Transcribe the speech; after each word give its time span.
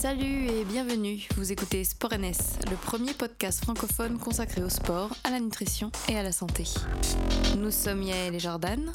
Salut 0.00 0.46
et 0.46 0.64
bienvenue, 0.64 1.28
vous 1.36 1.52
écoutez 1.52 1.84
Sport 1.84 2.14
NS, 2.14 2.70
le 2.70 2.76
premier 2.76 3.12
podcast 3.12 3.62
francophone 3.62 4.18
consacré 4.18 4.62
au 4.62 4.70
sport, 4.70 5.10
à 5.24 5.30
la 5.30 5.38
nutrition 5.40 5.92
et 6.08 6.16
à 6.16 6.22
la 6.22 6.32
santé. 6.32 6.64
Nous 7.58 7.70
sommes 7.70 8.02
Yael 8.02 8.34
et 8.34 8.38
Jordan, 8.38 8.90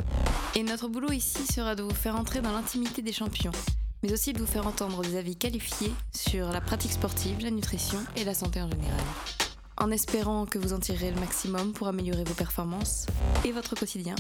et 0.56 0.64
notre 0.64 0.88
boulot 0.88 1.12
ici 1.12 1.46
sera 1.46 1.76
de 1.76 1.84
vous 1.84 1.94
faire 1.94 2.16
entrer 2.16 2.42
dans 2.42 2.52
l'intimité 2.52 3.04
des 3.04 3.12
champions, 3.14 3.52
mais 4.02 4.12
aussi 4.12 4.34
de 4.34 4.40
vous 4.40 4.48
faire 4.48 4.66
entendre 4.66 5.04
des 5.04 5.16
avis 5.16 5.36
qualifiés 5.36 5.94
sur 6.12 6.52
la 6.52 6.60
pratique 6.60 6.94
sportive, 6.94 7.40
la 7.40 7.52
nutrition 7.52 8.00
et 8.16 8.24
la 8.24 8.34
santé 8.34 8.60
en 8.60 8.72
général. 8.72 9.00
En 9.78 9.92
espérant 9.92 10.48
que 10.48 10.58
vous 10.58 10.74
en 10.74 10.80
tirerez 10.80 11.12
le 11.12 11.20
maximum 11.20 11.74
pour 11.74 11.88
améliorer 11.88 12.24
vos 12.24 12.34
performances 12.34 13.06
et 13.44 13.52
votre 13.52 13.76
quotidien. 13.76 14.16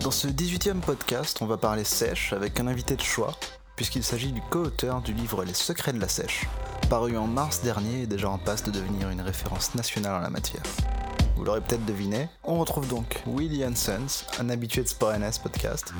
Dans 0.00 0.10
ce 0.10 0.28
18e 0.28 0.80
podcast, 0.80 1.36
on 1.42 1.46
va 1.46 1.58
parler 1.58 1.84
sèche 1.84 2.32
avec 2.32 2.58
un 2.60 2.66
invité 2.66 2.96
de 2.96 3.02
choix, 3.02 3.36
puisqu'il 3.76 4.02
s'agit 4.02 4.32
du 4.32 4.40
co-auteur 4.40 5.02
du 5.02 5.12
livre 5.12 5.44
Les 5.44 5.54
secrets 5.54 5.92
de 5.92 6.00
la 6.00 6.08
sèche, 6.08 6.46
paru 6.88 7.16
en 7.16 7.26
mars 7.26 7.62
dernier 7.62 8.02
et 8.02 8.06
déjà 8.06 8.30
en 8.30 8.38
passe 8.38 8.64
de 8.64 8.70
devenir 8.70 9.10
une 9.10 9.20
référence 9.20 9.74
nationale 9.74 10.14
en 10.14 10.20
la 10.20 10.30
matière. 10.30 10.62
Vous 11.36 11.44
l'aurez 11.44 11.60
peut-être 11.60 11.84
deviné, 11.84 12.30
on 12.44 12.58
retrouve 12.58 12.88
donc 12.88 13.22
Willy 13.26 13.62
Hansens, 13.62 14.24
un 14.40 14.48
habitué 14.48 14.82
de 14.82 14.88
Sport 14.88 15.18
NS 15.18 15.38
podcast, 15.42 15.92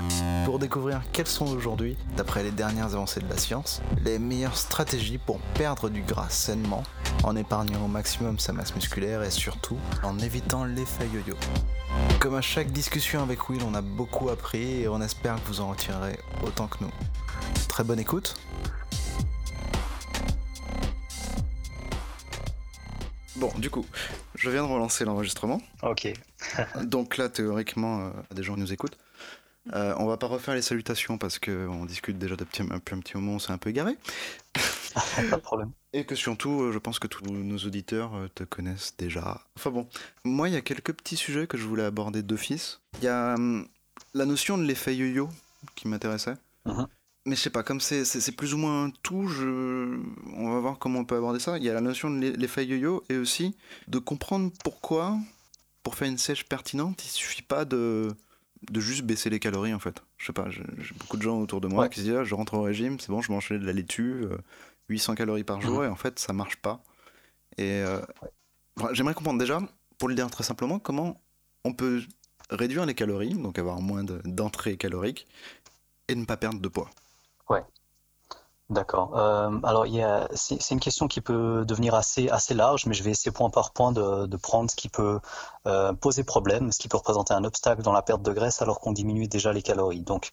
pour 0.46 0.59
découvrir 0.59 1.02
quelles 1.12 1.27
sont 1.27 1.46
aujourd'hui, 1.46 1.98
d'après 2.16 2.42
les 2.42 2.51
dernières 2.51 2.95
avancées 2.95 3.20
de 3.20 3.28
la 3.28 3.37
science, 3.37 3.82
les 4.02 4.18
meilleures 4.18 4.56
stratégies 4.56 5.18
pour 5.18 5.38
perdre 5.54 5.90
du 5.90 6.01
gras 6.01 6.30
sainement, 6.30 6.84
en 7.25 7.37
épargnant 7.37 7.84
au 7.84 7.88
maximum 7.88 8.38
sa 8.38 8.52
masse 8.52 8.75
musculaire 8.75 9.23
et 9.23 9.30
surtout 9.30 9.79
en 10.02 10.19
évitant 10.19 10.65
l'effet 10.65 11.07
yo-yo. 11.12 11.34
Comme 12.20 12.34
à 12.34 12.41
chaque 12.41 12.70
discussion 12.73 13.23
avec 13.23 13.48
Will, 13.48 13.62
on 13.62 13.74
a 13.74 13.83
beaucoup 13.83 14.29
appris 14.30 14.83
et 14.83 14.88
on 14.88 15.01
espère 15.01 15.37
que 15.37 15.48
vous 15.48 15.60
en 15.60 15.71
retirerez 15.71 16.19
autant 16.43 16.66
que 16.66 16.79
nous. 16.83 16.91
Très 17.69 17.84
bonne 17.84 17.98
écoute. 17.98 18.34
Bon, 23.37 23.52
du 23.59 23.68
coup, 23.68 23.85
je 24.35 24.49
viens 24.49 24.62
de 24.62 24.73
relancer 24.73 25.05
l'enregistrement. 25.05 25.60
Ok. 25.83 26.10
Donc 26.85 27.18
là, 27.18 27.29
théoriquement, 27.29 28.01
euh, 28.01 28.10
des 28.35 28.43
gens 28.43 28.57
nous 28.57 28.73
écoutent. 28.73 28.96
Euh, 29.74 29.95
on 29.99 30.07
va 30.07 30.16
pas 30.16 30.27
refaire 30.27 30.55
les 30.55 30.62
salutations 30.62 31.18
parce 31.18 31.38
qu'on 31.38 31.85
discute 31.85 32.18
déjà 32.18 32.37
depuis 32.37 32.62
un, 32.62 32.77
un 32.77 32.79
petit 32.79 33.16
moment, 33.16 33.33
on 33.33 33.38
s'est 33.38 33.52
un 33.52 33.59
peu 33.59 33.71
égaré. 33.71 33.96
Pas 35.30 35.37
de 35.37 35.43
problème. 35.43 35.73
Et 35.93 36.05
que 36.05 36.15
surtout, 36.15 36.63
euh, 36.63 36.73
je 36.73 36.79
pense 36.79 36.99
que 36.99 37.07
tous 37.07 37.25
nos 37.25 37.59
auditeurs 37.59 38.15
euh, 38.15 38.29
te 38.35 38.45
connaissent 38.45 38.95
déjà. 38.99 39.41
Enfin 39.57 39.71
bon, 39.71 39.89
moi, 40.25 40.49
il 40.49 40.55
y 40.55 40.57
a 40.59 40.61
quelques 40.63 40.93
petits 40.93 41.16
sujets 41.16 41.47
que 41.47 41.57
je 41.59 41.66
voulais 41.66 41.85
aborder 41.85 42.23
d'office. 42.23 42.80
Il 42.99 43.05
y 43.05 43.09
a 43.09 43.35
hum, 43.35 43.67
la 44.15 44.24
notion 44.27 44.59
de 44.59 44.65
l'effet 44.65 44.95
yo-yo 44.97 45.29
qui 45.74 45.89
m'intéressait. 45.89 46.35
Mhm. 46.67 46.87
Mais 47.27 47.35
je 47.35 47.41
sais 47.41 47.51
pas, 47.51 47.63
comme 47.65 47.80
c'est- 47.80 48.37
plus 48.37 48.55
ou 48.55 48.59
moins 48.59 48.91
tout, 49.02 49.27
je... 49.27 49.99
on 50.35 50.52
va 50.52 50.61
voir 50.61 50.79
comment 50.79 51.01
on 51.01 51.05
peut 51.05 51.17
aborder 51.17 51.41
ça. 51.41 51.59
Il 51.59 51.65
y 51.65 51.71
a 51.71 51.74
la 51.74 51.80
notion 51.80 52.09
de 52.11 52.19
l'e- 52.21 52.37
l'effet 52.37 52.65
yo-yo 52.65 53.05
et 53.09 53.17
aussi 53.17 53.57
de 53.89 53.99
comprendre 53.99 54.52
pourquoi, 54.65 55.19
pour 55.83 55.95
faire 55.97 56.09
une 56.09 56.19
sèche 56.19 56.45
pertinente, 56.45 57.05
il 57.05 57.09
suffit 57.09 57.43
pas 57.43 57.65
de, 57.65 58.09
de 58.71 58.80
juste 58.80 59.02
baisser 59.02 59.29
les 59.30 59.41
calories 59.41 59.74
en 59.74 59.80
fait. 59.80 60.02
Je 60.19 60.27
sais 60.27 60.33
pas, 60.33 60.49
j'ai 60.51 60.63
j'ai 60.79 60.95
beaucoup 60.95 61.17
de 61.17 61.23
gens 61.23 61.41
autour 61.41 61.61
de 61.61 61.67
moi 61.69 61.85
Ouais. 61.85 61.91
qui 61.91 62.01
se 62.01 62.05
disent 62.05 62.15
ah, 62.17 62.24
je 62.24 62.35
rentre 62.35 62.55
au 62.55 62.63
régime, 62.63 62.99
c'est 63.01 63.11
bon, 63.11 63.21
je 63.23 63.33
mange 63.33 63.51
de 63.51 63.57
la 63.57 63.73
laitue, 63.73 64.22
euh, 64.25 64.39
800 64.88 65.15
calories 65.15 65.44
par 65.44 65.60
jour, 65.60 65.81
Mhm. 65.81 65.84
et 65.84 65.88
en 65.88 65.97
fait 65.97 66.19
ça 66.19 66.32
marche 66.32 66.56
pas. 66.56 66.81
Et 67.59 67.82
euh, 67.82 68.00
j'aimerais 68.93 69.15
comprendre 69.15 69.38
déjà, 69.38 69.60
pour 69.98 70.09
le 70.09 70.15
dire 70.15 70.31
très 70.31 70.44
simplement, 70.44 70.78
comment 70.78 71.20
on 71.65 71.72
peut 71.75 72.03
réduire 72.50 72.87
les 72.87 72.94
calories, 72.94 73.34
donc 73.34 73.59
avoir 73.59 73.81
moins 73.81 74.04
de- 74.04 74.20
d'entrée 74.25 74.76
calorique, 74.76 75.26
et 76.09 76.15
ne 76.15 76.25
pas 76.25 76.37
perdre 76.37 76.60
de 76.60 76.69
poids. 76.69 76.91
D'accord. 78.69 79.16
Euh, 79.16 79.60
alors, 79.62 79.87
c'est, 80.34 80.60
c'est 80.60 80.75
une 80.75 80.81
question 80.81 81.06
qui 81.06 81.21
peut 81.21 81.65
devenir 81.65 81.94
assez, 81.94 82.28
assez 82.28 82.53
large, 82.53 82.87
mais 82.87 82.94
je 82.94 83.04
vais 83.04 83.12
essayer 83.12 83.31
point 83.31 83.48
par 83.48 83.72
point 83.72 83.93
de, 83.93 84.26
de 84.26 84.37
prendre 84.37 84.69
ce 84.69 84.75
qui 84.75 84.88
peut 84.88 85.21
euh, 85.69 85.93
poser 85.93 86.25
problème, 86.25 86.72
ce 86.72 86.81
qui 86.81 86.88
peut 86.88 86.97
représenter 86.97 87.32
un 87.32 87.44
obstacle 87.44 87.82
dans 87.82 87.93
la 87.93 88.03
perte 88.03 88.22
de 88.22 88.32
graisse 88.32 88.62
alors 88.62 88.81
qu'on 88.81 88.91
diminue 88.91 89.28
déjà 89.28 89.53
les 89.53 89.62
calories. 89.62 90.03
Donc, 90.03 90.32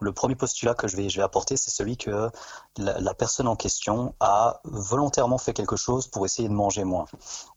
le 0.00 0.12
premier 0.12 0.34
postulat 0.34 0.74
que 0.74 0.88
je 0.88 0.96
vais, 0.96 1.22
apporter, 1.22 1.56
c'est 1.56 1.70
celui 1.70 1.96
que 1.96 2.30
la, 2.76 3.14
personne 3.14 3.48
en 3.48 3.56
question 3.56 4.14
a 4.20 4.60
volontairement 4.64 5.38
fait 5.38 5.54
quelque 5.54 5.76
chose 5.76 6.06
pour 6.06 6.26
essayer 6.26 6.48
de 6.48 6.54
manger 6.54 6.84
moins. 6.84 7.06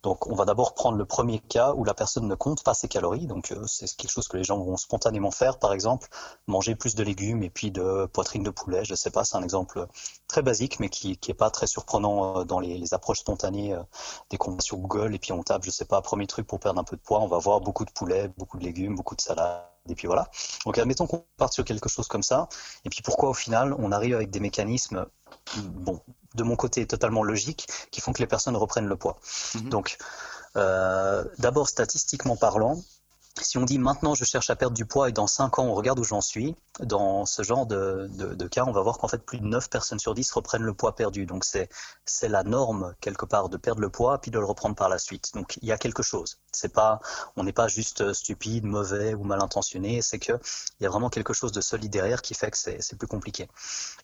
Donc, 0.03 0.27
on 0.27 0.35
va 0.35 0.45
d'abord 0.45 0.73
prendre 0.73 0.97
le 0.97 1.05
premier 1.05 1.39
cas 1.39 1.73
où 1.73 1.83
la 1.83 1.93
personne 1.93 2.27
ne 2.27 2.35
compte 2.35 2.63
pas 2.63 2.73
ses 2.73 2.87
calories. 2.87 3.27
Donc, 3.27 3.51
euh, 3.51 3.65
c'est 3.67 3.93
quelque 3.95 4.11
chose 4.11 4.27
que 4.27 4.37
les 4.37 4.43
gens 4.43 4.57
vont 4.57 4.77
spontanément 4.77 5.31
faire. 5.31 5.59
Par 5.59 5.73
exemple, 5.73 6.07
manger 6.47 6.75
plus 6.75 6.95
de 6.95 7.03
légumes 7.03 7.43
et 7.43 7.49
puis 7.49 7.71
de 7.71 8.05
poitrine 8.05 8.43
de 8.43 8.49
poulet. 8.49 8.85
Je 8.85 8.95
sais 8.95 9.11
pas, 9.11 9.25
c'est 9.25 9.35
un 9.35 9.43
exemple 9.43 9.85
très 10.27 10.41
basique, 10.41 10.79
mais 10.79 10.89
qui, 10.89 11.17
qui 11.17 11.31
est 11.31 11.35
pas 11.35 11.49
très 11.49 11.67
surprenant 11.67 12.39
euh, 12.39 12.43
dans 12.45 12.59
les, 12.59 12.93
approches 12.93 13.19
spontanées 13.19 13.73
euh, 13.73 13.83
va 14.31 14.61
sur 14.61 14.77
Google 14.77 15.13
et 15.13 15.19
puis 15.19 15.31
on 15.31 15.43
tape, 15.43 15.63
je 15.63 15.71
sais 15.71 15.85
pas, 15.85 16.01
premier 16.01 16.25
truc 16.27 16.47
pour 16.47 16.59
perdre 16.59 16.79
un 16.79 16.83
peu 16.83 16.95
de 16.95 17.01
poids. 17.01 17.19
On 17.19 17.27
va 17.27 17.37
voir 17.37 17.61
beaucoup 17.61 17.85
de 17.85 17.91
poulet, 17.91 18.29
beaucoup 18.37 18.57
de 18.57 18.63
légumes, 18.63 18.95
beaucoup 18.95 19.15
de 19.15 19.21
salade. 19.21 19.68
Et 19.89 19.95
puis 19.95 20.07
voilà. 20.07 20.29
Donc, 20.65 20.77
admettons 20.77 21.07
qu'on 21.07 21.25
parte 21.37 21.53
sur 21.53 21.63
quelque 21.63 21.89
chose 21.89 22.07
comme 22.07 22.23
ça. 22.23 22.47
Et 22.85 22.89
puis 22.89 23.01
pourquoi 23.01 23.29
au 23.29 23.33
final 23.33 23.73
on 23.77 23.91
arrive 23.91 24.15
avec 24.15 24.29
des 24.29 24.39
mécanismes, 24.39 25.05
bon, 25.57 26.01
de 26.35 26.43
mon 26.43 26.55
côté 26.55 26.85
totalement 26.85 27.23
logiques, 27.23 27.67
qui 27.91 28.01
font 28.01 28.13
que 28.13 28.19
les 28.19 28.27
personnes 28.27 28.55
reprennent 28.55 28.87
le 28.87 28.95
poids. 28.95 29.19
Mhm. 29.55 29.69
Donc, 29.69 29.97
euh, 30.55 31.23
d'abord 31.37 31.67
statistiquement 31.67 32.35
parlant, 32.35 32.81
si 33.41 33.57
on 33.57 33.63
dit 33.63 33.77
maintenant 33.77 34.15
je 34.15 34.25
cherche 34.25 34.49
à 34.49 34.55
perdre 34.55 34.75
du 34.75 34.85
poids 34.85 35.09
et 35.09 35.11
dans 35.11 35.27
5 35.27 35.59
ans 35.59 35.65
on 35.65 35.73
regarde 35.73 35.99
où 35.99 36.03
j'en 36.03 36.21
suis, 36.21 36.55
dans 36.79 37.25
ce 37.25 37.43
genre 37.43 37.65
de, 37.65 38.07
de, 38.09 38.47
cas, 38.47 38.63
on 38.65 38.71
va 38.71 38.81
voir 38.81 38.97
qu'en 38.97 39.07
fait 39.07 39.23
plus 39.23 39.39
de 39.39 39.45
9 39.45 39.69
personnes 39.69 39.99
sur 39.99 40.13
10 40.13 40.31
reprennent 40.31 40.63
le 40.63 40.73
poids 40.73 40.95
perdu. 40.95 41.25
Donc 41.25 41.45
c'est 41.45 41.69
la 42.27 42.43
norme 42.43 42.93
quelque 43.01 43.25
part 43.25 43.49
de 43.49 43.57
perdre 43.57 43.81
le 43.81 43.89
poids 43.89 44.19
puis 44.19 44.31
de 44.31 44.39
le 44.39 44.45
reprendre 44.45 44.75
par 44.75 44.89
la 44.89 44.97
suite. 44.97 45.33
Donc 45.33 45.57
il 45.61 45.67
y 45.67 45.71
a 45.71 45.77
quelque 45.77 46.03
chose. 46.03 46.39
C'est 46.51 46.73
pas 46.73 46.99
on 47.35 47.43
n'est 47.43 47.53
pas 47.53 47.67
juste 47.67 48.13
stupide, 48.13 48.65
mauvais 48.65 49.13
ou 49.13 49.23
mal 49.23 49.41
intentionné, 49.41 50.01
c'est 50.01 50.19
que 50.19 50.33
il 50.79 50.83
y 50.83 50.85
a 50.85 50.89
vraiment 50.89 51.09
quelque 51.09 51.33
chose 51.33 51.51
de 51.51 51.61
solide 51.61 51.91
derrière 51.91 52.21
qui 52.21 52.33
fait 52.33 52.51
que 52.51 52.57
c'est 52.57 52.97
plus 52.97 53.07
compliqué. 53.07 53.47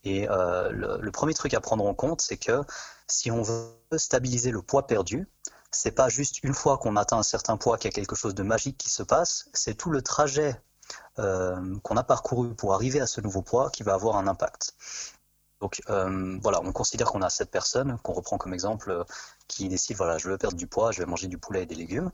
Et 0.03 0.30
euh, 0.30 0.69
le 0.72 1.12
premier 1.12 1.34
truc 1.34 1.53
à 1.53 1.62
prendre 1.62 1.86
en 1.86 1.94
compte, 1.94 2.22
c'est 2.22 2.38
que 2.38 2.62
si 3.07 3.31
on 3.31 3.42
veut 3.42 3.69
stabiliser 3.97 4.52
le 4.52 4.62
poids 4.62 4.88
perdu, 4.88 5.28
c'est 5.75 5.91
pas 5.91 6.09
juste 6.09 6.44
une 6.44 6.53
fois 6.53 6.78
qu'on 6.78 6.96
atteint 6.96 7.18
un 7.18 7.24
certain 7.24 7.58
poids 7.58 7.78
qu'il 7.78 7.90
y 7.90 7.94
a 7.94 7.96
quelque 7.96 8.16
chose 8.16 8.34
de 8.34 8.44
magique 8.44 8.78
qui 8.78 8.90
se 8.90 9.03
passe, 9.03 9.50
c'est 9.53 9.75
tout 9.75 9.90
le 9.90 10.02
trajet 10.02 10.59
euh, 11.19 11.78
qu'on 11.84 11.97
a 11.97 12.03
parcouru 12.03 12.56
pour 12.56 12.74
arriver 12.74 13.02
à 13.02 13.08
ce 13.08 13.22
nouveau 13.22 13.41
poids 13.41 13.69
qui 13.72 13.84
va 13.84 13.94
avoir 13.94 14.16
un 14.16 14.28
impact. 14.28 14.75
Donc 15.62 15.81
euh, 15.90 16.38
voilà, 16.41 16.62
on 16.63 16.72
considère 16.72 17.08
qu'on 17.08 17.22
a 17.22 17.30
cette 17.30 17.52
personne, 17.52 17.97
qu'on 18.03 18.13
reprend 18.13 18.38
comme 18.38 18.53
exemple, 18.53 18.91
euh, 18.91 19.03
qui 19.47 19.68
décide, 19.68 19.97
voilà, 19.97 20.18
je 20.18 20.30
veux 20.30 20.38
perdre 20.38 20.58
du 20.58 20.68
poids, 20.68 20.91
je 20.91 21.00
vais 21.00 21.06
manger 21.06 21.28
du 21.28 21.38
poulet 21.38 21.63
et 21.63 21.66
des 21.66 21.75
légumes. 21.75 22.12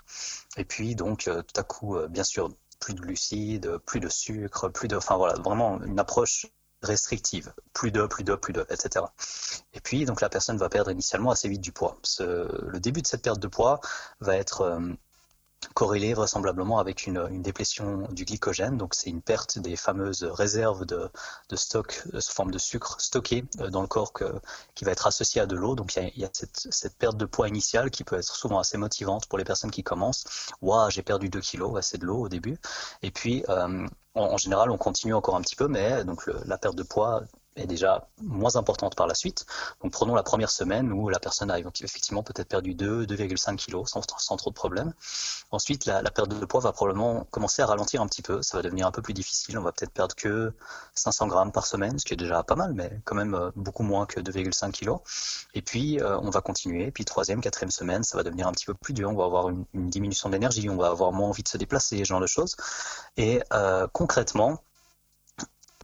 Et 0.57 0.65
puis 0.65 0.95
donc 0.95 1.23
tout 1.23 1.59
à 1.59 1.63
coup, 1.63 1.97
bien 2.09 2.23
sûr, 2.23 2.49
plus 2.79 2.93
de 2.93 3.01
glucides, 3.01 3.77
plus 3.79 3.99
de 3.99 4.09
sucre, 4.09 4.69
plus 4.69 4.87
de... 4.87 4.95
Enfin 4.95 5.17
voilà, 5.17 5.35
vraiment 5.41 5.81
une 5.83 5.99
approche 5.99 6.47
restrictive. 6.81 7.53
Plus 7.73 7.91
de, 7.91 8.05
plus 8.05 8.23
de, 8.23 8.35
plus 8.35 8.53
de, 8.53 8.65
etc. 8.69 9.05
Et 9.73 9.81
puis, 9.81 10.05
donc, 10.05 10.21
la 10.21 10.29
personne 10.29 10.57
va 10.57 10.69
perdre 10.69 10.91
initialement 10.91 11.31
assez 11.31 11.47
vite 11.49 11.61
du 11.61 11.71
poids. 11.71 11.97
Le 12.19 12.79
début 12.79 13.01
de 13.01 13.07
cette 13.07 13.21
perte 13.21 13.39
de 13.39 13.47
poids 13.47 13.79
va 14.19 14.35
être 14.35 14.79
euh, 15.63 15.67
corrélé 15.73 16.13
vraisemblablement 16.13 16.79
avec 16.79 17.07
une, 17.07 17.25
une 17.29 17.41
déplétion 17.41 18.07
du 18.11 18.25
glycogène. 18.25 18.77
Donc, 18.77 18.93
c'est 18.93 19.09
une 19.09 19.21
perte 19.21 19.59
des 19.59 19.75
fameuses 19.75 20.23
réserves 20.23 20.85
de, 20.85 21.09
stock 21.55 22.03
euh, 22.13 22.19
sous 22.19 22.33
forme 22.33 22.51
de 22.51 22.57
sucre 22.57 22.99
stocké 22.99 23.43
euh, 23.59 23.69
dans 23.69 23.81
le 23.81 23.87
corps 23.87 24.13
qui 24.75 24.85
va 24.85 24.91
être 24.91 25.07
associé 25.07 25.41
à 25.41 25.45
de 25.45 25.55
l'eau. 25.55 25.75
Donc, 25.75 25.95
il 25.95 26.19
y 26.19 26.25
a, 26.25 26.29
cette, 26.33 26.97
perte 26.97 27.17
de 27.17 27.25
poids 27.25 27.47
initiale 27.47 27.91
qui 27.91 28.03
peut 28.03 28.17
être 28.17 28.35
souvent 28.35 28.59
assez 28.59 28.77
motivante 28.77 29.27
pour 29.27 29.37
les 29.37 29.45
personnes 29.45 29.71
qui 29.71 29.83
commencent. 29.83 30.25
Waouh, 30.61 30.89
j'ai 30.89 31.03
perdu 31.03 31.29
2 31.29 31.39
kilos, 31.41 31.77
c'est 31.81 31.97
de 31.97 32.05
l'eau 32.05 32.21
au 32.21 32.29
début. 32.29 32.57
Et 33.01 33.11
puis, 33.11 33.43
euh, 33.49 33.87
en, 34.15 34.37
général, 34.37 34.71
on 34.71 34.77
continue 34.77 35.13
encore 35.13 35.35
un 35.35 35.41
petit 35.41 35.55
peu, 35.55 35.67
mais 35.67 36.03
donc 36.03 36.29
la 36.45 36.57
perte 36.57 36.75
de 36.75 36.83
poids 36.83 37.23
est 37.55 37.67
déjà 37.67 38.07
moins 38.21 38.55
importante 38.55 38.95
par 38.95 39.07
la 39.07 39.13
suite. 39.13 39.45
Donc 39.83 39.91
prenons 39.91 40.15
la 40.15 40.23
première 40.23 40.49
semaine 40.49 40.91
où 40.91 41.09
la 41.09 41.19
personne 41.19 41.51
a 41.51 41.59
effectivement 41.59 42.23
peut-être 42.23 42.47
perdu 42.47 42.73
2, 42.73 43.05
2,5 43.05 43.55
kilos 43.57 43.89
sans, 43.89 44.01
sans 44.17 44.37
trop 44.37 44.49
de 44.49 44.55
problèmes. 44.55 44.93
Ensuite, 45.51 45.85
la, 45.85 46.01
perte 46.03 46.29
de 46.29 46.45
poids 46.45 46.61
va 46.61 46.71
probablement 46.71 47.25
commencer 47.31 47.61
à 47.61 47.65
ralentir 47.65 48.01
un 48.01 48.07
petit 48.07 48.21
peu. 48.21 48.41
Ça 48.41 48.57
va 48.57 48.63
devenir 48.63 48.87
un 48.87 48.91
peu 48.91 49.01
plus 49.01 49.13
difficile. 49.13 49.57
On 49.57 49.63
va 49.63 49.71
peut-être 49.71 49.91
perdre 49.91 50.15
que 50.15 50.53
500 50.95 51.27
grammes 51.27 51.51
par 51.51 51.65
semaine, 51.65 51.99
ce 51.99 52.05
qui 52.05 52.13
est 52.13 52.17
déjà 52.17 52.41
pas 52.43 52.55
mal, 52.55 52.73
mais 52.73 53.01
quand 53.03 53.15
même 53.15 53.35
euh, 53.35 53.51
beaucoup 53.55 53.83
moins 53.83 54.05
que 54.05 54.19
2,5 54.21 54.71
kilos. 54.71 54.99
Et 55.53 55.61
puis, 55.61 55.99
euh, 55.99 56.17
on 56.19 56.29
va 56.29 56.41
continuer. 56.41 56.91
Puis 56.91 57.03
troisième, 57.03 57.41
quatrième 57.41 57.71
semaine, 57.71 58.03
ça 58.03 58.17
va 58.17 58.23
devenir 58.23 58.47
un 58.47 58.53
petit 58.53 58.65
peu 58.65 58.73
plus 58.73 58.93
dur. 58.93 59.09
On 59.09 59.15
va 59.15 59.25
avoir 59.25 59.49
une, 59.49 59.65
une 59.73 59.89
diminution 59.89 60.29
d'énergie. 60.29 60.69
On 60.69 60.77
va 60.77 60.87
avoir 60.87 61.11
moins 61.11 61.29
envie 61.29 61.43
de 61.43 61.49
se 61.49 61.57
déplacer, 61.57 61.97
ce 61.99 62.03
genre 62.05 62.21
de 62.21 62.27
choses. 62.27 62.55
Et 63.17 63.41
euh, 63.53 63.87
concrètement, 63.91 64.63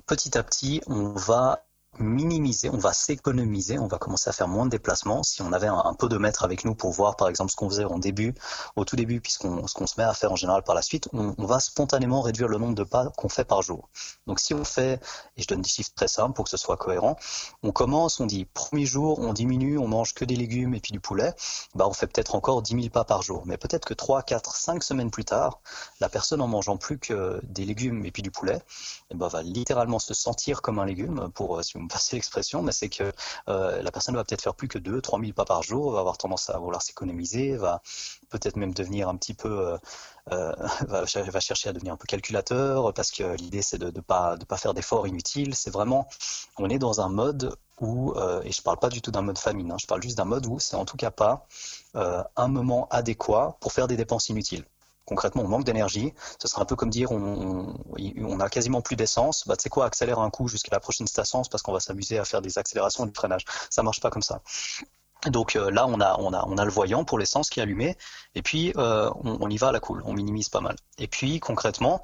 petit 0.06 0.38
à 0.38 0.44
petit, 0.44 0.81
on 0.88 1.09
va 1.09 1.66
minimiser, 1.99 2.69
on 2.69 2.77
va 2.77 2.94
s'économiser, 2.94 3.79
on 3.79 3.88
va 3.88 3.97
commencer 3.97 4.29
à 4.29 4.33
faire 4.33 4.47
moins 4.47 4.65
de 4.65 4.71
déplacements. 4.71 5.23
Si 5.23 5.41
on 5.41 5.51
avait 5.53 5.67
un, 5.67 5.94
peu 5.94 6.07
de 6.09 6.17
mètres 6.17 6.44
avec 6.44 6.65
nous 6.65 6.75
pour 6.75 6.91
voir, 6.91 7.15
par 7.15 7.29
exemple, 7.29 7.51
ce 7.51 7.55
qu'on 7.55 7.69
faisait 7.69 7.85
en 7.85 7.99
début, 7.99 8.33
au 8.75 8.85
tout 8.85 8.95
début, 8.95 9.21
puisqu'on 9.21 9.67
ce 9.67 9.73
qu'on 9.73 9.88
se 9.88 9.99
met 9.99 10.05
à 10.05 10.13
faire 10.13 10.31
en 10.31 10.35
général 10.35 10.63
par 10.63 10.75
la 10.75 10.81
suite, 10.81 11.09
on, 11.13 11.33
va 11.45 11.59
spontanément 11.59 12.21
réduire 12.21 12.47
le 12.47 12.57
nombre 12.57 12.75
de 12.75 12.83
pas 12.83 13.09
qu'on 13.17 13.29
fait 13.29 13.45
par 13.45 13.61
jour. 13.61 13.89
Donc 14.27 14.39
si 14.39 14.53
on 14.53 14.63
fait, 14.63 15.01
et 15.38 15.41
je 15.41 15.47
donne 15.47 15.61
des 15.61 15.69
chiffres 15.69 15.91
très 15.95 16.07
simples 16.07 16.33
pour 16.33 16.45
que 16.45 16.51
ce 16.51 16.57
soit 16.57 16.77
cohérent, 16.77 17.15
on 17.63 17.71
commence, 17.71 18.19
on 18.19 18.25
dit 18.25 18.45
premier 18.45 18.85
jour, 18.85 19.19
on 19.19 19.33
diminue, 19.33 19.77
on 19.77 19.88
mange 19.88 20.13
que 20.13 20.25
des 20.25 20.35
légumes 20.35 20.73
et 20.73 20.79
puis 20.79 20.91
du 20.91 21.00
poulet, 21.00 21.33
bah 21.75 21.88
on 21.88 21.93
fait 21.93 22.07
peut-être 22.07 22.35
encore 22.35 22.61
10 22.61 22.73
000 22.75 22.89
pas 22.89 23.03
par 23.03 23.21
jour. 23.21 23.43
Mais 23.45 23.57
peut-être 23.57 23.85
que 23.85 23.93
3, 23.93 24.23
4, 24.23 24.55
5 24.55 24.83
semaines 24.83 25.11
plus 25.11 25.25
tard, 25.25 25.61
la 26.00 26.09
personne 26.09 26.41
en 26.41 26.47
mangeant 26.47 26.77
plus 26.77 27.00
que 27.00 27.39
des 27.43 27.65
légumes 27.65 28.05
et 28.05 28.11
puis 28.11 28.21
du 28.21 28.31
poulet, 28.31 28.61
ben, 29.13 29.27
va 29.27 29.41
littéralement 29.41 30.00
se 30.00 30.13
sentir 30.13 30.61
comme 30.61 30.79
un 30.79 30.85
légume, 30.85 31.29
pour 31.33 31.47
vous 31.55 31.87
me 31.88 31.92
passez 31.92 32.16
l'expression, 32.16 32.62
mais 32.62 32.72
c'est 32.72 32.89
que 32.89 33.12
euh, 33.50 33.81
la 33.81 33.92
personne 33.92 34.16
va 34.16 34.24
peut-être 34.24 34.42
faire 34.42 34.56
plus 34.56 34.68
que 34.68 34.78
2, 34.78 35.01
3 35.01 35.19
000 35.19 35.34
pas 35.34 35.45
par 35.45 35.63
jour, 35.63 35.92
va 35.92 36.00
avoir 36.00 36.18
tendance 36.18 36.50
à 36.50 36.57
vouloir 36.57 36.81
s'économiser, 36.81 37.56
va 37.56 37.81
peut-être 38.30 38.56
même 38.57 38.74
devenir 38.74 39.10
un 39.10 39.16
petit 39.16 39.34
peu, 39.34 39.50
euh, 39.50 39.78
euh, 40.31 40.54
va, 40.88 41.39
chercher 41.39 41.69
à 41.69 41.74
devenir 41.74 41.94
un 41.94 41.98
peu 41.98 42.06
calculateur, 42.06 42.94
parce 42.94 43.12
que 43.12 43.36
l'idée 43.36 43.62
c'est 43.62 43.78
de 43.78 43.92
ne 43.92 44.01
pas, 44.01 44.38
de 44.38 44.45
pas 44.45 44.57
faire 44.57 44.74
d'efforts 44.74 45.07
inutiles. 45.07 45.56
C'est 45.56 45.72
vraiment, 45.72 46.07
on 46.57 46.69
est 46.69 46.80
dans 46.80 47.01
un 47.01 47.10
mode 47.10 47.56
où, 47.80 48.13
et 48.44 48.51
je 48.51 48.62
parle 48.62 48.80
pas 48.80 48.89
du 48.89 49.01
tout 49.01 49.12
d'un 49.12 49.22
mode 49.22 49.38
famine, 49.38 49.72
hein, 49.72 49.78
je 49.80 49.86
parle 49.86 50.01
juste 50.01 50.18
d'un 50.18 50.25
mode 50.25 50.48
où 50.48 50.60
c'est 50.60 50.75
en 50.75 50.86
tout 50.86 50.98
cas 50.98 51.12
pas 51.12 51.45
un 51.94 52.48
moment 52.48 52.88
adéquat 52.89 53.57
pour 53.60 53.72
faire 53.72 53.88
des 53.88 53.98
dépenses 53.98 54.30
inutiles 54.30 54.66
concrètement, 55.07 55.44
on 55.44 55.48
manque 55.48 55.63
d'énergie. 55.63 56.13
Ce 56.39 56.48
serait 56.48 56.62
un 56.62 56.65
peu 56.65 56.75
comme 56.75 56.92
dire 56.92 57.12
on, 57.12 57.74
on, 57.98 58.39
a 58.39 58.50
quasiment 58.50 58.81
plus 58.81 58.95
d'essence. 58.95 59.48
Bah, 59.48 59.56
tu 59.56 59.63
sais 59.63 59.69
quoi, 59.69 59.86
accélère 59.86 60.19
un 60.19 60.30
coup 60.30 60.48
jusqu'à 60.48 60.75
la 60.75 60.80
prochaine 60.80 61.07
station 61.07 61.42
parce 61.50 61.63
qu'on 61.63 61.74
va 61.74 61.80
s'amuser 61.80 62.19
à 62.19 62.25
faire 62.25 62.42
des 62.42 62.59
accélérations 62.59 63.06
et 63.06 63.07
du 63.07 63.13
freinage. 63.15 63.45
Ça 63.71 63.81
marche 63.81 64.01
pas 64.01 64.12
comme 64.12 64.21
ça. 64.21 64.42
Donc 65.25 65.56
euh, 65.56 65.71
là, 65.71 65.88
on 65.88 66.00
a, 66.00 66.15
on, 66.19 66.33
a, 66.33 66.45
on 66.48 66.57
a 66.57 66.65
le 66.65 66.71
voyant 66.71 67.04
pour 67.04 67.18
l'essence 67.18 67.50
qui 67.50 67.59
est 67.59 67.63
allumé, 67.63 67.98
et 68.36 68.44
puis 68.44 68.71
euh, 68.77 69.09
on, 69.24 69.39
on, 69.42 69.50
y 69.50 69.57
va 69.57 69.69
à 69.69 69.71
la 69.71 69.80
cool, 69.80 70.04
on 70.06 70.13
minimise 70.13 70.50
pas 70.50 70.62
mal. 70.62 70.75
Et 71.00 71.07
puis 71.07 71.39
concrètement, 71.39 72.03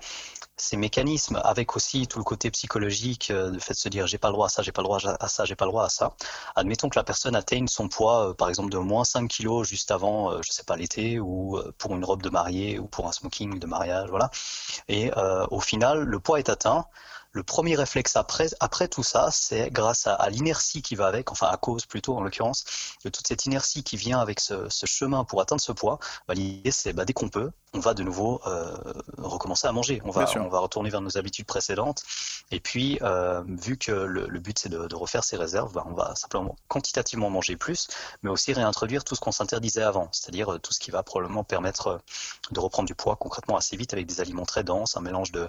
ces 0.56 0.78
mécanismes, 0.78 1.42
avec 1.44 1.76
aussi 1.76 2.08
tout 2.08 2.20
le 2.20 2.24
côté 2.24 2.52
psychologique, 2.52 3.32
euh, 3.32 3.52
le 3.52 3.60
fait 3.60 3.74
de 3.74 3.78
se 3.78 3.90
dire 3.90 4.08
j'ai 4.08 4.18
pas 4.18 4.30
le 4.30 4.34
droit 4.34 4.48
à 4.48 4.50
ça, 4.50 4.62
j'ai 4.62 4.72
pas 4.72 4.82
le 4.82 4.86
droit 4.86 5.00
à 5.20 5.28
ça, 5.28 5.46
j'ai 5.46 5.56
pas 5.56 5.66
le 5.66 5.72
droit 5.72 5.86
à 5.86 5.90
ça. 5.90 6.14
Admettons 6.56 6.90
que 6.90 6.98
la 6.98 7.04
personne 7.04 7.36
atteigne 7.36 7.68
son 7.68 7.88
poids, 7.90 8.30
euh, 8.30 8.34
par 8.34 8.50
exemple, 8.50 8.70
de 8.70 8.78
moins 8.78 9.04
5 9.04 9.28
kilos 9.28 9.68
juste 9.68 9.92
avant, 9.92 10.32
euh, 10.32 10.42
je 10.46 10.52
sais 10.52 10.64
pas, 10.64 10.76
l'été, 10.76 11.20
ou 11.20 11.60
pour 11.78 11.96
une 11.96 12.06
robe 12.06 12.22
de 12.22 12.30
mariée, 12.30 12.80
ou 12.80 12.88
pour 12.88 13.08
un 13.08 13.12
smoking 13.12 13.60
de 13.60 13.68
mariage, 13.68 14.10
voilà. 14.10 14.30
Et 14.88 15.12
au 15.52 15.60
final, 15.60 16.04
le 16.04 16.20
poids 16.20 16.40
est 16.40 16.50
atteint 16.50 16.86
le 17.34 17.44
premier 17.44 17.76
réflexe 17.76 18.16
après, 18.16 18.48
après 18.60 18.88
tout 18.88 19.04
ça, 19.04 19.30
c'est 19.32 19.70
grâce 19.72 20.08
à, 20.08 20.30
l'inertie 20.30 20.82
qui 20.82 20.96
va 20.96 21.08
avec, 21.08 21.32
enfin 21.32 21.48
à 21.48 21.58
cause 21.58 21.86
plutôt 21.86 22.16
en 22.16 22.22
l'occurrence, 22.22 22.64
de 23.04 23.10
toute 23.10 23.28
cette 23.28 23.46
inertie 23.46 23.84
qui 23.84 23.98
vient 23.98 24.20
avec 24.20 24.40
ce, 24.40 24.70
chemin 24.86 25.24
pour 25.24 25.42
atteindre 25.42 25.62
ce 25.62 25.72
poids, 25.72 26.00
bah, 26.28 26.36
l'idée 26.36 26.72
c'est 26.72 26.94
bah, 26.94 27.06
dès 27.06 27.14
qu'on 27.14 27.30
peut, 27.30 27.52
on 27.74 27.80
va 27.80 27.96
de 27.96 28.04
nouveau 28.04 28.40
euh, 28.46 28.78
recommencer 29.18 29.68
à 29.68 29.72
manger. 29.72 30.02
On 30.06 30.12
va, 30.12 30.26
on 30.36 30.48
va 30.48 30.60
retourner 30.60 30.92
vers 30.92 31.02
nos 31.02 31.18
habitudes 31.18 31.48
précédentes. 31.48 32.04
Et 32.52 32.60
puis, 32.60 33.00
euh, 33.02 33.44
vu 33.48 33.78
que 33.78 33.92
le, 33.92 34.40
but 34.40 34.60
c'est 34.60 34.70
de, 34.70 34.96
refaire 34.96 35.24
ses 35.24 35.38
réserves, 35.38 35.74
bah, 35.74 35.84
on 35.88 35.94
va 35.94 36.14
simplement 36.16 36.56
quantitativement 36.68 37.32
manger 37.32 37.56
plus, 37.56 37.88
mais 38.22 38.30
aussi 38.30 38.54
réintroduire 38.54 39.04
tout 39.04 39.16
ce 39.16 39.22
qu'on 39.22 39.32
s'interdisait 39.32 39.82
avant, 39.82 40.10
c'est-à-dire 40.12 40.54
euh, 40.54 40.60
tout 40.60 40.72
ce 40.72 40.80
qui 40.80 40.92
va 40.92 41.02
probablement 41.02 41.44
permettre 41.44 42.02
de 42.52 42.60
reprendre 42.60 42.86
du 42.86 42.94
poids 42.96 43.16
concrètement 43.16 43.58
assez 43.58 43.76
vite 43.76 43.94
avec 43.94 44.06
des 44.06 44.22
aliments 44.22 44.46
très 44.46 44.64
denses, 44.64 44.96
un 44.96 45.02
mélange 45.02 45.32
de, 45.32 45.48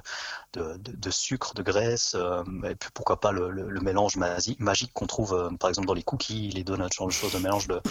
de, 0.55 1.11
sucre, 1.11 1.53
de 1.55 1.63
graisse, 1.75 2.17
et 2.65 2.75
puis 2.75 2.91
pourquoi 2.94 3.21
pas 3.21 3.32
le, 3.32 3.81
mélange 3.81 4.17
magique 4.17 4.93
qu'on 4.93 5.06
trouve 5.06 5.50
par 5.59 5.69
exemple 5.69 5.88
dans 5.88 5.94
les 5.94 6.03
cookies, 6.03 6.50
les 6.50 6.65
donuts, 6.65 6.85
ce 6.91 6.97
genre 6.97 7.09
de 7.09 7.12
choses, 7.12 7.32
de 7.32 7.38
mélange 7.38 7.69
de 7.69 7.82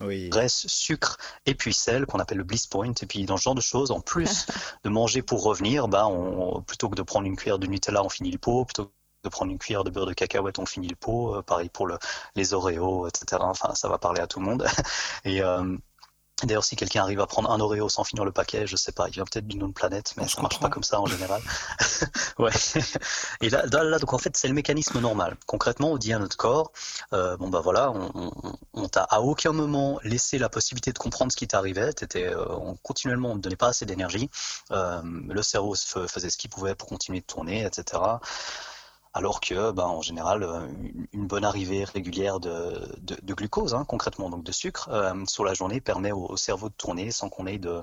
graisse, 0.28 0.66
sucre 0.68 1.18
et 1.46 1.54
puis 1.54 1.74
sel 1.74 2.06
qu'on 2.06 2.18
appelle 2.18 2.38
le 2.38 2.44
bliss 2.44 2.66
point. 2.66 2.92
Et 3.02 3.06
puis 3.06 3.24
dans 3.24 3.36
ce 3.36 3.42
genre 3.42 3.54
de 3.54 3.60
choses, 3.60 3.90
en 3.90 4.00
plus 4.00 4.46
de 4.84 4.88
manger 4.88 5.22
pour 5.22 5.42
revenir, 5.42 5.88
ben 5.88 6.06
on, 6.06 6.62
plutôt 6.62 6.88
que 6.88 6.96
de 6.96 7.02
prendre 7.02 7.26
une 7.26 7.36
cuillère 7.36 7.58
de 7.58 7.66
Nutella, 7.66 8.02
on 8.04 8.08
finit 8.08 8.30
le 8.30 8.38
pot. 8.38 8.64
Plutôt 8.64 8.86
que 8.86 8.90
de 9.24 9.28
prendre 9.28 9.50
une 9.50 9.58
cuillère 9.58 9.84
de 9.84 9.90
beurre 9.90 10.06
de 10.06 10.12
cacahuète, 10.12 10.58
on 10.58 10.66
finit 10.66 10.88
le 10.88 10.96
pot. 10.96 11.36
Euh, 11.36 11.42
pareil 11.42 11.68
pour 11.68 11.86
le, 11.86 11.98
les 12.36 12.54
Oreos, 12.54 13.08
etc. 13.08 13.40
Enfin, 13.40 13.74
ça 13.74 13.88
va 13.88 13.98
parler 13.98 14.20
à 14.20 14.26
tout 14.26 14.40
le 14.40 14.46
monde. 14.46 14.66
Et 15.24 15.42
euh, 15.42 15.76
D'ailleurs, 16.42 16.64
si 16.64 16.74
quelqu'un 16.74 17.02
arrive 17.02 17.20
à 17.20 17.26
prendre 17.26 17.50
un 17.50 17.60
Oreo 17.60 17.88
sans 17.88 18.02
finir 18.02 18.24
le 18.24 18.32
paquet, 18.32 18.66
je 18.66 18.74
sais 18.74 18.90
pas, 18.90 19.08
il 19.08 19.12
vient 19.12 19.24
peut-être 19.24 19.46
d'une 19.46 19.62
autre 19.62 19.72
planète, 19.72 20.14
mais 20.16 20.26
ça 20.26 20.42
marche 20.42 20.58
pas 20.58 20.68
comme 20.68 20.82
ça 20.82 21.00
en 21.00 21.06
général. 21.06 21.40
ouais. 22.38 22.50
Et 23.40 23.50
là, 23.50 23.64
là, 23.66 23.98
donc 23.98 24.12
en 24.12 24.18
fait, 24.18 24.36
c'est 24.36 24.48
le 24.48 24.54
mécanisme 24.54 25.00
normal. 25.00 25.36
Concrètement, 25.46 25.92
on 25.92 25.96
dit 25.96 26.12
à 26.12 26.18
notre 26.18 26.36
corps, 26.36 26.72
euh, 27.12 27.36
bon 27.36 27.48
bah 27.48 27.60
voilà, 27.60 27.92
on, 27.92 28.32
on, 28.74 28.88
t'a 28.88 29.04
à 29.04 29.20
aucun 29.20 29.52
moment 29.52 30.00
laissé 30.02 30.38
la 30.38 30.48
possibilité 30.48 30.92
de 30.92 30.98
comprendre 30.98 31.30
ce 31.30 31.36
qui 31.36 31.46
t'arrivait. 31.46 31.92
T'étais, 31.92 32.26
euh, 32.26 32.44
on, 32.48 32.74
continuellement, 32.82 33.30
on 33.30 33.36
ne 33.36 33.40
donnait 33.40 33.56
pas 33.56 33.68
assez 33.68 33.86
d'énergie. 33.86 34.28
Euh, 34.72 35.00
le 35.04 35.42
cerveau 35.42 35.74
faisait 35.76 36.30
ce 36.30 36.36
qu'il 36.36 36.50
pouvait 36.50 36.74
pour 36.74 36.88
continuer 36.88 37.20
de 37.20 37.26
tourner, 37.26 37.64
etc 37.64 38.00
alors 39.14 39.40
que, 39.40 39.70
ben, 39.70 39.84
en 39.84 40.02
général, 40.02 40.42
euh, 40.42 40.66
une 41.12 41.26
bonne 41.28 41.44
arrivée 41.44 41.84
régulière 41.84 42.40
de, 42.40 42.74
glucose, 43.24 43.72
hein, 43.72 43.84
concrètement, 43.86 44.28
donc 44.28 44.42
de 44.42 44.52
sucre, 44.52 44.88
euh, 44.90 45.14
sur 45.28 45.44
la 45.44 45.54
journée 45.54 45.80
permet 45.80 46.10
au, 46.10 46.36
cerveau 46.36 46.68
de 46.68 46.74
tourner 46.74 47.12
sans 47.12 47.28
qu'on 47.28 47.46
ait 47.46 47.58
de, 47.58 47.80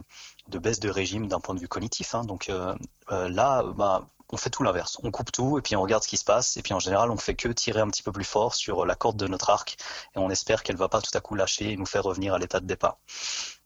baisse 0.49 0.81
de 0.81 0.89
régime 0.89 1.27
d'un 1.27 1.39
point 1.39 1.55
de 1.55 1.61
vue 1.61 1.69
cognitif. 1.69 2.15
Hein. 2.15 2.25
Donc 2.25 2.49
euh, 2.49 2.75
là, 3.09 3.63
ben, 3.77 4.05
on 4.29 4.37
fait 4.37 4.49
tout 4.49 4.63
l'inverse. 4.63 4.97
On 5.03 5.11
coupe 5.11 5.31
tout 5.31 5.57
et 5.57 5.61
puis 5.61 5.75
on 5.77 5.81
regarde 5.81 6.03
ce 6.03 6.09
qui 6.09 6.17
se 6.17 6.25
passe. 6.25 6.57
Et 6.57 6.61
puis 6.61 6.73
en 6.73 6.79
général, 6.79 7.09
on 7.11 7.17
fait 7.17 7.35
que 7.35 7.47
tirer 7.47 7.79
un 7.79 7.87
petit 7.87 8.03
peu 8.03 8.11
plus 8.11 8.25
fort 8.25 8.53
sur 8.53 8.85
la 8.85 8.95
corde 8.95 9.15
de 9.15 9.27
notre 9.27 9.49
arc 9.49 9.77
et 10.15 10.19
on 10.19 10.29
espère 10.29 10.63
qu'elle 10.63 10.77
va 10.77 10.89
pas 10.89 11.01
tout 11.01 11.17
à 11.17 11.21
coup 11.21 11.35
lâcher 11.35 11.71
et 11.71 11.77
nous 11.77 11.85
faire 11.85 12.03
revenir 12.03 12.33
à 12.33 12.39
l'état 12.39 12.59
de 12.59 12.65
départ. 12.65 12.97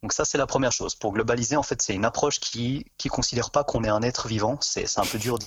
Donc 0.04 0.14
ça, 0.14 0.24
c'est 0.24 0.38
la 0.38 0.48
première 0.48 0.72
chose. 0.72 0.94
Pour 0.94 1.14
globaliser, 1.14 1.56
en 1.56 1.64
fait, 1.64 1.82
c'est 1.82 1.96
une 1.96 2.06
approche 2.06 2.40
qui 2.40 2.86
qui 2.98 3.10
considère 3.10 3.50
pas 3.50 3.64
qu'on 3.64 3.84
est 3.84 3.90
un 3.90 4.04
être 4.04 4.28
vivant. 4.28 4.58
C'est 4.62 5.00
un 5.00 5.06
peu 5.06 5.18
dur 5.18 5.40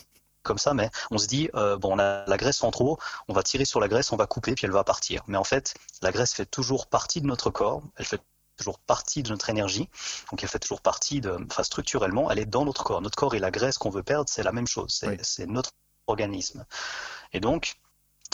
comme 0.49 0.59
ça, 0.59 0.75
mais 0.75 0.91
on 1.13 1.19
se 1.19 1.27
dit, 1.29 1.49
euh, 1.55 1.77
bon, 1.77 1.95
on 1.95 1.99
a 2.01 2.25
la 2.27 2.37
graisse 2.37 2.63
en 2.65 2.73
trop, 2.73 2.99
on 3.29 3.35
va 3.35 3.43
tirer 3.43 3.65
sur 3.65 3.79
la 3.79 3.87
graisse, 3.87 4.11
on 4.11 4.17
va 4.17 4.27
couper, 4.27 4.55
puis 4.55 4.67
elle 4.67 4.73
va 4.73 4.83
partir. 4.83 5.23
Mais 5.29 5.39
en 5.39 5.45
fait, 5.45 5.75
la 6.03 6.11
graisse 6.11 6.35
fait 6.35 6.47
toujours 6.47 6.87
partie 6.89 7.21
de 7.21 7.27
notre 7.27 7.51
corps, 7.51 7.83
elle 7.97 8.07
fait 8.07 8.21
toujours 8.57 8.79
partie 8.81 9.23
de 9.23 9.31
notre 9.31 9.51
énergie, 9.51 9.89
donc 10.31 10.43
elle 10.43 10.49
fait 10.49 10.59
toujours 10.59 10.81
partie 10.81 11.21
de, 11.21 11.39
enfin 11.49 11.63
structurellement, 11.63 12.31
elle 12.31 12.41
est 12.41 12.47
dans 12.47 12.65
notre 12.65 12.83
corps. 12.83 13.01
Notre 13.01 13.17
corps 13.17 13.35
et 13.35 13.39
la 13.39 13.53
graisse 13.53 13.79
qu'on 13.79 13.91
veut 13.91 14.03
perdre, 14.03 14.29
c'est 14.29 14.43
la 14.43 14.53
même 14.53 14.67
chose, 14.67 15.01
c'est 15.23 15.47
notre 15.47 15.71
organisme. 16.09 16.65
Et 17.33 17.41
donc, 17.41 17.77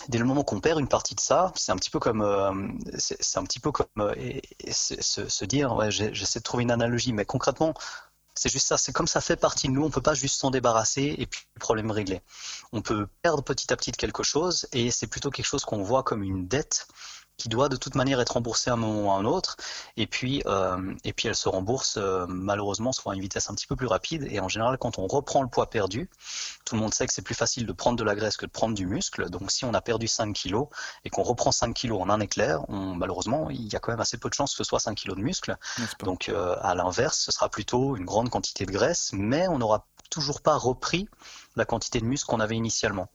dès 0.09 0.19
le 0.19 0.25
moment 0.25 0.45
qu'on 0.45 0.61
perd 0.61 0.81
une 0.81 0.89
partie 0.89 1.15
de 1.15 1.21
ça, 1.21 1.53
c'est 1.57 1.73
un 1.73 1.77
petit 1.77 1.91
peu 1.91 1.99
comme, 1.99 2.23
euh, 2.23 2.53
c'est 2.99 3.39
un 3.39 3.45
petit 3.45 3.61
peu 3.61 3.73
comme 3.73 3.87
euh, 3.99 4.15
se, 4.71 5.45
dire, 5.45 5.75
ouais, 5.75 5.91
j'essaie 5.91 6.39
de 6.39 6.45
trouver 6.45 6.63
une 6.63 6.71
analogie, 6.71 7.13
mais 7.13 7.25
concrètement, 7.25 7.75
c'est 8.35 8.49
juste 8.51 8.67
ça, 8.67 8.77
c'est 8.77 8.93
comme 8.93 9.07
ça 9.07 9.21
fait 9.21 9.37
partie 9.37 9.69
de 9.69 9.73
nous, 9.73 9.85
on 9.85 9.91
peut 9.91 10.01
pas 10.01 10.15
juste 10.15 10.41
s'en 10.41 10.51
débarrasser 10.51 11.15
et 11.19 11.27
puis 11.27 11.47
problème 11.61 11.91
réglé. 11.91 12.21
On 12.73 12.83
peut 12.83 13.07
perdre 13.23 13.43
petit 13.43 13.73
à 13.73 13.77
petit 13.77 13.93
quelque 13.93 14.23
chose 14.23 14.67
et 14.73 14.91
c'est 14.91 15.07
plutôt 15.07 15.31
quelque 15.31 15.47
chose 15.47 15.65
qu'on 15.65 15.83
voit 15.83 16.03
comme 16.03 16.23
une 16.23 16.49
dette 16.49 16.87
qui 17.37 17.49
doit 17.49 17.69
de 17.69 17.77
toute 17.77 17.95
manière 17.95 18.21
être 18.21 18.31
remboursée 18.31 18.71
à 18.71 18.75
un 18.75 18.77
moment 18.77 19.07
ou 19.07 19.11
à 19.11 19.15
un 19.15 19.25
autre. 19.25 19.57
Et 19.97 20.07
puis, 20.07 20.43
euh, 20.47 20.95
et 21.05 21.13
puis 21.13 21.29
elle 21.29 21.35
se 21.35 21.49
rembourse 21.49 21.97
euh, 21.97 22.27
malheureusement 22.29 22.93
soit 22.93 23.13
à 23.13 23.15
une 23.17 23.21
vitesse 23.21 23.51
un 23.51 23.55
petit 23.55 23.67
peu 23.67 23.77
plus 23.77 23.87
rapide. 23.87 24.27
Et 24.31 24.41
en 24.41 24.49
général, 24.49 24.79
quand 24.79 24.99
on 24.99 25.07
reprend 25.07 25.43
le 25.43 25.49
poids 25.49 25.69
perdu, 25.69 26.09
tout 26.65 26.75
le 26.75 26.81
monde 26.81 26.95
sait 26.95 27.07
que 27.07 27.13
c'est 27.13 27.23
plus 27.23 27.35
facile 27.35 27.67
de 27.67 27.73
prendre 27.73 27.99
de 27.99 28.05
la 28.05 28.15
graisse 28.15 28.37
que 28.37 28.47
de 28.47 28.51
prendre 28.51 28.75
du 28.75 28.87
muscle. 28.87 29.29
Donc 29.31 29.51
si 29.51 29.65
on 29.65 29.75
a 29.75 29.81
perdu 29.81 30.09
5 30.09 30.33
kilos 30.33 30.69
et 31.05 31.11
qu'on 31.11 31.23
reprend 31.23 31.53
5 31.53 31.75
kilos 31.75 32.01
en 32.01 32.09
un 32.11 32.21
éclair, 32.21 32.69
on, 32.69 32.95
malheureusement, 32.95 33.51
il 33.51 33.73
y 33.73 33.77
a 33.77 33.81
quand 33.81 33.93
même 33.93 34.01
assez 34.01 34.19
peu 34.19 34.29
de 34.29 34.35
chances 34.35 34.53
que 34.53 34.59
ce 34.59 34.65
soit 34.65 34.81
5 34.81 34.95
kilos 34.95 35.17
de 35.17 35.23
muscle. 35.23 35.57
Donc 36.01 36.29
euh, 36.29 36.57
à 36.63 36.75
l'inverse, 36.75 37.19
ce 37.19 37.33
sera 37.33 37.49
plutôt 37.49 37.97
une 37.97 38.05
grande 38.05 38.31
quantité 38.31 38.67
de 38.67 38.73
graisse, 38.73 39.11
mais 39.13 39.49
on 39.49 39.59
n'aura 39.59 39.87
toujours 40.11 40.41
pas 40.41 40.57
repris 40.57 41.09
la 41.57 41.65
quantité 41.65 42.01
de 42.01 42.05
muscle 42.05 42.27
qu'on 42.29 42.41
avait 42.41 42.57
initialement. 42.57 43.09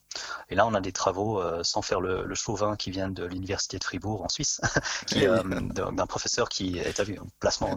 Et 0.49 0.55
là, 0.55 0.65
on 0.65 0.73
a 0.73 0.81
des 0.81 0.91
travaux, 0.91 1.41
euh, 1.41 1.63
sans 1.63 1.81
faire 1.81 2.01
le, 2.01 2.23
le, 2.25 2.35
chauvin, 2.35 2.75
qui 2.75 2.89
viennent 2.89 3.13
de 3.13 3.25
l'université 3.25 3.77
de 3.77 3.83
Fribourg 3.83 4.23
en 4.23 4.29
Suisse, 4.29 4.61
qui, 5.07 5.27
euh, 5.27 5.43
d'un 5.43 6.07
professeur 6.07 6.49
qui 6.49 6.79
est 6.79 6.99
à 6.99 7.03
vu, 7.03 7.19
placement 7.39 7.75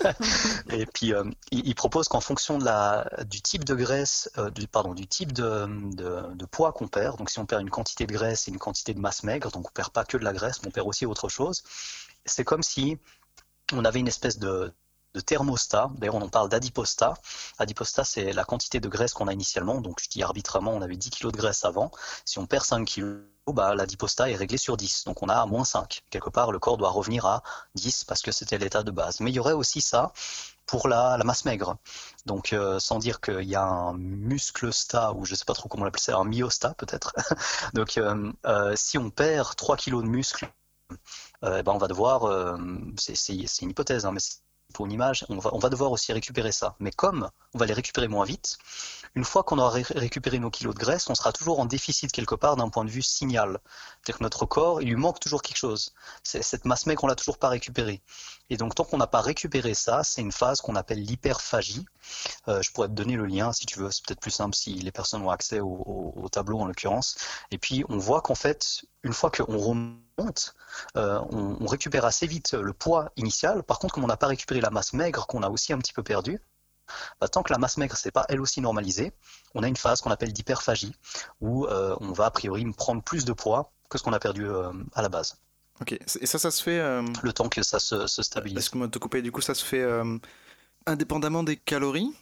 Et 0.70 0.86
puis, 0.86 1.12
euh, 1.12 1.24
il, 1.50 1.74
propose 1.74 2.08
qu'en 2.08 2.20
fonction 2.20 2.58
de 2.58 2.64
la, 2.64 3.08
du 3.26 3.42
type 3.42 3.64
de 3.64 3.74
graisse, 3.74 4.30
du, 4.54 4.66
pardon, 4.66 4.94
du 4.94 5.06
type 5.06 5.32
de, 5.32 5.66
de, 5.94 6.34
de 6.34 6.44
poids 6.46 6.72
qu'on 6.72 6.88
perd, 6.88 7.18
donc 7.18 7.30
si 7.30 7.38
on 7.38 7.46
perd 7.46 7.62
une 7.62 7.70
quantité 7.70 8.06
de 8.06 8.12
graisse 8.12 8.48
et 8.48 8.50
une 8.50 8.58
quantité 8.58 8.94
de 8.94 9.00
masse 9.00 9.22
maigre, 9.22 9.50
donc 9.50 9.68
on 9.68 9.72
perd 9.72 9.90
pas 9.90 10.04
que 10.04 10.16
de 10.16 10.24
la 10.24 10.32
graisse, 10.32 10.62
mais 10.62 10.68
on 10.68 10.72
perd 10.72 10.88
aussi 10.88 11.06
autre 11.06 11.28
chose, 11.28 11.62
c'est 12.24 12.44
comme 12.44 12.62
si 12.62 12.98
on 13.72 13.84
avait 13.84 14.00
une 14.00 14.08
espèce 14.08 14.38
de, 14.38 14.72
de 15.14 15.20
thermostat. 15.20 15.90
D'ailleurs, 15.96 16.14
on 16.14 16.22
en 16.22 16.28
parle 16.28 16.48
d'adipostat. 16.48 17.14
Adipostat, 17.58 18.04
c'est 18.04 18.32
la 18.32 18.44
quantité 18.44 18.80
de 18.80 18.88
graisse 18.88 19.12
qu'on 19.14 19.28
a 19.28 19.32
initialement. 19.32 19.80
Donc, 19.80 20.00
je 20.02 20.08
dis 20.08 20.22
arbitrairement, 20.22 20.72
on 20.72 20.82
avait 20.82 20.96
10 20.96 21.10
kg 21.10 21.30
de 21.30 21.36
graisse 21.36 21.64
avant. 21.64 21.90
Si 22.24 22.38
on 22.38 22.46
perd 22.46 22.64
5 22.64 22.86
kg, 22.86 23.22
bah, 23.48 23.74
l'adipostat 23.74 24.30
est 24.30 24.36
réglé 24.36 24.56
sur 24.56 24.76
10. 24.76 25.04
Donc, 25.04 25.22
on 25.22 25.28
a 25.28 25.44
moins 25.46 25.64
5. 25.64 26.02
Quelque 26.10 26.30
part, 26.30 26.52
le 26.52 26.58
corps 26.58 26.76
doit 26.78 26.90
revenir 26.90 27.26
à 27.26 27.42
10 27.74 28.04
parce 28.04 28.22
que 28.22 28.32
c'était 28.32 28.58
l'état 28.58 28.82
de 28.82 28.90
base. 28.90 29.20
Mais 29.20 29.30
il 29.30 29.34
y 29.34 29.40
aurait 29.40 29.52
aussi 29.52 29.80
ça. 29.80 30.12
pour 30.66 30.88
la, 30.88 31.18
masse 31.24 31.44
maigre. 31.44 31.76
Donc, 32.26 32.52
euh, 32.52 32.78
sans 32.78 32.98
dire 32.98 33.20
qu'il 33.20 33.42
y 33.42 33.56
a 33.56 33.64
un 33.64 33.94
muscle 33.94 34.72
sta, 34.72 35.12
ou 35.12 35.24
je 35.26 35.32
ne 35.32 35.36
sais 35.36 35.44
pas 35.44 35.54
trop 35.54 35.68
comment 35.68 35.82
on 35.82 35.84
l'appelle 35.86 36.00
ça, 36.00 36.16
un 36.16 36.24
myostat 36.24 36.74
peut-être. 36.74 37.14
Donc, 37.74 37.98
euh, 37.98 38.32
euh, 38.46 38.74
si 38.76 38.96
on 38.98 39.10
perd 39.10 39.54
3 39.56 39.76
kilos 39.76 40.02
de 40.02 40.08
muscle, 40.08 40.48
ben 41.42 41.64
on 41.66 41.78
va 41.78 41.88
devoir, 41.88 42.56
c'est 42.98 43.62
une 43.62 43.70
hypothèse, 43.70 44.06
hein, 44.06 44.12
mais 44.12 44.20
pour 44.72 44.86
une 44.86 44.92
image, 44.92 45.24
on 45.28 45.38
va, 45.38 45.68
devoir 45.68 45.92
aussi 45.92 46.12
récupérer 46.12 46.52
ça. 46.52 46.74
Mais 46.80 46.90
comme 46.90 47.28
on 47.54 47.58
va 47.58 47.66
les 47.66 47.74
récupérer 47.74 48.08
moins 48.08 48.24
vite, 48.24 48.58
une 49.14 49.24
fois 49.24 49.42
qu'on 49.42 49.58
aura 49.58 49.70
récupéré 49.70 50.38
nos 50.38 50.50
kilos 50.50 50.74
de 50.74 50.80
graisse, 50.80 51.10
on 51.10 51.14
sera 51.14 51.32
toujours 51.32 51.60
en 51.60 51.66
déficit 51.66 52.10
quelque 52.12 52.34
part 52.34 52.56
d'un 52.56 52.70
point 52.70 52.84
de 52.84 52.90
vue 52.90 53.02
signal. 53.02 53.60
C'est-à-dire 54.00 54.18
que 54.18 54.22
notre 54.22 54.46
corps, 54.46 54.80
il 54.80 54.88
lui 54.88 54.96
manque 54.96 55.20
toujours 55.20 55.42
quelque 55.42 55.58
chose. 55.58 55.92
Cette 56.22 56.64
masse 56.64 56.86
maigre, 56.86 57.04
on 57.04 57.06
l'a 57.06 57.14
toujours 57.14 57.38
pas 57.38 57.50
récupérée. 57.50 58.02
Et 58.48 58.56
donc, 58.56 58.74
tant 58.74 58.84
qu'on 58.84 58.96
n'a 58.96 59.06
pas 59.06 59.20
récupéré 59.20 59.74
ça, 59.74 60.02
c'est 60.02 60.22
une 60.22 60.32
phase 60.32 60.60
qu'on 60.60 60.76
appelle 60.76 61.02
l'hyperphagie. 61.02 61.84
Euh, 62.48 62.62
je 62.62 62.72
pourrais 62.72 62.88
te 62.88 62.94
donner 62.94 63.16
le 63.16 63.26
lien 63.26 63.52
si 63.52 63.66
tu 63.66 63.78
veux, 63.78 63.90
c'est 63.90 64.04
peut-être 64.04 64.20
plus 64.20 64.30
simple 64.30 64.54
si 64.54 64.74
les 64.74 64.92
personnes 64.92 65.22
ont 65.22 65.30
accès 65.30 65.60
au, 65.60 66.28
tableau 66.30 66.60
en 66.60 66.66
l'occurrence. 66.66 67.16
Et 67.50 67.58
puis, 67.58 67.84
on 67.90 67.98
voit 67.98 68.22
qu'en 68.22 68.34
fait, 68.34 68.82
une 69.02 69.12
fois 69.12 69.30
qu'on 69.30 69.58
remonte, 69.58 70.54
euh, 70.96 71.20
on, 71.30 71.58
on 71.60 71.66
récupère 71.66 72.06
assez 72.06 72.26
vite 72.26 72.54
le 72.54 72.72
poids 72.72 73.10
initial. 73.16 73.62
Par 73.62 73.78
contre, 73.78 73.94
comme 73.94 74.04
on 74.04 74.08
n'a 74.08 74.16
pas 74.16 74.26
récupéré 74.26 74.60
la 74.60 74.70
masse 74.70 74.94
maigre 74.94 75.26
qu'on 75.26 75.42
a 75.42 75.50
aussi 75.50 75.72
un 75.72 75.78
petit 75.78 75.92
peu 75.92 76.02
perdue, 76.02 76.40
bah, 77.20 77.28
tant 77.28 77.42
que 77.42 77.52
la 77.52 77.58
masse 77.58 77.76
maigre 77.76 77.96
s'est 77.96 78.10
pas 78.10 78.24
elle 78.28 78.40
aussi 78.40 78.60
normalisée, 78.60 79.12
on 79.54 79.62
a 79.62 79.68
une 79.68 79.76
phase 79.76 80.00
qu'on 80.00 80.10
appelle 80.10 80.32
d'hyperphagie, 80.32 80.94
où 81.40 81.66
euh, 81.66 81.96
on 82.00 82.12
va 82.12 82.26
a 82.26 82.30
priori 82.30 82.64
prendre 82.72 83.02
plus 83.02 83.24
de 83.24 83.32
poids 83.32 83.72
que 83.90 83.98
ce 83.98 84.02
qu'on 84.02 84.12
a 84.12 84.18
perdu 84.18 84.46
euh, 84.46 84.72
à 84.94 85.02
la 85.02 85.08
base. 85.08 85.36
Ok, 85.80 85.92
et 85.92 86.26
ça, 86.26 86.38
ça 86.38 86.50
se 86.50 86.62
fait. 86.62 86.78
Euh, 86.78 87.02
Le 87.22 87.32
temps 87.32 87.48
que 87.48 87.62
ça 87.62 87.78
se, 87.78 88.06
se 88.06 88.22
stabilise. 88.22 88.58
Est-ce 88.58 88.70
que 88.70 88.86
te 88.86 88.98
couper, 88.98 89.22
du 89.22 89.32
coup, 89.32 89.40
ça 89.40 89.54
se 89.54 89.64
fait 89.64 89.84
indépendamment 90.86 91.42
des 91.42 91.56
calories? 91.56 92.14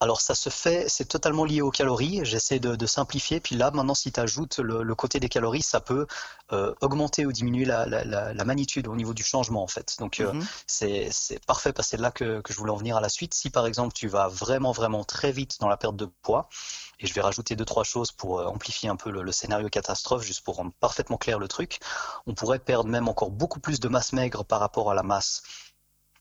Alors 0.00 0.20
ça 0.20 0.34
se 0.34 0.50
fait, 0.50 0.88
c'est 0.88 1.06
totalement 1.06 1.44
lié 1.44 1.62
aux 1.62 1.70
calories. 1.70 2.20
J'essaie 2.22 2.58
de, 2.58 2.86
simplifier. 2.86 3.40
Puis 3.40 3.56
là, 3.56 3.70
maintenant, 3.70 3.94
si 3.94 4.12
tu 4.12 4.20
ajoutes 4.20 4.58
le, 4.58 4.94
côté 4.94 5.20
des 5.20 5.28
calories, 5.28 5.62
ça 5.62 5.80
peut 5.80 6.06
euh, 6.52 6.74
augmenter 6.82 7.24
ou 7.24 7.32
diminuer 7.32 7.64
la, 7.64 8.44
magnitude 8.44 8.88
au 8.88 8.94
niveau 8.94 9.14
du 9.14 9.24
changement, 9.24 9.62
en 9.62 9.66
fait. 9.66 9.96
Donc 9.98 10.20
euh, 10.20 10.32
mhm. 10.32 10.46
c'est 10.66 11.10
parfait 11.46 11.72
parce 11.72 11.88
que 11.88 11.90
c'est 11.96 12.02
là 12.02 12.10
que, 12.10 12.42
je 12.48 12.54
voulais 12.56 12.72
en 12.72 12.76
venir 12.76 12.96
à 12.96 13.00
la 13.00 13.08
suite. 13.08 13.32
Si 13.34 13.50
par 13.50 13.66
exemple 13.66 13.94
tu 13.94 14.06
vas 14.06 14.28
vraiment, 14.28 14.72
vraiment 14.72 15.02
très 15.04 15.32
vite 15.32 15.58
dans 15.60 15.68
la 15.68 15.76
perte 15.76 15.96
de 15.96 16.06
poids, 16.22 16.48
et 17.00 17.06
je 17.06 17.14
vais 17.14 17.20
rajouter 17.20 17.56
deux, 17.56 17.64
trois 17.64 17.84
choses 17.84 18.12
pour 18.12 18.40
euh, 18.40 18.46
amplifier 18.46 18.88
un 18.88 18.96
peu 18.96 19.10
le, 19.10 19.22
le 19.22 19.32
scénario 19.32 19.68
catastrophe, 19.68 20.22
juste 20.22 20.42
pour 20.42 20.56
rendre 20.56 20.72
parfaitement 20.78 21.16
clair 21.16 21.38
le 21.38 21.48
truc, 21.48 21.80
on 22.26 22.34
pourrait 22.34 22.58
perdre 22.58 22.88
même 22.88 23.08
encore 23.08 23.30
beaucoup 23.30 23.60
plus 23.60 23.80
de 23.80 23.88
masse 23.88 24.12
maigre 24.12 24.44
par 24.44 24.60
rapport 24.60 24.90
à 24.90 24.94
la 24.94 25.02
masse 25.02 25.42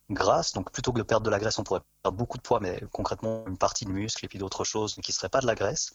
grasse. 0.10 0.54
Donc 0.54 0.72
plutôt 0.72 0.92
que 0.92 0.98
de 1.00 1.04
perdre 1.04 1.26
de 1.26 1.30
la 1.30 1.40
graisse, 1.40 1.58
on 1.60 1.64
pourrait 1.64 1.82
perdre 2.04 2.18
beaucoup 2.18 2.38
de 2.38 2.44
poids, 2.44 2.60
mais 2.60 2.82
concrètement 2.92 3.46
une 3.48 3.58
partie 3.58 3.86
de 3.86 3.92
muscle 3.92 4.24
et 4.26 4.28
puis 4.28 4.40
d'autres 4.40 4.64
choses 4.64 4.96
qui 4.96 5.12
ne 5.12 5.14
seraient 5.14 5.30
pas 5.30 5.42
de 5.42 5.48
la 5.48 5.56
graisse. 5.56 5.92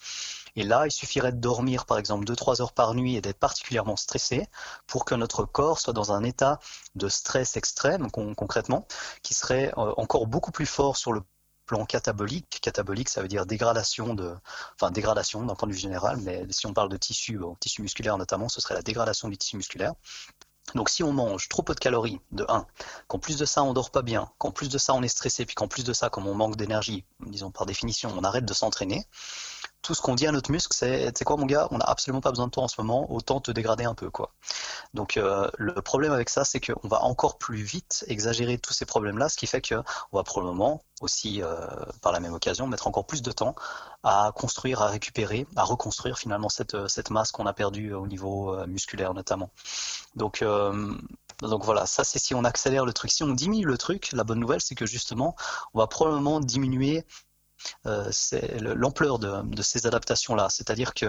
Et 0.57 0.65
là, 0.65 0.87
il 0.87 0.91
suffirait 0.91 1.33
de 1.33 1.39
dormir 1.39 1.87
par 1.87 1.99
exemple 1.99 2.25
2-3 2.25 2.61
heures 2.63 2.73
par 2.73 2.95
nuit 2.95 3.17
et 3.17 3.21
d'être 3.21 3.39
particulièrement 3.39 3.97
stressé 3.97 4.49
pour 4.87 5.05
que 5.05 5.15
notre 5.15 5.45
corps 5.45 5.79
soit 5.79 5.93
dans 5.93 6.13
un 6.13 6.25
état 6.25 6.59
de 6.95 7.09
stress 7.09 7.57
extrême 7.57 8.11
concrètement, 8.11 8.87
qui 9.23 9.35
serait 9.35 9.73
euh, 9.79 9.93
encore 9.97 10.27
beaucoup 10.27 10.51
plus 10.51 10.67
fort 10.67 10.97
sur 10.97 11.13
le 11.13 11.23
plan 11.71 11.87
catabolique. 11.87 12.59
Catabolique, 12.61 13.09
ça 13.09 13.23
veut 13.23 13.29
dire 13.29 13.47
dégradation 13.47 14.15
de, 14.15 14.35
d'un 14.81 14.91
point 15.55 15.69
de 15.69 15.73
vue 15.73 15.79
général, 15.79 16.17
mais 16.17 16.45
si 16.51 16.67
on 16.67 16.75
parle 16.75 16.89
de 16.89 16.97
tissu, 16.97 17.39
tissu 17.61 17.81
musculaire 17.83 18.19
notamment, 18.19 18.49
ce 18.49 18.61
serait 18.61 18.75
la 18.75 18.83
dégradation 18.83 19.29
du 19.29 19.39
tissu 19.39 19.57
musculaire. 19.57 19.93
Donc 20.75 20.89
si 20.89 21.03
on 21.03 21.13
mange 21.13 21.49
trop 21.49 21.63
peu 21.63 21.75
de 21.75 21.81
calories, 21.81 22.21
de 22.33 22.45
1, 22.49 22.67
qu'en 23.09 23.19
plus 23.19 23.37
de 23.37 23.45
ça 23.45 23.63
on 23.63 23.73
dort 23.73 23.91
pas 23.91 24.03
bien, 24.03 24.31
qu'en 24.39 24.51
plus 24.51 24.69
de 24.69 24.79
ça 24.79 24.95
on 24.95 25.03
est 25.03 25.09
stressé, 25.09 25.45
puis 25.45 25.55
qu'en 25.55 25.69
plus 25.69 25.85
de 25.85 25.93
ça 25.93 26.11
comme 26.11 26.27
on 26.27 26.35
manque 26.35 26.57
d'énergie, 26.57 27.05
disons 27.27 27.51
par 27.51 27.67
définition, 27.67 28.13
on 28.17 28.25
arrête 28.25 28.45
de 28.45 28.55
s'entraîner, 28.55 29.07
tout 29.83 29.95
ce 29.95 30.03
qu'on 30.03 30.15
dit 30.15 30.27
à 30.27 30.33
notre 30.33 30.51
muscle, 30.51 30.75
c'est, 30.77 31.11
c'est 31.17 31.25
quoi 31.25 31.37
mon 31.37 31.47
gars, 31.47 31.69
on 31.71 31.79
n'a 31.79 31.85
absolument 31.85 32.21
pas 32.21 32.31
besoin 32.31 32.47
de 32.47 32.51
toi 32.51 32.65
en 32.65 32.69
ce 32.69 32.81
moment, 32.81 33.11
autant 33.11 33.41
te 33.41 33.51
dégrader 33.51 33.85
un 33.85 33.95
peu 33.95 34.11
quoi. 34.11 34.33
Donc 34.93 35.17
euh, 35.17 35.49
le 35.57 35.81
problème 35.81 36.13
avec 36.13 36.29
ça, 36.29 36.45
c'est 36.45 36.61
qu'on 36.61 36.89
va 36.89 37.03
encore 37.03 37.39
plus 37.39 37.63
vite 37.63 38.05
exagérer 38.09 38.59
tous 38.59 38.73
ces 38.73 38.85
problèmes-là, 38.85 39.29
ce 39.29 39.37
qui 39.37 39.47
fait 39.47 39.67
qu'on 39.67 39.83
va 40.13 40.23
probablement 40.23 40.83
aussi, 41.01 41.43
euh, 41.43 41.67
par 42.03 42.13
la 42.13 42.21
même 42.21 42.35
occasion, 42.35 42.67
mettre 42.67 42.87
encore 42.87 43.07
plus 43.07 43.23
de 43.23 43.33
temps 43.33 43.55
à 44.03 44.33
construire, 44.35 44.83
à 44.83 44.89
récupérer, 44.89 45.47
à 45.57 45.65
reconstruire 45.65 46.19
finalement 46.19 46.49
cette, 46.49 46.89
cette 46.89 47.11
masse 47.11 47.33
qu'on 47.33 47.47
a 47.47 47.53
perdue 47.53 47.95
au 47.95 48.07
niveau 48.07 48.55
euh, 48.55 48.67
musculaire 48.67 49.15
notamment. 49.15 49.51
Donc 50.15 50.45
donc 51.43 51.65
voilà, 51.65 51.87
ça 51.87 52.05
c'est 52.05 52.19
si 52.19 52.35
on 52.35 52.45
accélère 52.45 52.85
le 52.85 52.93
truc. 52.93 53.11
Si 53.11 53.23
on 53.23 53.33
diminue 53.33 53.65
le 53.65 53.79
truc, 53.79 54.11
la 54.13 54.25
bonne 54.25 54.41
nouvelle 54.41 54.61
c'est 54.61 54.75
que 54.75 54.87
justement, 54.87 55.37
on 55.73 55.79
va 55.79 55.87
probablement 55.87 56.41
diminuer 56.41 56.99
euh, 56.99 57.03
l'ampleur 57.85 59.19
de, 59.19 59.63
ces 59.63 59.87
adaptations-là. 59.87 60.49
C'est-à-dire 60.51 60.95
que 60.95 61.07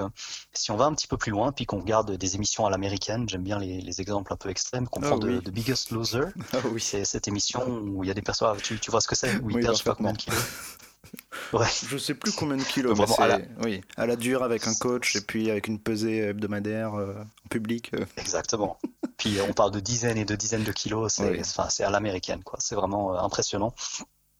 si 0.54 0.72
on 0.72 0.78
va 0.78 0.86
un 0.86 0.94
petit 0.94 1.08
peu 1.08 1.18
plus 1.18 1.32
loin, 1.32 1.52
puis 1.52 1.66
qu'on 1.66 1.80
regarde 1.80 2.12
des 2.12 2.36
émissions 2.36 2.66
à 2.66 2.70
l'américaine, 2.70 3.28
j'aime 3.28 3.44
bien 3.44 3.60
les, 3.60 4.02
exemples 4.02 4.32
un 4.34 4.38
peu 4.38 4.50
extrêmes, 4.50 4.88
qu'on 4.88 5.02
ah 5.04 5.08
prend 5.08 5.18
de, 5.18 5.40
Biggest 5.52 5.92
Loser. 5.92 6.26
Ah 6.54 6.58
c'est 6.80 7.06
cette 7.06 7.28
émission 7.28 7.66
où 7.68 8.04
il 8.04 8.08
y 8.08 8.12
a 8.12 8.14
des 8.14 8.22
personnes, 8.22 8.58
tu, 8.62 8.80
tu 8.80 8.92
vois 8.92 9.02
ce 9.02 9.08
que 9.08 9.16
c'est, 9.16 9.38
où 9.38 9.50
ils 9.50 9.60
perdent 9.60 9.76
je 9.76 9.80
sais 9.80 9.84
pas 9.84 9.96
combien 9.96 10.14
de 10.14 10.18
kilos. 10.18 10.40
Ouais. 11.54 11.68
Je 11.90 11.98
sais 11.98 12.14
plus 12.14 12.32
combien 12.32 12.58
de 12.58 12.64
kilos, 12.64 12.98
mais 12.98 13.24
à 13.24 13.28
la... 13.28 13.40
oui, 13.64 13.82
à 13.98 14.06
la 14.06 14.16
dure 14.16 14.44
avec 14.44 14.68
un 14.68 14.74
coach 14.74 15.16
et 15.16 15.22
puis 15.22 15.50
avec 15.50 15.68
une 15.68 15.80
pesée 15.80 16.20
hebdomadaire 16.20 16.96
euh, 16.96 17.14
en 17.46 17.48
public. 17.50 17.92
Euh. 17.94 18.06
Exactement. 18.18 18.78
puis 19.18 19.40
on 19.42 19.54
parle 19.54 19.72
de 19.72 19.80
dizaines 19.80 20.18
et 20.18 20.26
de 20.26 20.36
dizaines 20.36 20.64
de 20.64 20.72
kilos, 20.72 21.14
c'est 21.14 21.84
à 21.84 21.90
l'américaine, 21.90 22.44
quoi. 22.44 22.58
C'est 22.62 22.76
vraiment 22.76 23.20
impressionnant. 23.20 23.74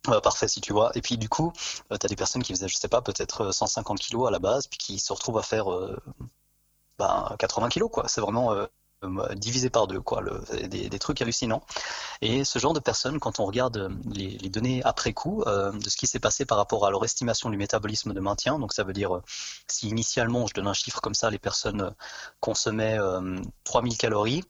Euh, 0.08 0.20
parfait 0.20 0.48
si 0.48 0.62
tu 0.62 0.74
vois. 0.74 0.92
Et 0.96 1.02
puis 1.02 1.18
du 1.18 1.30
coup, 1.30 1.54
euh, 1.92 1.98
tu 1.98 2.06
as 2.06 2.10
des 2.10 2.16
personnes 2.16 2.42
qui 2.42 2.54
faisaient, 2.54 2.68
je 2.68 2.76
sais 2.76 2.88
pas, 2.88 3.02
peut-être 3.02 3.52
150 3.52 4.00
euh, 4.00 4.02
kilos 4.02 4.28
à 4.28 4.32
la 4.32 4.40
base, 4.40 4.68
puis 4.68 4.78
qui 4.80 5.00
se 5.00 5.14
retrouvent 5.14 5.38
à 5.38 5.44
faire 5.44 5.68
ben, 6.98 7.36
80 7.40 7.70
kilos, 7.70 7.90
quoi. 7.92 8.08
C'est 8.08 8.22
vraiment 8.22 8.68
euh, 9.04 9.34
divisé 9.34 9.72
par 9.72 9.88
deux, 9.88 10.00
quoi, 10.00 10.22
des, 10.68 11.00
trucs 11.00 11.20
hallucinants. 11.24 11.64
Et 12.22 12.44
ce 12.44 12.60
genre 12.60 12.74
de 12.74 12.80
personnes, 12.80 13.20
quand 13.20 13.40
on 13.40 13.46
regarde 13.46 13.78
euh, 13.78 13.90
les, 14.14 14.38
données 14.50 14.84
après 14.84 15.12
coup 15.12 15.42
euh, 15.48 15.72
de 15.72 15.90
ce 15.90 15.98
qui 15.98 16.06
s'est 16.06 16.20
passé 16.20 16.46
par 16.46 16.60
rapport 16.60 16.86
à 16.86 16.92
leur 16.92 17.04
estimation 17.04 17.50
du 17.50 17.58
métabolisme 17.58 18.14
de 18.14 18.20
maintien, 18.20 18.60
donc 18.60 18.74
ça 18.74 18.84
veut 18.84 18.94
dire 18.94 19.22
si 19.68 19.90
initialement, 19.90 20.46
je 20.46 20.54
donne 20.54 20.68
un 20.68 20.74
chiffre 20.74 21.02
comme 21.02 21.16
ça, 21.16 21.32
les 21.32 21.40
personnes 21.40 21.96
consommaient 22.42 23.00
3000 23.64 23.98
calories 23.98 24.44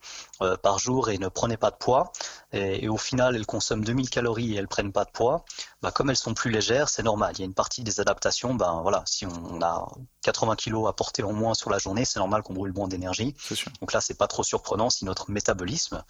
par 0.61 0.79
jour 0.79 1.09
et 1.09 1.17
ne 1.17 1.27
prenaient 1.27 1.57
pas 1.57 1.71
de 1.71 1.75
poids, 1.75 2.11
et, 2.53 2.87
au 2.89 2.97
final 2.97 3.35
elles 3.35 3.45
consomment 3.45 3.83
2000 3.83 4.09
calories 4.09 4.53
et 4.53 4.57
elles 4.57 4.67
prennent 4.67 4.91
pas 4.91 5.05
de 5.05 5.11
poids, 5.11 5.45
bah, 5.81 5.91
comme 5.91 6.09
elles 6.09 6.17
sont 6.17 6.33
plus 6.33 6.51
légères, 6.51 6.89
c'est 6.89 7.03
normal. 7.03 7.33
Il 7.35 7.39
y 7.39 7.41
a 7.43 7.45
une 7.45 7.53
partie 7.53 7.83
des 7.83 7.99
adaptations, 7.99 8.53
ben 8.53 8.81
voilà, 8.81 9.03
si 9.05 9.25
on, 9.25 9.61
a 9.61 9.87
80 10.21 10.55
kilos 10.55 10.87
à 10.87 10.93
porter 10.93 11.23
en 11.23 11.33
moins 11.33 11.53
sur 11.53 11.69
la 11.69 11.79
journée, 11.79 12.05
c'est 12.05 12.19
normal 12.19 12.43
qu'on 12.43 12.53
brûle 12.53 12.73
moins 12.73 12.87
d'énergie. 12.87 13.35
Donc 13.79 13.93
là, 13.93 14.01
c'est 14.01 14.13
pas 14.13 14.27
trop 14.27 14.43
surprenant 14.43 14.89
si 14.89 15.05
notre 15.05 15.31
métabolisme 15.31 16.03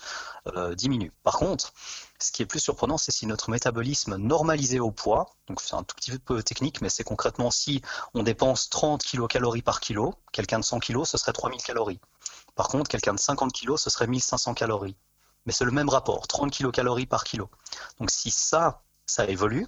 euh, 0.48 0.76
diminue. 0.76 1.14
Par 1.24 1.38
contre, 1.38 1.74
ce 2.20 2.32
qui 2.32 2.42
est 2.42 2.46
plus 2.46 2.60
surprenant, 2.60 2.98
c'est 2.98 3.12
si 3.12 3.26
notre 3.26 3.50
métabolisme 3.50 4.18
normalisé 4.18 4.80
au 4.80 4.92
poids, 4.92 5.28
donc 5.48 5.62
c'est 5.62 5.76
un 5.76 5.84
tout 5.84 5.96
petit 5.96 6.18
peu 6.20 6.44
technique, 6.44 6.82
mais 6.82 6.90
c'est 6.90 7.04
concrètement 7.04 7.50
si 7.50 7.82
on 8.14 8.24
dépense 8.24 8.70
30 8.70 9.02
kilocalories 9.04 9.62
par 9.62 9.80
kilo, 9.80 10.16
quelqu'un 10.32 10.60
de 10.60 10.66
100 10.66 10.80
kg, 10.80 11.06
ce 11.06 11.18
serait 11.18 11.34
3000 11.34 11.62
calories. 11.62 12.00
Par 12.55 12.67
contre, 12.67 12.89
quelqu'un 12.89 13.13
de 13.13 13.20
50 13.20 13.53
kg, 13.53 13.77
ce 13.77 13.89
serait 13.89 14.08
1500 14.08 14.53
calories. 14.53 14.98
Mais 15.46 15.53
c'est 15.53 15.65
le 15.65 15.72
même 15.72 15.89
rapport, 15.89 16.27
30 16.27 16.51
kilocalories 16.51 17.08
par 17.08 17.24
kilo. 17.24 17.50
Donc 18.00 18.12
si 18.12 18.29
ça, 18.29 18.84
ça 19.05 19.25
évolue, 19.25 19.67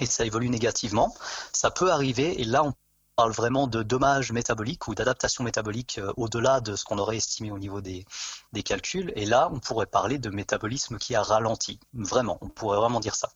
et 0.00 0.06
ça 0.06 0.24
évolue 0.24 0.48
négativement, 0.48 1.14
ça 1.52 1.70
peut 1.70 1.90
arriver, 1.90 2.40
et 2.40 2.44
là 2.44 2.64
on 2.64 2.72
parle 3.18 3.32
vraiment 3.32 3.66
de 3.66 3.82
dommages 3.82 4.30
métaboliques 4.30 4.86
ou 4.86 4.94
d'adaptation 4.94 5.42
métabolique 5.42 5.98
euh, 5.98 6.12
au-delà 6.16 6.60
de 6.60 6.76
ce 6.76 6.84
qu'on 6.84 6.98
aurait 6.98 7.16
estimé 7.16 7.50
au 7.50 7.58
niveau 7.58 7.80
des, 7.80 8.06
des, 8.52 8.62
calculs. 8.62 9.12
Et 9.16 9.26
là, 9.26 9.50
on 9.52 9.58
pourrait 9.58 9.86
parler 9.86 10.18
de 10.18 10.30
métabolisme 10.30 10.98
qui 10.98 11.16
a 11.16 11.22
ralenti. 11.24 11.80
Vraiment, 11.94 12.38
on 12.42 12.48
pourrait 12.48 12.78
vraiment 12.78 13.00
dire 13.00 13.16
ça. 13.16 13.30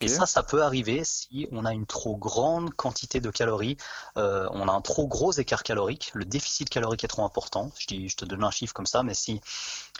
Et 0.00 0.08
ça, 0.08 0.24
ça 0.24 0.42
peut 0.42 0.62
arriver 0.62 1.04
si 1.04 1.48
on 1.52 1.66
a 1.66 1.74
une 1.74 1.84
trop 1.84 2.16
grande 2.16 2.72
quantité 2.72 3.20
de 3.20 3.28
calories, 3.28 3.76
euh, 4.16 4.48
on 4.52 4.68
a 4.68 4.72
un 4.72 4.80
trop 4.80 5.06
gros 5.06 5.32
écart 5.32 5.64
calorique, 5.64 6.12
le 6.14 6.24
déficit 6.24 6.70
calorique 6.70 7.04
est 7.04 7.08
trop 7.08 7.24
important. 7.24 7.70
Je, 7.78 7.88
dis, 7.88 8.08
je 8.08 8.16
te 8.16 8.24
donne 8.24 8.42
un 8.42 8.50
chiffre 8.50 8.72
comme 8.72 8.86
ça, 8.86 9.02
mais 9.02 9.12
si, 9.12 9.42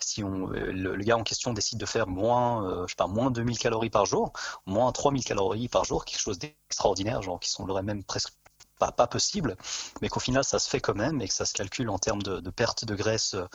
si 0.01 0.25
on, 0.25 0.51
euh, 0.55 0.73
le, 0.73 0.97
gars 1.05 1.19
en 1.19 1.25
question 1.25 1.53
décide 1.53 1.79
de 1.79 1.85
faire 1.85 2.07
moins, 2.07 2.87
je 2.87 2.93
sais 2.93 2.97
pas, 2.97 3.07
moins 3.07 3.31
2000 3.31 3.59
calories 3.59 3.91
par 3.91 4.07
jour, 4.07 4.33
moins 4.65 4.91
3000 4.93 5.25
calories 5.25 5.69
par 5.69 5.85
jour, 5.85 6.07
quelque 6.07 6.21
chose 6.21 6.39
d'extraordinaire, 6.39 7.21
genre 7.21 7.39
qui 7.39 7.51
semblerait 7.51 7.83
même 7.83 8.03
presque 8.03 8.33
pas, 8.79 9.07
possible, 9.07 9.57
mais 10.01 10.09
qu'au 10.09 10.21
final 10.21 10.45
ça 10.45 10.59
se 10.59 10.69
fait 10.69 10.81
quand 10.81 10.95
même 10.95 11.21
et 11.21 11.29
que 11.29 11.35
ça 11.35 11.45
se 11.45 11.55
calcule 11.55 11.91
en 11.91 11.99
termes 11.99 12.23
de, 12.23 12.51
perte 12.51 12.85
de 12.85 12.95
graisse 12.95 13.35
euh, 13.35 13.47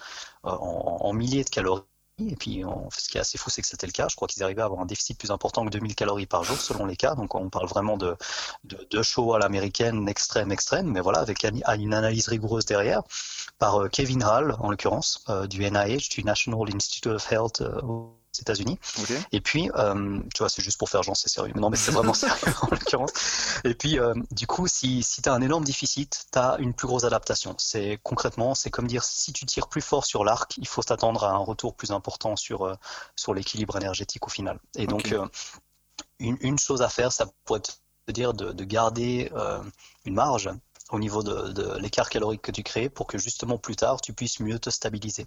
en, 0.44 1.14
milliers 1.14 1.44
de 1.44 1.50
calories. 1.50 1.84
Et 2.20 2.36
puis, 2.36 2.64
ce 2.96 3.10
qui 3.10 3.18
est 3.18 3.22
assez 3.22 3.40
fou, 3.40 3.50
c'est 3.50 3.64
que 3.64 3.68
c'était 3.68 3.88
le 3.88 3.92
cas. 3.94 4.08
Je 4.08 4.16
crois 4.16 4.28
qu'ils 4.28 4.44
arrivaient 4.44 4.62
à 4.62 4.66
avoir 4.66 4.82
un 4.82 4.86
déficit 4.86 5.18
plus 5.18 5.32
important 5.32 5.66
que 5.66 5.72
2000 5.72 5.96
calories 5.96 6.28
par 6.28 6.44
jour, 6.44 6.58
selon 6.58 6.86
les 6.86 6.96
cas. 6.96 7.16
Donc, 7.16 7.34
on 7.34 7.50
parle 7.50 7.68
vraiment 7.68 7.98
de, 7.98 8.16
de, 8.64 9.02
show 9.02 9.34
à 9.34 9.40
l'américaine, 9.40 10.08
extrême, 10.08 10.52
extrême, 10.52 10.88
mais 10.92 11.02
voilà, 11.02 11.20
avec 11.20 11.44
une 11.44 11.94
analyse 11.94 12.28
rigoureuse 12.28 12.66
derrière, 12.66 13.02
par 13.58 13.82
euh, 13.82 13.88
Kevin 13.88 14.24
Hall, 14.24 14.56
en 14.60 14.70
l'occurrence, 14.70 15.24
euh, 15.30 15.48
du 15.48 15.62
NIH, 15.62 16.10
du 16.12 16.24
National 16.24 16.68
Institute 16.76 17.08
of 17.08 17.32
Health 17.32 17.64
États-Unis. 18.40 18.80
Et 19.32 19.42
puis, 19.42 19.70
euh, 19.76 20.20
tu 20.34 20.40
vois, 20.40 20.50
c'est 20.50 20.62
juste 20.62 20.78
pour 20.78 20.90
faire 20.90 21.04
genre 21.04 21.18
c'est 21.18 21.30
sérieux. 21.30 21.54
non, 21.56 21.70
mais 21.70 21.78
c'est 21.78 21.92
vraiment 21.92 22.14
sérieux 22.14 22.54
en 22.62 22.68
l'occurrence. 22.70 23.12
Et 23.64 23.74
puis, 23.74 24.00
euh, 24.00 24.14
du 24.32 24.48
coup, 24.48 24.68
si, 24.68 25.04
si 25.04 25.22
tu 25.22 25.30
as 25.30 25.34
un 25.34 25.42
énorme 25.42 25.66
déficit, 25.66 26.28
tu 26.32 26.40
as 26.40 26.56
une 26.60 26.74
plus 26.74 26.88
grosse 26.88 27.04
adaptation. 27.04 27.56
C'est 27.58 28.00
concrètement, 28.04 28.56
c'est 28.56 28.70
comme 28.70 28.88
dire 28.88 29.04
si 29.04 29.34
tu 29.34 29.46
tires 29.46 29.68
plus 29.68 29.82
fort 29.82 30.06
sur 30.06 30.24
l'arc, 30.24 30.58
il 30.58 30.68
faut 30.68 30.82
s'attendre 30.82 31.24
à 31.24 31.32
un 31.32 31.38
retour 31.38 31.76
plus 31.76 31.92
important 31.92 32.36
sur, 32.36 32.66
euh, 32.66 32.76
sur 33.16 33.34
l'équilibre 33.34 33.76
énergétique 33.78 34.26
au 34.26 34.30
final. 34.30 34.60
Et 34.76 34.88
donc, 34.88 35.14
une, 36.20 36.38
une, 36.42 36.60
chose 36.60 36.82
à 36.82 36.90
faire, 36.90 37.12
ça 37.12 37.26
pourrait 37.46 37.62
te 37.62 38.12
dire 38.12 38.34
de, 38.34 38.52
de 38.52 38.64
garder 38.64 39.32
une 40.06 40.14
marge 40.14 40.50
au 40.92 41.00
niveau 41.00 41.24
de, 41.24 41.52
de 41.52 41.78
l'écart 41.78 42.10
calorique 42.10 42.42
que 42.42 42.52
tu 42.52 42.64
crées 42.64 42.90
pour 42.90 43.08
que 43.08 43.18
justement 43.18 43.58
plus 43.58 43.76
tard 43.76 44.02
tu 44.02 44.14
puisses 44.14 44.40
mieux 44.40 44.60
te 44.60 44.70
stabiliser. 44.70 45.26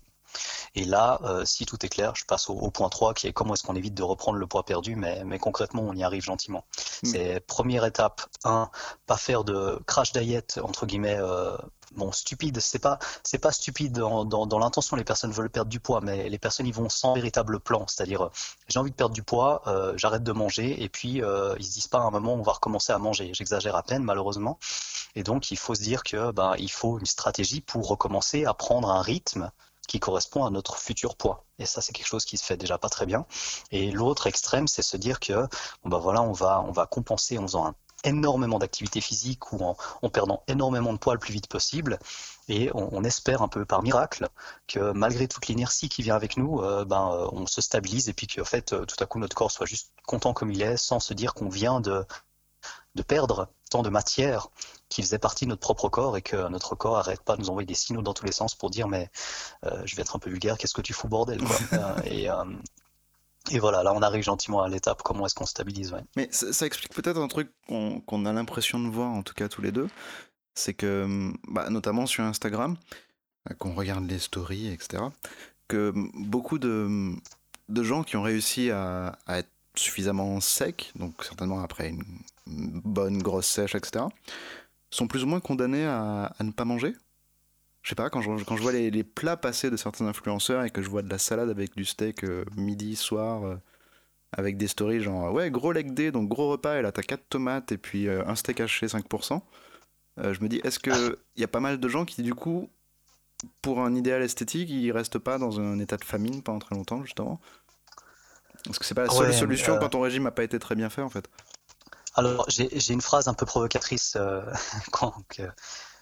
Et 0.75 0.85
là, 0.85 1.21
euh, 1.23 1.45
si 1.45 1.67
tout 1.67 1.85
est 1.85 1.89
clair, 1.89 2.15
je 2.17 2.25
passe 2.25 2.49
au, 2.51 2.71
point 2.71 2.89
3 2.89 3.15
qui 3.15 3.27
est 3.27 3.33
comment 3.33 3.55
est-ce 3.55 3.63
qu'on 3.63 3.77
évite 3.77 3.95
de 3.95 4.03
reprendre 4.03 4.39
le 4.39 4.47
poids 4.47 4.65
perdu, 4.65 4.97
mais, 4.97 5.25
mais 5.25 5.39
concrètement, 5.39 5.83
on 5.83 5.95
y 5.95 6.03
arrive 6.03 6.23
gentiment. 6.23 6.65
Hmm. 7.03 7.07
C'est 7.07 7.41
première 7.41 7.85
étape, 7.85 8.23
1, 8.45 8.71
pas 9.07 9.17
faire 9.17 9.45
de 9.45 9.81
crash 9.87 10.13
diet, 10.13 10.59
entre 10.63 10.87
guillemets, 10.87 11.19
euh, 11.19 11.57
bon, 11.93 12.11
stupide, 12.11 12.59
c'est 12.61 12.81
pas, 12.81 12.99
c'est 13.23 13.39
pas 13.39 13.53
stupide 13.53 13.93
dans, 13.93 14.25
dans, 14.25 14.59
l'intention, 14.59 14.97
les 14.97 15.05
personnes 15.05 15.31
veulent 15.31 15.51
perdre 15.51 15.71
du 15.71 15.81
poids, 15.81 16.01
mais 16.01 16.29
les 16.29 16.39
personnes, 16.39 16.67
ils 16.67 16.75
vont 16.75 16.89
sans 16.89 17.15
véritable 17.15 17.61
plan, 17.61 17.87
c'est-à-dire, 17.87 18.23
euh, 18.23 18.31
j'ai 18.67 18.79
envie 18.79 18.91
de 18.91 18.97
perdre 18.97 19.15
du 19.15 19.23
poids, 19.23 19.63
j'arrête 19.97 20.25
de 20.25 20.33
manger, 20.33 20.83
et 20.83 20.89
puis 20.89 21.21
ils 21.59 21.65
se 21.65 21.73
disent 21.73 21.87
pas 21.87 21.99
à 21.99 22.03
un 22.03 22.11
moment, 22.11 22.35
on 22.35 22.43
va 22.43 22.53
recommencer 22.53 22.93
à 22.93 22.99
manger. 22.99 23.31
J'exagère 23.35 23.77
à 23.77 23.83
peine, 23.83 24.03
malheureusement. 24.03 24.59
Et 25.15 25.23
donc, 25.23 25.51
il 25.51 25.59
faut 25.59 25.75
se 25.75 25.83
dire 25.83 26.03
que, 26.03 26.33
ben, 26.33 26.55
il 26.59 26.71
faut 26.71 26.99
une 26.99 27.07
stratégie 27.07 27.61
pour 27.61 27.89
recommencer 27.89 28.45
à 28.45 28.55
prendre 28.55 28.91
un 28.91 29.03
rythme 29.03 29.51
qui 29.87 30.01
correspond 30.01 30.45
à 30.45 30.51
notre 30.51 30.77
futur 30.79 31.17
poids. 31.17 31.45
Et 31.59 31.67
ça, 31.67 31.81
c'est 31.81 31.93
quelque 31.93 32.07
chose 32.07 32.25
qui 32.25 32.37
se 32.37 32.45
fait 32.45 32.57
déjà 32.57 32.79
pas 32.79 32.89
très 32.89 33.07
bien. 33.07 33.27
Et 33.71 33.91
l'autre 33.91 34.27
extrême, 34.27 34.67
c'est 34.69 34.83
se 34.83 34.97
dire 34.97 35.21
que, 35.21 35.47
bon 35.83 35.91
bah 35.91 35.99
voilà, 35.99 36.23
on 36.23 36.33
va, 36.33 36.63
on 36.67 36.73
va 36.73 36.87
compenser 36.87 37.39
en 37.39 37.43
faisant 37.43 37.75
énormément 38.05 38.59
d'activité 38.59 39.01
physique 39.01 39.53
ou 39.53 39.59
en, 39.65 40.11
perdant 40.11 40.43
énormément 40.47 40.93
de 40.93 40.99
poids 40.99 41.15
le 41.15 41.19
plus 41.19 41.33
vite 41.33 41.49
possible. 41.49 41.99
Et 42.49 42.71
on, 42.75 43.03
espère 43.05 43.41
un 43.41 43.49
peu 43.49 43.65
par 43.65 43.83
miracle 43.83 44.29
que 44.69 44.93
malgré 44.93 45.27
toute 45.27 45.47
l'inertie 45.47 45.89
qui 45.89 46.03
vient 46.03 46.15
avec 46.15 46.37
nous, 46.37 46.61
euh, 46.61 46.85
ben, 46.85 47.11
euh, 47.13 47.29
on 47.33 47.47
se 47.47 47.63
stabilise 47.63 48.11
et 48.11 48.13
puis 48.13 48.27
qu'en 48.27 48.45
fait, 48.45 48.75
euh, 48.75 48.85
tout 48.85 48.97
à 49.03 49.07
coup, 49.07 49.19
notre 49.19 49.35
corps 49.35 49.51
soit 49.51 49.67
juste 49.67 49.93
content 50.07 50.35
comme 50.35 50.51
il 50.51 50.61
est, 50.61 50.77
sans 50.77 51.01
se 51.01 51.15
dire 51.15 51.33
qu'on 51.33 51.49
vient 51.49 51.81
de, 51.81 52.05
de 52.95 53.03
perdre 53.03 53.49
tant 53.75 53.83
de 53.83 53.91
matière 53.91 54.51
qui 54.89 55.03
faisait 55.03 55.19
partie 55.19 55.47
de 55.47 55.51
notre 55.51 55.61
propre 55.61 55.89
corps 55.89 56.17
et 56.17 56.23
que 56.23 56.49
notre 56.49 56.77
corps 56.77 56.97
arrête 56.97 57.21
pas 57.21 57.35
de 57.35 57.41
nous 57.41 57.51
envoyer 57.51 57.67
des 57.67 57.75
signaux 57.75 58.03
dans 58.03 58.15
tous 58.15 58.25
les 58.25 58.31
sens 58.31 58.55
pour 58.55 58.71
dire 58.71 58.87
mais 58.87 59.11
euh, 59.67 59.83
je 59.85 59.97
vais 59.97 60.03
être 60.03 60.15
un 60.15 60.21
peu 60.21 60.31
vulgaire, 60.31 60.57
qu'est-ce 60.59 60.75
que 60.75 60.81
tu 60.81 60.93
fous 60.93 61.09
bordel 61.09 61.41
euh, 61.73 62.01
et, 62.05 62.31
euh, 62.31 62.45
et 63.51 63.59
voilà, 63.59 63.83
là 63.83 63.93
on 63.93 64.01
arrive 64.01 64.23
gentiment 64.23 64.63
à 64.63 64.69
l'étape 64.69 65.03
comment 65.03 65.27
est-ce 65.27 65.35
qu'on 65.35 65.45
stabilise. 65.45 65.93
Mais 66.15 66.29
ça, 66.31 66.67
explique 66.67 66.95
peut-être 66.95 67.19
un 67.19 67.27
truc 67.27 67.51
qu'on 67.67 68.27
a 68.27 68.33
l'impression 68.33 68.79
de 68.79 68.89
voir, 68.89 69.11
en 69.11 69.25
tout 69.25 69.35
cas 69.35 69.49
tous 69.49 69.61
les 69.61 69.73
deux, 69.73 69.89
c'est 70.55 70.75
que, 70.75 71.33
bah, 71.49 71.69
notamment 71.69 72.07
sur 72.07 72.23
Instagram, 72.23 72.77
qu'on 73.59 73.75
regarde 73.75 74.09
les 74.09 74.21
stories, 74.21 74.69
etc., 74.69 75.03
que 75.67 75.93
beaucoup 76.15 76.61
de, 76.61 77.13
de 77.69 77.83
gens 77.83 78.05
qui 78.05 78.17
ont 78.17 78.23
réussi 78.23 78.71
à, 78.71 79.19
à 79.27 79.39
être 79.39 79.51
suffisamment 79.75 80.41
secs, 80.41 80.93
donc 80.95 81.25
certainement 81.25 81.61
après 81.61 81.89
une 81.89 82.05
bonne 82.47 83.23
grosse 83.23 83.47
sèche, 83.47 83.75
etc., 83.75 84.07
sont 84.91 85.07
plus 85.09 85.25
ou 85.25 85.27
moins 85.27 85.41
condamnés 85.41 85.85
à, 85.85 86.33
ne 86.41 86.53
pas 86.53 86.65
manger. 86.65 86.95
Je 87.83 87.91
sais 87.91 87.95
pas, 87.95 88.11
quand 88.11 88.23
je, 88.23 88.45
quand 88.45 88.57
je 88.57 88.63
vois 88.63 88.73
les, 88.73 89.05
plats 89.05 89.37
passés 89.37 89.71
de 89.71 89.77
certains 89.77 90.07
influenceurs 90.07 90.65
et 90.65 90.71
que 90.71 90.83
je 90.83 90.89
vois 90.89 91.03
de 91.03 91.11
la 91.11 91.19
salade 91.19 91.51
avec 91.51 91.77
du 91.77 91.85
steak 91.85 92.25
euh, 92.25 92.45
midi, 92.57 92.97
soir, 92.97 93.45
euh, 93.45 93.57
avec 94.33 94.57
des 94.57 94.69
stories 94.69 95.01
genre 95.01 95.33
ouais, 95.33 95.51
gros 95.51 95.73
leg 95.73 95.93
day, 95.93 96.11
donc 96.11 96.29
gros 96.29 96.51
repas, 96.51 96.79
et 96.79 96.83
là 96.83 96.93
t'as 96.93 97.03
4 97.03 97.29
tomates 97.29 97.73
et 97.73 97.79
puis 97.79 98.09
euh, 98.09 98.25
un 98.27 98.37
steak 98.37 98.61
haché 98.61 98.87
5%, 98.87 99.43
je 100.17 100.41
me 100.41 100.49
dis, 100.49 100.61
est-ce 100.65 100.79
qu'il 100.79 101.17
y 101.37 101.45
a 101.45 101.49
pas 101.49 101.61
mal 101.61 101.79
de 101.81 101.89
gens 101.89 102.05
qui, 102.05 102.23
du 102.23 102.35
coup, 102.35 102.71
pour 103.63 103.81
un 103.81 103.95
idéal 103.95 104.23
esthétique, 104.23 104.71
ils 104.71 104.93
restent 104.93 105.19
pas 105.19 105.39
dans 105.39 105.61
un 105.61 105.79
état 105.81 105.97
de 105.97 106.05
famine 106.05 106.41
pendant 106.43 106.61
très 106.61 106.77
longtemps, 106.77 107.05
justement? 107.05 107.41
Est-ce 108.71 108.79
que 108.79 108.85
c'est 108.85 108.95
pas 108.95 109.05
la 109.05 109.11
seule 109.11 109.35
solution 109.35 109.77
quand 109.79 109.91
ton 109.91 110.01
régime 110.01 110.27
a 110.27 110.31
pas 110.31 110.45
été 110.45 110.59
très 110.59 110.75
bien 110.75 110.89
fait, 110.89 111.03
en 111.03 111.11
fait? 111.11 111.29
Alors, 112.15 112.47
j'ai 112.49 112.93
une 112.93 113.01
phrase 113.01 113.29
un 113.29 113.35
peu 113.35 113.45
provocatrice 113.45 114.15
euh, 114.17 114.43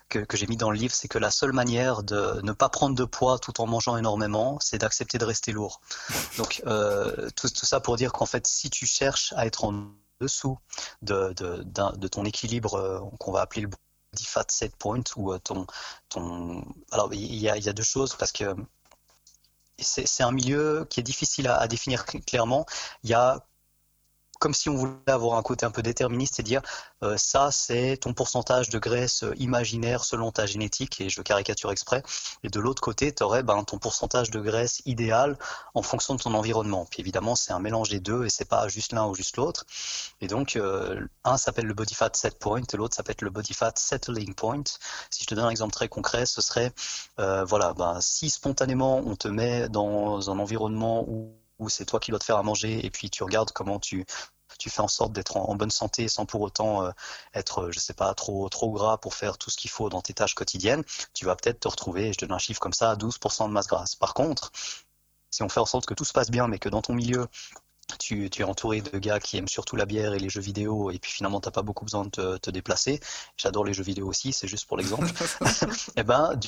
que, 0.08 0.18
que, 0.18 0.36
j'ai 0.36 0.46
mis 0.46 0.58
dans 0.58 0.70
le 0.70 0.76
livre, 0.76 0.94
c'est 0.94 1.08
que 1.08 1.18
la 1.18 1.30
seule 1.30 1.52
manière 1.52 2.02
de 2.02 2.40
ne 2.42 2.52
pas 2.52 2.68
prendre 2.68 2.94
de 2.94 3.04
poids 3.04 3.38
tout 3.38 3.60
en 3.62 3.66
mangeant 3.66 3.96
énormément, 3.96 4.58
c'est 4.60 4.78
d'accepter 4.78 5.16
de 5.16 5.24
rester 5.24 5.52
lourd. 5.52 5.80
Donc, 6.36 6.62
euh, 6.66 7.30
tout, 7.34 7.48
ça 7.48 7.80
pour 7.80 7.96
dire 7.96 8.12
qu'en 8.12 8.26
fait, 8.26 8.46
si 8.46 8.68
tu 8.68 8.86
cherches 8.86 9.32
à 9.36 9.46
être 9.46 9.64
en 9.64 9.86
dessous 10.20 10.58
de, 11.00 11.32
de, 11.32 11.62
de 11.64 12.08
ton 12.08 12.24
équilibre 12.26 12.74
euh, 12.74 13.00
qu'on 13.18 13.32
va 13.32 13.40
appeler 13.40 13.62
le 13.62 13.68
body 13.68 14.24
fat 14.24 14.44
set 14.48 14.76
point, 14.76 15.02
ou 15.16 15.36
ton, 15.38 15.66
ton... 16.10 16.62
Alors, 16.90 17.12
il 17.14 17.36
y 17.36 17.48
a, 17.48 17.56
y 17.56 17.68
a 17.70 17.72
deux 17.72 17.82
choses, 17.82 18.14
parce 18.16 18.32
que 18.32 18.54
c'est 19.78 20.22
un 20.22 20.32
milieu 20.32 20.86
qui 20.90 21.00
est 21.00 21.02
difficile 21.02 21.48
à, 21.48 21.56
à 21.56 21.66
définir 21.68 22.04
clairement. 22.04 22.66
Il 23.02 23.10
y 23.10 23.14
a 23.14 23.46
comme 24.42 24.54
si 24.54 24.68
on 24.68 24.74
voulait 24.74 24.92
avoir 25.06 25.38
un 25.38 25.42
côté 25.42 25.64
un 25.64 25.70
peu 25.70 25.82
déterministe 25.82 26.40
et 26.40 26.42
dire 26.42 26.62
euh, 27.04 27.16
ça 27.16 27.52
c'est 27.52 27.96
ton 27.98 28.12
pourcentage 28.12 28.70
de 28.70 28.80
graisse 28.80 29.22
euh, 29.22 29.32
imaginaire 29.36 30.02
selon 30.02 30.32
ta 30.32 30.46
génétique 30.46 31.00
et 31.00 31.08
je 31.08 31.22
caricature 31.22 31.70
exprès. 31.70 32.02
Et 32.42 32.48
de 32.48 32.58
l'autre 32.58 32.82
côté 32.82 33.14
tu 33.14 33.22
aurais 33.22 33.44
ben, 33.44 33.62
ton 33.62 33.78
pourcentage 33.78 34.32
de 34.32 34.40
graisse 34.40 34.82
idéal 34.84 35.38
en 35.74 35.82
fonction 35.82 36.16
de 36.16 36.20
ton 36.20 36.34
environnement. 36.34 36.88
Puis 36.90 37.00
évidemment 37.00 37.36
c'est 37.36 37.52
un 37.52 37.60
mélange 37.60 37.88
des 37.90 38.00
deux 38.00 38.24
et 38.24 38.30
c'est 38.30 38.48
pas 38.48 38.66
juste 38.66 38.92
l'un 38.92 39.06
ou 39.06 39.14
juste 39.14 39.36
l'autre. 39.36 39.64
Et 40.20 40.26
donc 40.26 40.56
euh, 40.56 41.00
un 41.22 41.36
s'appelle 41.36 41.66
le 41.66 41.74
body 41.74 41.94
fat 41.94 42.10
set 42.14 42.36
point 42.40 42.62
et 42.62 42.76
l'autre 42.76 42.96
s'appelle 42.96 43.14
le 43.20 43.30
body 43.30 43.54
fat 43.54 43.74
settling 43.76 44.34
point. 44.34 44.64
Si 45.10 45.22
je 45.22 45.28
te 45.28 45.36
donne 45.36 45.44
un 45.44 45.50
exemple 45.50 45.72
très 45.72 45.88
concret 45.88 46.26
ce 46.26 46.42
serait 46.42 46.72
voilà 47.16 47.74
ben, 47.74 48.00
si 48.00 48.28
spontanément 48.28 48.98
on 49.06 49.14
te 49.14 49.28
met 49.28 49.68
dans 49.68 50.30
un 50.30 50.38
environnement 50.40 51.04
où 51.06 51.41
où 51.62 51.68
c'est 51.68 51.84
toi 51.84 52.00
qui 52.00 52.10
dois 52.10 52.20
te 52.20 52.24
faire 52.24 52.36
à 52.36 52.42
manger 52.42 52.84
et 52.84 52.90
puis 52.90 53.10
tu 53.10 53.22
regardes 53.22 53.52
comment 53.52 53.78
tu 53.78 54.04
tu 54.58 54.70
fais 54.70 54.80
en 54.80 54.88
sorte 54.88 55.12
d'être 55.12 55.36
en, 55.36 55.54
bonne 55.54 55.70
santé 55.70 56.08
sans 56.08 56.26
pour 56.26 56.42
autant 56.42 56.84
euh, 56.84 56.90
être, 57.34 57.70
je 57.70 57.78
sais 57.78 57.94
pas, 57.94 58.12
trop 58.14 58.48
trop 58.48 58.70
gras 58.70 58.98
pour 58.98 59.14
faire 59.14 59.38
tout 59.38 59.50
ce 59.50 59.56
qu'il 59.56 59.70
faut 59.70 59.88
dans 59.88 60.02
tes 60.02 60.14
tâches 60.14 60.34
quotidiennes, 60.34 60.84
tu 61.14 61.24
vas 61.24 61.36
peut-être 61.36 61.60
te 61.60 61.68
retrouver, 61.68 62.12
je 62.12 62.18
te 62.18 62.24
donne 62.26 62.34
un 62.34 62.38
chiffre 62.38 62.60
comme 62.60 62.72
ça, 62.72 62.90
à 62.90 62.96
12% 62.96 63.48
de 63.48 63.52
masse 63.52 63.66
grasse. 63.66 63.94
Par 63.94 64.14
contre, 64.14 64.52
si 65.30 65.42
on 65.42 65.48
fait 65.48 65.60
en 65.60 65.66
sorte 65.66 65.86
que 65.86 65.94
tout 65.94 66.04
se 66.04 66.12
passe 66.12 66.30
bien, 66.30 66.48
mais 66.48 66.58
que 66.58 66.68
dans 66.68 66.82
ton 66.82 66.94
milieu, 66.94 67.26
tu, 67.98 68.30
tu, 68.30 68.42
es 68.42 68.44
entouré 68.44 68.80
de 68.80 68.98
gars 68.98 69.20
qui 69.20 69.36
aiment 69.36 69.48
surtout 69.48 69.76
la 69.76 69.86
bière 69.86 70.14
et 70.14 70.18
les 70.18 70.28
jeux 70.28 70.40
vidéo, 70.40 70.90
et 70.90 70.98
puis 70.98 71.10
finalement, 71.10 71.40
tu 71.40 71.48
n'as 71.48 71.52
pas 71.52 71.62
beaucoup 71.62 71.84
besoin 71.84 72.04
de 72.04 72.10
te, 72.10 72.36
te 72.38 72.50
déplacer. 72.50 73.00
J'adore 73.36 73.64
les 73.64 73.74
jeux 73.74 73.82
vidéo 73.82 74.06
aussi, 74.06 74.32
c'est 74.32 74.48
juste 74.48 74.66
pour 74.66 74.76
l'exemple. 74.76 75.08
et 75.08 75.44
eh 75.96 76.02
ben, 76.02 76.38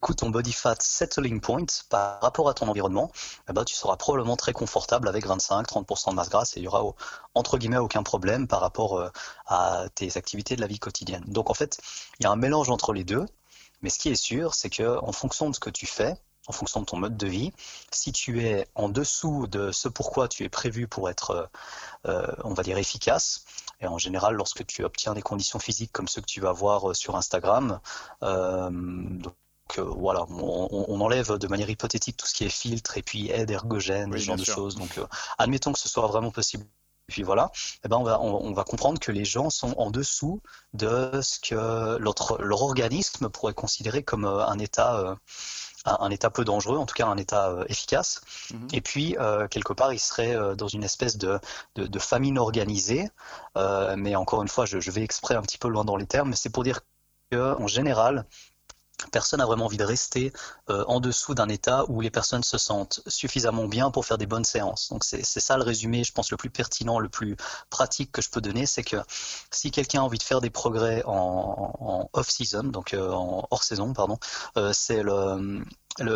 coup, 0.00 0.14
ton 0.14 0.30
body 0.30 0.52
fat 0.52 0.76
settling 0.80 1.40
point 1.40 1.66
par 1.88 2.20
rapport 2.20 2.48
à 2.48 2.54
ton 2.54 2.68
environnement, 2.68 3.10
eh 3.48 3.52
ben, 3.52 3.64
tu 3.64 3.74
seras 3.74 3.96
probablement 3.96 4.36
très 4.36 4.52
confortable 4.52 5.08
avec 5.08 5.26
25-30% 5.26 6.10
de 6.10 6.14
masse 6.14 6.28
grasse 6.28 6.56
et 6.56 6.60
il 6.60 6.64
y 6.64 6.68
aura 6.68 6.84
entre 7.34 7.58
guillemets 7.58 7.78
aucun 7.78 8.02
problème 8.02 8.46
par 8.46 8.60
rapport 8.60 8.98
euh, 8.98 9.10
à 9.46 9.86
tes 9.94 10.16
activités 10.16 10.56
de 10.56 10.60
la 10.60 10.66
vie 10.66 10.78
quotidienne. 10.78 11.24
Donc 11.26 11.50
en 11.50 11.54
fait, 11.54 11.80
il 12.20 12.24
y 12.24 12.26
a 12.26 12.30
un 12.30 12.36
mélange 12.36 12.70
entre 12.70 12.92
les 12.92 13.04
deux, 13.04 13.26
mais 13.82 13.90
ce 13.90 13.98
qui 13.98 14.08
est 14.08 14.16
sûr, 14.16 14.54
c'est 14.54 14.70
que 14.70 14.98
en 15.02 15.12
fonction 15.12 15.50
de 15.50 15.54
ce 15.54 15.60
que 15.60 15.70
tu 15.70 15.86
fais, 15.86 16.16
en 16.46 16.52
fonction 16.52 16.80
de 16.80 16.86
ton 16.86 16.96
mode 16.96 17.16
de 17.16 17.26
vie, 17.26 17.52
si 17.92 18.12
tu 18.12 18.42
es 18.44 18.66
en 18.74 18.88
dessous 18.88 19.46
de 19.48 19.70
ce 19.70 19.88
pourquoi 19.88 20.28
tu 20.28 20.44
es 20.44 20.48
prévu 20.48 20.88
pour 20.88 21.10
être, 21.10 21.30
euh, 21.30 21.46
euh, 22.06 22.34
on 22.44 22.54
va 22.54 22.62
dire, 22.62 22.78
efficace, 22.78 23.44
et 23.80 23.86
en 23.86 23.98
général, 23.98 24.34
lorsque 24.34 24.66
tu 24.66 24.82
obtiens 24.84 25.14
des 25.14 25.22
conditions 25.22 25.58
physiques 25.58 25.92
comme 25.92 26.08
ceux 26.08 26.20
que 26.20 26.26
tu 26.26 26.40
vas 26.40 26.52
voir 26.52 26.96
sur 26.96 27.16
Instagram, 27.16 27.80
voilà, 29.76 30.24
on, 30.30 31.00
enlève 31.00 31.38
de 31.38 31.46
manière 31.46 31.68
hypothétique 31.68 32.16
tout 32.16 32.26
ce 32.26 32.34
qui 32.34 32.44
est 32.44 32.48
filtre 32.48 32.96
et 32.96 33.02
puis 33.02 33.30
aide 33.30 33.50
ergogène, 33.50 34.12
ce 34.12 34.18
genre 34.18 34.36
de 34.36 34.44
choses. 34.44 34.76
Donc 34.76 34.98
euh, 34.98 35.06
admettons 35.38 35.72
que 35.72 35.78
ce 35.78 35.88
soit 35.88 36.06
vraiment 36.06 36.30
possible. 36.30 36.64
Et 37.08 37.12
puis 37.12 37.22
voilà, 37.22 37.50
eh 37.84 37.88
ben 37.88 37.96
on, 37.96 38.02
va, 38.02 38.20
on, 38.20 38.52
va 38.52 38.64
comprendre 38.64 39.00
que 39.00 39.10
les 39.10 39.24
gens 39.24 39.48
sont 39.48 39.74
en 39.78 39.90
dessous 39.90 40.42
de 40.74 41.10
ce 41.22 41.40
que 41.40 41.96
leur, 41.96 42.62
organisme 42.62 43.30
pourrait 43.30 43.54
considérer 43.54 44.02
comme 44.02 44.26
euh, 44.26 44.46
un 44.46 44.58
état, 44.58 44.98
euh, 44.98 45.14
un, 45.86 46.10
état 46.10 46.28
peu 46.28 46.44
dangereux, 46.44 46.76
en 46.76 46.84
tout 46.84 46.94
cas 46.94 47.06
un 47.06 47.16
état 47.16 47.56
efficace. 47.68 48.20
Mhm. 48.52 48.68
Et 48.74 48.82
puis, 48.82 49.16
quelque 49.50 49.72
part, 49.72 49.94
ils 49.94 49.98
seraient 49.98 50.36
dans 50.54 50.68
une 50.68 50.84
espèce 50.84 51.16
de, 51.16 51.38
de, 51.76 51.98
famine 51.98 52.38
organisée. 52.38 53.08
mais 53.96 54.14
encore 54.14 54.42
une 54.42 54.48
fois, 54.48 54.66
je, 54.66 54.78
je 54.78 54.90
vais 54.90 55.02
exprès 55.02 55.34
un 55.34 55.42
petit 55.42 55.58
peu 55.58 55.68
loin 55.68 55.86
dans 55.86 55.96
les 55.96 56.06
termes, 56.06 56.28
mais 56.28 56.36
c'est 56.36 56.50
pour 56.50 56.62
dire 56.62 56.80
qu'en 57.30 57.66
général, 57.66 58.26
personne 59.12 59.38
n'a 59.38 59.46
vraiment 59.46 59.66
envie 59.66 59.76
de 59.76 59.84
rester 59.84 60.32
euh, 60.70 60.84
en 60.86 61.00
dessous 61.00 61.34
d'un 61.34 61.48
état 61.48 61.84
où 61.88 62.00
les 62.00 62.10
personnes 62.10 62.42
se 62.42 62.58
sentent 62.58 63.00
suffisamment 63.06 63.66
bien 63.66 63.90
pour 63.90 64.04
faire 64.04 64.18
des 64.18 64.26
bonnes 64.26 64.44
séances. 64.44 64.88
Donc 64.90 65.04
c'est 65.04 65.22
ça 65.22 65.56
le 65.56 65.62
résumé, 65.62 66.04
je 66.04 66.12
pense, 66.12 66.30
le 66.30 66.36
plus 66.36 66.50
pertinent, 66.50 66.98
le 66.98 67.08
plus 67.08 67.36
pratique 67.70 68.12
que 68.12 68.22
je 68.22 68.30
peux 68.30 68.40
donner, 68.40 68.66
c'est 68.66 68.82
que 68.82 68.96
si 69.50 69.70
quelqu'un 69.70 70.00
a 70.00 70.04
envie 70.04 70.18
de 70.18 70.22
faire 70.22 70.40
des 70.40 70.50
progrès 70.50 71.02
en, 71.06 72.08
off-season, 72.12 72.64
donc 72.64 72.94
euh, 72.94 73.10
en 73.12 73.46
hors 73.50 73.62
saison, 73.62 73.92
pardon, 73.92 74.18
euh, 74.56 74.72
c'est 74.72 75.02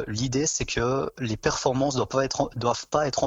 l'idée, 0.06 0.46
c'est 0.46 0.64
que 0.64 1.10
les 1.18 1.36
performances 1.36 1.94
doivent 1.94 2.08
pas 2.08 2.24
être 2.24 2.50
doivent 2.56 2.86
pas 2.88 3.06
être 3.06 3.24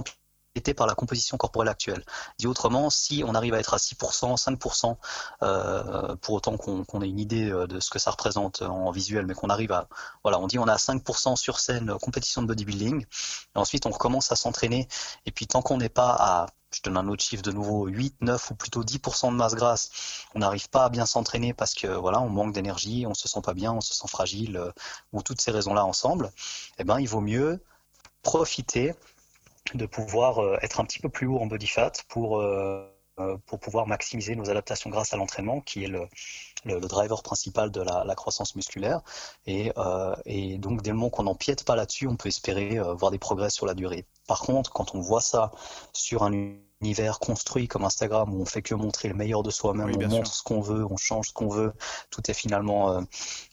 par 0.62 0.88
la 0.88 0.96
composition 0.96 1.38
corporelle 1.38 1.70
actuelle. 1.70 2.04
Dit 2.40 2.48
autrement, 2.48 2.90
si 2.90 3.24
on 3.26 3.36
arrive 3.36 3.54
à 3.54 3.60
être 3.60 3.74
à 3.74 3.78
6%, 3.78 4.38
5%, 4.38 4.98
euh, 5.44 6.16
pour 6.18 6.36
autant 6.36 6.58
qu'on 6.58 7.02
ait 7.02 7.10
une 7.10 7.20
idée 7.20 7.50
euh, 7.50 7.68
de 7.68 7.80
ce 7.80 7.90
que 7.90 8.00
ça 8.00 8.12
représente 8.12 8.62
en 8.62 8.92
visuel, 8.92 9.26
mais 9.26 9.34
qu'on 9.34 9.50
arrive 9.50 9.72
à, 9.72 9.88
voilà, 10.24 10.40
on 10.40 10.48
dit 10.48 10.58
on 10.60 10.68
a 10.68 10.78
5% 10.78 11.36
sur 11.36 11.60
scène 11.60 11.92
euh, 11.92 11.98
compétition 11.98 12.42
de 12.42 12.48
bodybuilding, 12.48 13.04
et 13.04 13.60
ensuite 13.60 13.86
on 13.86 13.92
recommence 13.92 14.32
à 14.32 14.36
s'entraîner, 14.36 14.88
et 15.26 15.32
puis 15.32 15.48
tant 15.48 15.62
qu'on 15.62 15.78
n'est 15.78 15.90
pas 15.90 16.16
à 16.18 16.46
je 16.72 16.82
donne 16.82 16.98
un 16.98 17.08
autre 17.08 17.24
chiffre 17.24 17.42
de 17.44 17.54
nouveau, 17.54 17.88
8, 17.88 18.18
9 18.20 18.52
ou 18.52 18.56
plutôt 18.56 18.84
10% 18.84 19.32
de 19.32 19.38
masse 19.38 19.56
grasse, 19.56 20.26
on 20.34 20.40
n'arrive 20.40 20.70
pas 20.70 20.84
à 20.86 20.90
bien 20.90 21.06
s'entraîner 21.06 21.54
parce 21.54 21.74
que 21.74 21.88
voilà, 21.88 22.20
on 22.20 22.28
manque 22.28 22.54
d'énergie, 22.54 23.06
on 23.08 23.14
se 23.14 23.30
sent 23.30 23.40
pas 23.42 23.54
bien, 23.54 23.72
on 23.72 23.80
se 23.80 23.94
sent 23.94 24.10
fragile, 24.10 24.74
ou 25.14 25.22
toutes 25.22 25.40
ces 25.40 25.52
raisons-là 25.52 25.86
ensemble, 25.86 26.32
eh 26.78 26.84
ben, 26.84 27.00
il 27.00 27.08
vaut 27.08 27.22
mieux 27.22 27.64
profiter 28.24 28.94
de 29.74 29.86
pouvoir 29.86 30.40
euh, 30.40 30.58
être 30.62 30.80
un 30.80 30.86
petit 30.86 31.00
peu 31.00 31.10
plus 31.10 31.28
haut 31.28 31.40
en 31.40 31.48
body 31.48 31.68
fat 31.68 31.92
pour, 32.08 32.40
euh, 32.40 32.88
euh, 33.20 33.38
pour 33.46 33.60
pouvoir 33.60 33.88
maximiser 33.88 34.36
nos 34.36 34.50
adaptations 34.50 34.90
grâce 34.90 35.14
à 35.14 35.18
l'entraînement, 35.18 35.62
qui 35.62 35.84
est 35.84 35.88
le, 35.88 36.08
le, 36.66 36.80
driver 36.80 37.24
principal 37.24 37.72
de 37.72 37.82
la, 37.82 38.04
la 38.06 38.16
croissance 38.16 38.56
musculaire. 38.56 39.02
Et, 39.48 39.72
et, 40.26 40.58
donc, 40.58 40.82
dès 40.82 40.92
le 40.92 40.98
moment 40.98 41.10
qu'on 41.10 41.24
n'empiète 41.24 41.64
pas 41.64 41.76
là-dessus, 41.76 42.08
on 42.08 42.16
peut 42.16 42.30
espérer 42.30 42.80
voir 42.96 43.12
des 43.12 43.20
progrès 43.20 43.50
sur 43.50 43.66
la 43.66 43.74
durée. 43.74 44.06
Par 44.28 44.42
contre, 44.42 44.72
quand 44.72 44.96
on 44.96 45.00
voit 45.00 45.22
ça 45.22 45.52
sur 45.94 46.24
un 46.24 46.56
univers 46.82 47.20
construit 47.20 47.68
comme 47.68 47.86
Instagram 47.86 48.34
où 48.34 48.42
on 48.42 48.46
fait 48.46 48.62
que 48.62 48.76
montrer 48.76 49.08
le 49.08 49.16
meilleur 49.16 49.44
de 49.44 49.52
soi-même, 49.52 49.92
on 49.96 50.08
montre 50.08 50.34
ce 50.34 50.44
qu'on 50.44 50.62
veut, 50.62 50.86
on 50.86 50.98
change 50.98 51.30
ce 51.30 51.34
qu'on 51.34 51.48
veut, 51.48 51.74
tout 52.10 52.30
est 52.30 52.34
finalement 52.34 53.02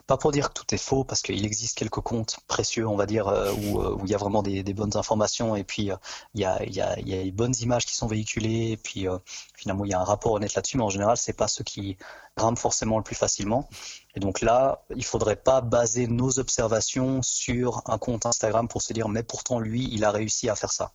pas 0.07 0.17
pour 0.17 0.33
dire 0.33 0.49
que 0.49 0.55
tout 0.55 0.75
est 0.75 0.79
faux, 0.79 1.05
parce 1.05 1.23
qu'il 1.23 1.45
existe 1.45 1.77
quelques 1.77 2.01
comptes 2.01 2.39
précieux, 2.47 2.87
on 2.87 2.97
va 2.97 3.07
dire, 3.07 3.29
euh, 3.29 3.53
euh, 3.53 3.95
où, 3.95 4.05
il 4.05 4.11
y 4.11 4.15
a 4.15 4.19
vraiment 4.19 4.43
des, 4.43 4.63
bonnes 4.75 4.97
informations, 4.97 5.57
et 5.57 5.65
puis 5.65 5.91
euh, 5.91 5.97
il, 6.35 6.41
y 6.41 6.45
a, 6.45 6.63
il, 6.65 6.75
y 6.75 6.81
a, 6.81 6.99
il 6.99 7.09
y 7.09 7.19
a 7.19 7.23
des 7.23 7.33
bonnes 7.33 7.55
images 7.61 7.87
qui 7.87 7.95
sont 7.95 8.07
véhiculées, 8.07 8.73
et 8.73 8.77
puis 8.77 9.07
finalement 9.57 9.85
il 9.85 9.91
y 9.91 9.95
a 9.95 10.01
un 10.01 10.05
rapport 10.05 10.33
honnête 10.33 10.55
là-dessus, 10.55 10.77
mais 10.77 10.85
en 10.85 10.91
général, 10.91 11.17
c'est 11.17 11.33
pas 11.33 11.49
ceux 11.49 11.65
qui 11.65 11.97
grimpent 12.37 12.59
forcément 12.59 12.99
le 12.99 13.05
plus 13.05 13.15
facilement. 13.15 13.69
Et 14.15 14.21
donc 14.21 14.41
là, 14.41 14.83
il 14.95 15.05
faudrait 15.05 15.37
pas 15.37 15.61
baser 15.61 16.07
nos 16.07 16.39
observations 16.39 17.23
sur 17.23 17.83
un 17.87 17.99
compte 17.99 18.27
Instagram 18.27 18.69
pour 18.69 18.83
se 18.83 18.93
dire, 18.93 19.09
mais 19.09 19.23
pourtant 19.23 19.59
lui, 19.59 19.89
il 19.93 20.05
a 20.05 20.11
réussi 20.11 20.49
à 20.49 20.55
faire 20.55 20.73
ça. 20.73 20.93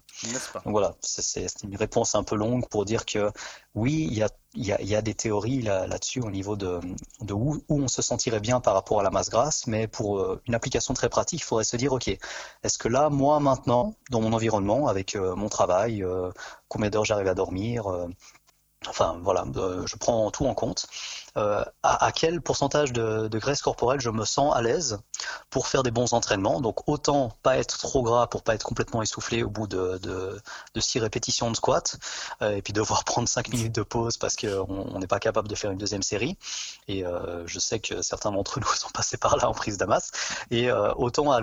Donc 0.65 0.71
voilà, 0.71 0.95
c'est 1.01 1.63
une 1.63 1.75
réponse 1.75 2.15
un 2.15 2.23
peu 2.23 2.35
longue 2.35 2.67
pour 2.69 2.85
dire 2.85 3.05
que 3.05 3.31
oui, 3.75 4.07
il 4.09 4.17
y 4.17 4.23
a 4.23 4.29
il 4.57 4.65
y, 4.65 4.95
a, 4.95 5.01
des 5.03 5.13
théories 5.13 5.61
là-dessus 5.61 6.19
au 6.19 6.31
niveau 6.31 6.55
de, 6.55 6.79
où, 7.31 7.61
on 7.69 7.87
se 7.87 8.01
sentirait 8.01 8.39
bien 8.39 8.59
par 8.59 8.73
rapport 8.73 8.99
à 8.99 9.03
la 9.03 9.11
masse 9.11 9.29
grasse, 9.29 9.67
mais 9.67 9.87
pour 9.87 10.17
euh, 10.19 10.41
une 10.47 10.55
application 10.55 10.95
très 10.95 11.09
pratique, 11.09 11.41
il 11.41 11.43
faudrait 11.43 11.63
se 11.63 11.77
dire, 11.77 11.93
OK, 11.93 12.07
est-ce 12.07 12.77
que 12.79 12.87
là, 12.87 13.09
moi, 13.11 13.39
maintenant, 13.39 13.93
dans 14.09 14.19
mon 14.19 14.33
environnement, 14.33 14.87
avec 14.87 15.15
euh, 15.15 15.35
mon 15.35 15.47
travail, 15.47 16.03
euh, 16.03 16.31
combien 16.69 16.89
d'heures 16.89 17.05
j'arrive 17.05 17.27
à 17.27 17.35
dormir, 17.35 17.85
enfin 18.89 19.19
voilà, 19.23 19.45
je 19.85 19.95
prends 19.95 20.29
tout 20.31 20.45
en 20.45 20.53
compte. 20.53 20.87
Euh, 21.37 21.63
à, 21.83 22.11
quel 22.11 22.41
pourcentage 22.41 22.91
de, 22.93 23.29
graisse 23.37 23.61
corporelle 23.61 24.01
je 24.01 24.09
me 24.09 24.25
sens 24.25 24.55
à 24.55 24.61
l'aise 24.63 24.99
pour 25.51 25.67
faire 25.67 25.83
des 25.83 25.91
bons 25.91 26.13
entraînements? 26.13 26.61
Donc 26.61 26.89
autant 26.89 27.31
pas 27.43 27.57
être 27.57 27.77
trop 27.77 28.01
gras 28.01 28.25
pour 28.25 28.41
pas 28.41 28.55
être 28.55 28.63
complètement 28.63 29.03
essoufflé 29.03 29.43
au 29.43 29.49
bout 29.49 29.67
de, 29.67 29.99
de, 29.99 30.41
répétitions 30.95 31.51
de 31.51 31.55
squat 31.55 31.97
euh, 32.41 32.55
et 32.55 32.63
puis 32.63 32.73
devoir 32.73 33.03
prendre 33.05 33.29
cinq 33.29 33.49
minutes 33.49 33.75
de 33.75 33.83
pause 33.83 34.17
parce 34.17 34.35
qu'on 34.35 34.97
n'est 34.97 35.07
pas 35.07 35.19
capable 35.19 35.47
de 35.47 35.53
faire 35.53 35.69
une 35.69 35.77
deuxième 35.77 36.01
série. 36.01 36.37
Et 36.87 37.05
euh, 37.05 37.45
je 37.45 37.59
sais 37.59 37.79
que 37.79 38.01
certains 38.01 38.31
d'entre 38.31 38.59
nous 38.59 38.67
sont 38.75 38.89
passés 38.89 39.17
par 39.17 39.37
là 39.37 39.47
en 39.47 39.53
prise 39.53 39.77
d'Amas. 39.77 40.09
Et 40.49 40.71
autant 40.71 41.31
à 41.31 41.39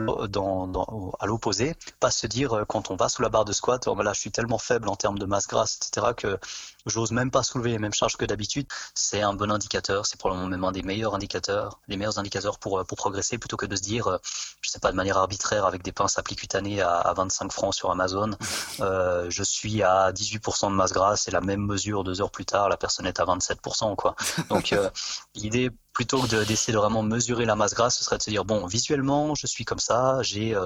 l'opposé, 1.26 1.76
pas 2.00 2.10
se 2.10 2.26
dire 2.26 2.64
quand 2.66 2.90
on 2.90 2.96
va 2.96 3.08
sous 3.08 3.22
la 3.22 3.28
barre 3.28 3.44
de 3.44 3.52
squat, 3.52 3.86
oh, 3.86 3.94
là 4.02 4.12
je 4.12 4.20
suis 4.20 4.32
tellement 4.32 4.58
faible 4.58 4.88
en 4.88 4.96
termes 4.96 5.18
de 5.18 5.26
masse 5.26 5.46
grasse, 5.46 5.76
etc. 5.76 6.14
que 6.16 6.38
j'ose 6.86 7.12
même 7.12 7.30
pas 7.30 7.42
soulever 7.42 7.70
les 7.70 7.78
mêmes 7.78 7.94
charges 7.94 8.16
que 8.16 8.24
d'habitude. 8.24 8.66
C'est 8.94 9.22
un 9.22 9.34
bon 9.34 9.50
indicateur 9.50 10.04
c'est 10.06 10.18
probablement 10.18 10.48
même 10.48 10.64
un 10.64 10.72
des 10.72 10.82
meilleurs 10.82 11.14
indicateurs, 11.14 11.80
les 11.88 11.96
meilleurs 11.96 12.18
indicateurs 12.18 12.58
pour, 12.58 12.78
euh, 12.78 12.84
pour 12.84 12.96
progresser 12.96 13.38
plutôt 13.38 13.56
que 13.56 13.66
de 13.66 13.76
se 13.76 13.82
dire, 13.82 14.06
euh, 14.06 14.18
je 14.60 14.70
sais 14.70 14.78
pas, 14.78 14.90
de 14.90 14.96
manière 14.96 15.18
arbitraire 15.18 15.66
avec 15.66 15.82
des 15.82 15.92
pinces 15.92 16.18
applicutanées 16.18 16.80
à, 16.80 16.96
à 16.98 17.14
25 17.14 17.52
francs 17.52 17.74
sur 17.74 17.90
Amazon, 17.90 18.30
euh, 18.80 19.26
je 19.30 19.42
suis 19.42 19.82
à 19.82 20.12
18% 20.12 20.70
de 20.70 20.74
masse 20.74 20.92
grasse 20.92 21.28
et 21.28 21.30
la 21.30 21.40
même 21.40 21.60
mesure 21.60 22.04
deux 22.04 22.20
heures 22.20 22.30
plus 22.30 22.46
tard, 22.46 22.68
la 22.68 22.76
personne 22.76 23.06
est 23.06 23.20
à 23.20 23.24
27%, 23.24 23.96
quoi. 23.96 24.14
Donc, 24.48 24.74
l'idée 25.34 25.70
plutôt 25.94 26.20
que 26.20 26.44
d'essayer 26.44 26.72
de, 26.72 26.78
vraiment 26.78 27.02
mesurer 27.02 27.46
la 27.46 27.56
masse 27.56 27.72
grasse, 27.74 27.96
ce 27.96 28.04
serait 28.04 28.18
de 28.18 28.22
se 28.22 28.30
dire, 28.30 28.44
bon, 28.44 28.66
visuellement, 28.66 29.34
je 29.34 29.46
suis 29.46 29.64
comme 29.64 29.78
ça, 29.78 30.18
j'ai 30.22 30.56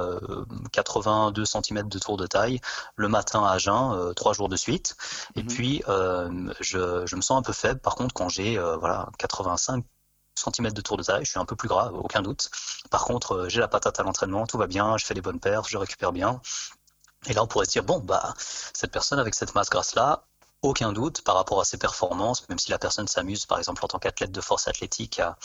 82 0.72 1.44
cm 1.44 1.88
de 1.88 1.98
tour 1.98 2.16
de 2.16 2.26
taille, 2.26 2.60
le 2.96 3.08
matin 3.08 3.44
à 3.44 3.58
jeun, 3.58 4.14
trois 4.14 4.32
jours 4.32 4.48
de 4.48 4.56
suite, 4.56 4.96
et 5.36 5.42
mhm. 5.42 5.48
puis 5.48 5.82
je, 6.60 7.06
je, 7.06 7.16
me 7.16 7.20
sens 7.20 7.38
un 7.38 7.42
peu 7.42 7.52
faible, 7.52 7.80
par 7.80 7.94
contre, 7.94 8.14
quand 8.14 8.28
j'ai 8.28 8.58
voilà, 8.58 9.08
85 9.18 9.84
cm 10.38 10.72
de 10.72 10.80
tour 10.80 10.96
de 10.96 11.02
taille, 11.02 11.24
je 11.24 11.30
suis 11.30 11.40
un 11.40 11.44
peu 11.44 11.56
plus 11.56 11.68
gras, 11.68 11.90
aucun 11.92 12.22
doute. 12.22 12.50
Par 12.90 13.04
contre, 13.04 13.32
euh, 13.32 13.48
j'ai 13.48 13.60
la 13.60 13.68
patate 13.68 13.98
à 14.00 14.02
l'entraînement, 14.02 14.46
tout 14.46 14.58
va 14.58 14.66
bien, 14.66 14.96
je 14.96 15.04
fais 15.04 15.14
des 15.14 15.20
bonnes 15.20 15.40
perfs, 15.40 15.68
je 15.68 15.78
récupère 15.78 16.12
bien. 16.12 16.40
Et 17.26 17.32
là, 17.32 17.42
on 17.42 17.46
pourrait 17.46 17.66
se 17.66 17.72
dire, 17.72 17.84
bon, 17.84 17.98
bah, 17.98 18.34
cette 18.38 18.92
personne 18.92 19.18
avec 19.18 19.34
cette 19.34 19.54
masse 19.54 19.70
grasse-là, 19.70 20.27
aucun 20.62 20.92
doute 20.92 21.22
par 21.22 21.36
rapport 21.36 21.60
à 21.60 21.64
ses 21.64 21.78
performances, 21.78 22.48
même 22.48 22.58
si 22.58 22.70
la 22.70 22.78
personne 22.78 23.06
s'amuse, 23.06 23.46
par 23.46 23.58
exemple, 23.58 23.84
en 23.84 23.88
tant 23.88 23.98
qu'athlète 23.98 24.32
de 24.32 24.40
force 24.40 24.66
athlétique, 24.68 25.20
à, 25.20 25.36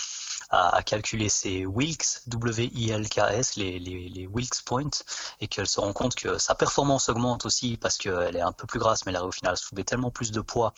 à, 0.50 0.82
calculer 0.84 1.30
ses 1.30 1.66
Wilks, 1.66 2.28
W-I-L-K-S, 2.28 3.56
les, 3.56 3.80
les, 3.80 4.10
les, 4.10 4.28
Wilks 4.28 4.64
Points, 4.66 5.04
et 5.40 5.48
qu'elle 5.48 5.68
se 5.68 5.80
rend 5.80 5.94
compte 5.94 6.16
que 6.16 6.38
sa 6.38 6.56
performance 6.56 7.10
augmente 7.10 7.46
aussi 7.46 7.78
parce 7.78 7.98
qu'elle 7.98 8.36
est 8.36 8.42
un 8.42 8.52
peu 8.52 8.68
plus 8.68 8.80
grasse, 8.80 9.06
mais 9.06 9.12
elle 9.12 9.18
a 9.18 9.26
au 9.26 9.32
final 9.32 9.58
soulevé 9.58 9.84
tellement 9.84 10.12
plus 10.12 10.32
de 10.32 10.42
poids 10.42 10.74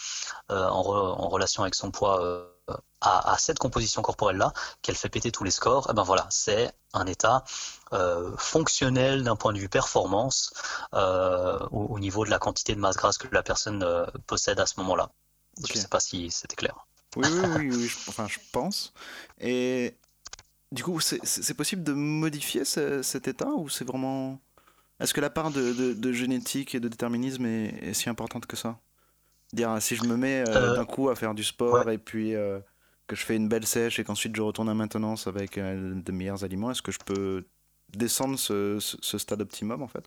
euh, 0.51 0.67
en, 0.67 0.81
en, 0.85 1.29
relation 1.29 1.63
avec 1.63 1.75
son 1.75 1.91
poids. 1.91 2.21
Euh, 2.23 2.54
à, 3.01 3.35
cette 3.37 3.59
composition 3.59 4.01
corporelle-là, 4.01 4.53
qu'elle 4.81 4.95
fait 4.95 5.09
péter 5.09 5.31
tous 5.31 5.43
les 5.43 5.51
scores, 5.51 5.87
et 5.87 5.91
eh 5.91 5.93
ben 5.93 6.03
voilà, 6.03 6.27
c'est 6.29 6.71
un 6.93 7.05
état 7.05 7.43
euh, 7.93 8.35
fonctionnel 8.37 9.23
d'un 9.23 9.35
point 9.35 9.53
de 9.53 9.59
vue 9.59 9.69
performance 9.69 10.53
euh, 10.93 11.59
au, 11.71 11.99
niveau 11.99 12.25
de 12.25 12.29
la 12.29 12.39
quantité 12.39 12.73
de 12.73 12.79
masse 12.79 12.95
grasse 12.95 13.17
que 13.17 13.27
la 13.31 13.43
personne 13.43 13.83
euh, 13.83 14.05
possède 14.25 14.59
à 14.59 14.65
ce 14.65 14.79
moment-là. 14.79 15.11
Je 15.63 15.73
ne 15.73 15.79
sais 15.79 15.87
pas 15.87 15.99
si 15.99 16.31
c'était 16.31 16.55
clair. 16.55 16.87
Oui, 17.15 17.27
oui, 17.29 17.49
oui, 17.57 17.69
oui, 17.71 17.87
je, 17.87 17.97
enfin, 18.09 18.27
je 18.27 18.39
pense. 18.51 18.93
Et 19.39 19.95
du 20.71 20.83
coup, 20.83 20.99
c'est 20.99 21.53
possible 21.53 21.83
de 21.83 21.93
modifier 21.93 22.65
cet 22.65 23.27
état 23.27 23.49
ou 23.49 23.69
c'est 23.69 23.85
vraiment. 23.85 24.39
Est-ce 24.99 25.13
que 25.13 25.21
la 25.21 25.29
part 25.29 25.51
de, 25.51 26.11
génétique 26.11 26.73
et 26.73 26.79
de 26.79 26.87
déterminisme 26.87 27.45
est 27.45 27.93
si 27.93 28.09
importante 28.09 28.45
que 28.45 28.55
ça? 28.55 28.79
Dire 29.55 29.81
si 29.81 29.95
je 29.95 30.03
me 30.03 30.17
mets 30.17 30.43
euh, 30.49 30.53
euh, 30.53 30.75
d'un 30.75 30.83
coup 30.83 31.09
à 31.09 31.15
faire 31.15 31.33
du 31.33 31.43
sport 31.43 31.89
et 31.89 31.97
puis 31.97 32.35
euh, 32.35 32.59
que 33.07 33.15
je 33.15 33.23
fais 33.23 33.37
une 33.37 33.47
belle 33.47 33.65
sèche 33.65 33.99
et 33.99 34.03
qu'ensuite 34.03 34.35
je 34.35 34.41
retourne 34.41 34.67
à 34.67 34.73
maintenance 34.73 35.27
avec 35.27 35.57
de 35.57 36.11
meilleurs 36.11 36.43
aliments, 36.43 36.71
est-ce 36.71 36.81
que 36.81 36.91
je 36.91 36.99
peux 36.99 37.45
descendre 37.95 38.37
ce, 38.37 38.79
stade 39.01 39.41
optimum 39.41 39.81
en 39.81 39.87
fait? 39.87 40.03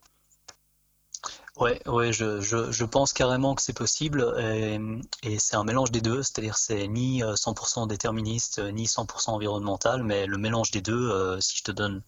Ouais, 1.56 1.80
ouais, 1.88 2.12
je, 2.12 2.40
je, 2.40 2.84
pense 2.84 3.12
carrément 3.12 3.54
que 3.54 3.62
c'est 3.62 3.72
possible 3.72 4.34
et, 4.38 4.78
et 5.24 5.38
c'est 5.38 5.56
un 5.56 5.64
mélange 5.64 5.90
des 5.90 6.02
deux, 6.02 6.22
c'est-à-dire 6.22 6.56
c'est 6.56 6.86
ni 6.86 7.22
100% 7.22 7.88
déterministe 7.88 8.60
ni 8.72 8.84
100% 8.84 9.30
environnemental, 9.30 10.04
mais 10.04 10.26
le 10.26 10.36
mélange 10.36 10.70
des 10.70 10.82
deux, 10.82 11.40
si 11.40 11.56
je 11.56 11.64
te 11.64 11.72
donne 11.72 12.02